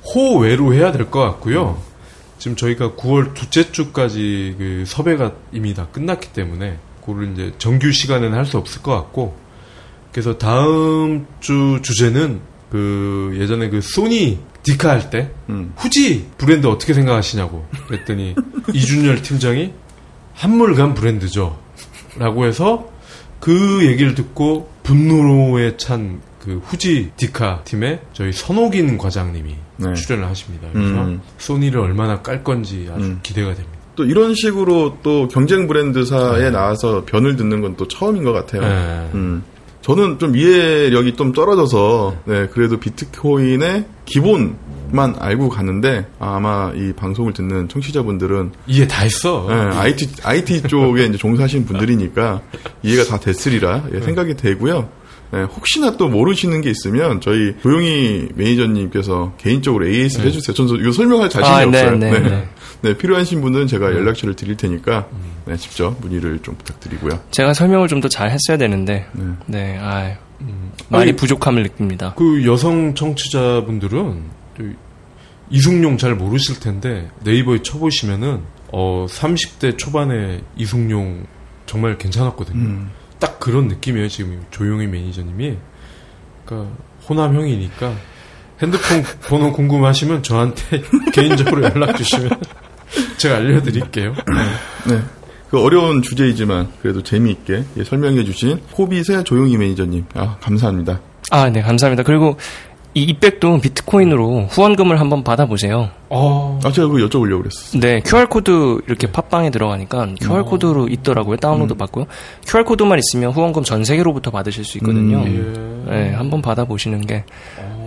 [0.05, 1.81] 호외로 해야 될 것 같고요.
[2.39, 8.37] 지금 저희가 9월 둘째 주까지 그 섭외가 이미 다 끝났기 때문에 그를 이제 정규 시간에는
[8.37, 9.35] 할 수 없을 것 같고
[10.17, 12.41] 그래서 다음 주 주제는
[12.71, 15.73] 그 예전에 그 소니 디카 할때 음.
[15.77, 18.33] 후지 브랜드 어떻게 생각하시냐고 그랬더니
[18.73, 19.73] 이준열 팀장이
[20.33, 21.59] 한물간 브랜드죠
[22.17, 22.89] 라고 해서
[23.39, 29.93] 그 얘기를 듣고 분노에 찬그그 후지 디카 팀의 저희 선옥인 과장님이 네.
[29.93, 30.67] 출연을 하십니다.
[30.73, 31.21] 그래서 음.
[31.37, 33.19] 소니를 얼마나 깔 건지 아주 음.
[33.21, 33.77] 기대가 됩니다.
[33.95, 38.61] 또 이런 식으로 또 경쟁 브랜드사에 나와서 변을 듣는 건 또 처음인 것 같아요.
[38.63, 39.11] 네.
[39.13, 39.43] 음.
[39.87, 47.69] 저는 좀 이해력이 좀 떨어져서 네, 그래도 비트코인의 기본만 알고 가는데 아마 이 방송을 듣는
[47.69, 49.45] 청취자분들은 이해 다 했어.
[49.47, 52.41] 네, IT IT 쪽에 이제 종사하시는 분들이니까
[52.83, 54.89] 이해가 다 됐으리라 예, 생각이 되고요.
[55.31, 60.53] 네, 혹시나 또 모르시는 게 있으면 저희 조용히 매니저님께서 개인적으로 AS 를 해주세요.
[60.53, 61.97] 저는 이거 설명할 자신이 아, 네, 없어요.
[61.97, 62.49] 네, 네.
[62.81, 65.07] 네, 필요하신 분은 제가 연락처를 드릴 테니까
[65.45, 67.19] 네, 직접 문의를 좀 부탁드리고요.
[67.31, 69.25] 제가 설명을 좀 더 잘 했어야 되는데, 네.
[69.47, 70.15] 네, 아
[70.89, 72.13] 많이 아니, 부족함을 느낍니다.
[72.15, 74.23] 그 여성 청취자분들은
[74.57, 74.63] 또
[75.49, 78.41] 이승용 잘 모르실 텐데 네이버에 쳐보시면은
[78.71, 81.25] 어 30대 초반에 이승용
[81.65, 82.57] 정말 괜찮았거든요.
[82.59, 82.91] 음.
[83.19, 85.57] 딱 그런 느낌이에요 지금 조용히 매니저님이.
[86.45, 86.71] 그러니까
[87.09, 87.95] 호남 형이니까
[88.61, 90.81] 핸드폰 번호 궁금하시면 저한테
[91.13, 92.29] 개인적으로 연락 주시면
[93.17, 94.13] 제가 알려드릴게요.
[94.89, 95.01] 네.
[95.49, 100.99] 그 어려운 주제이지만 그래도 재미있게 예, 설명해주신 호빗의 조용히 매니저님, 아 감사합니다.
[101.31, 102.03] 아, 네, 감사합니다.
[102.03, 102.37] 그리고
[102.93, 105.89] 이 이백도 비트코인으로 후원금을 한번 받아보세요.
[106.09, 107.79] 어, 아 제가 그거 여쭤보려고 그랬어.
[107.79, 111.37] 네, QR코드 이렇게 팟빵에 들어가니까 QR코드로 있더라고요.
[111.37, 112.07] 다운로드 받고요.
[112.45, 115.19] QR코드만 있으면 후원금 전 세계로부터 받으실 수 있거든요.
[115.19, 115.91] 음, 예.
[115.91, 117.23] 네, 한번 받아보시는 게,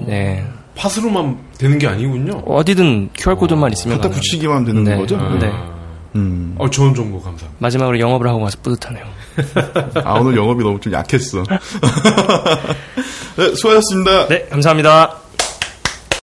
[0.06, 0.46] 네.
[0.74, 2.38] 팟으로만 되는 게 아니군요.
[2.46, 4.14] 어디든 QR코드만 있으면 갖다.
[4.14, 4.96] 붙이기만 되는 네.
[4.96, 5.16] 거죠?
[5.18, 5.52] 아, 네.
[6.16, 6.54] 음.
[6.58, 7.50] 어, 좋은 정보 감사합니다.
[7.58, 9.04] 마지막으로 영업을 하고 가서 뿌듯하네요.
[10.04, 11.44] 아 오늘 영업이 너무 좀 약했어.
[13.36, 14.26] 네, 수고하셨습니다.
[14.28, 15.19] 네, 감사합니다.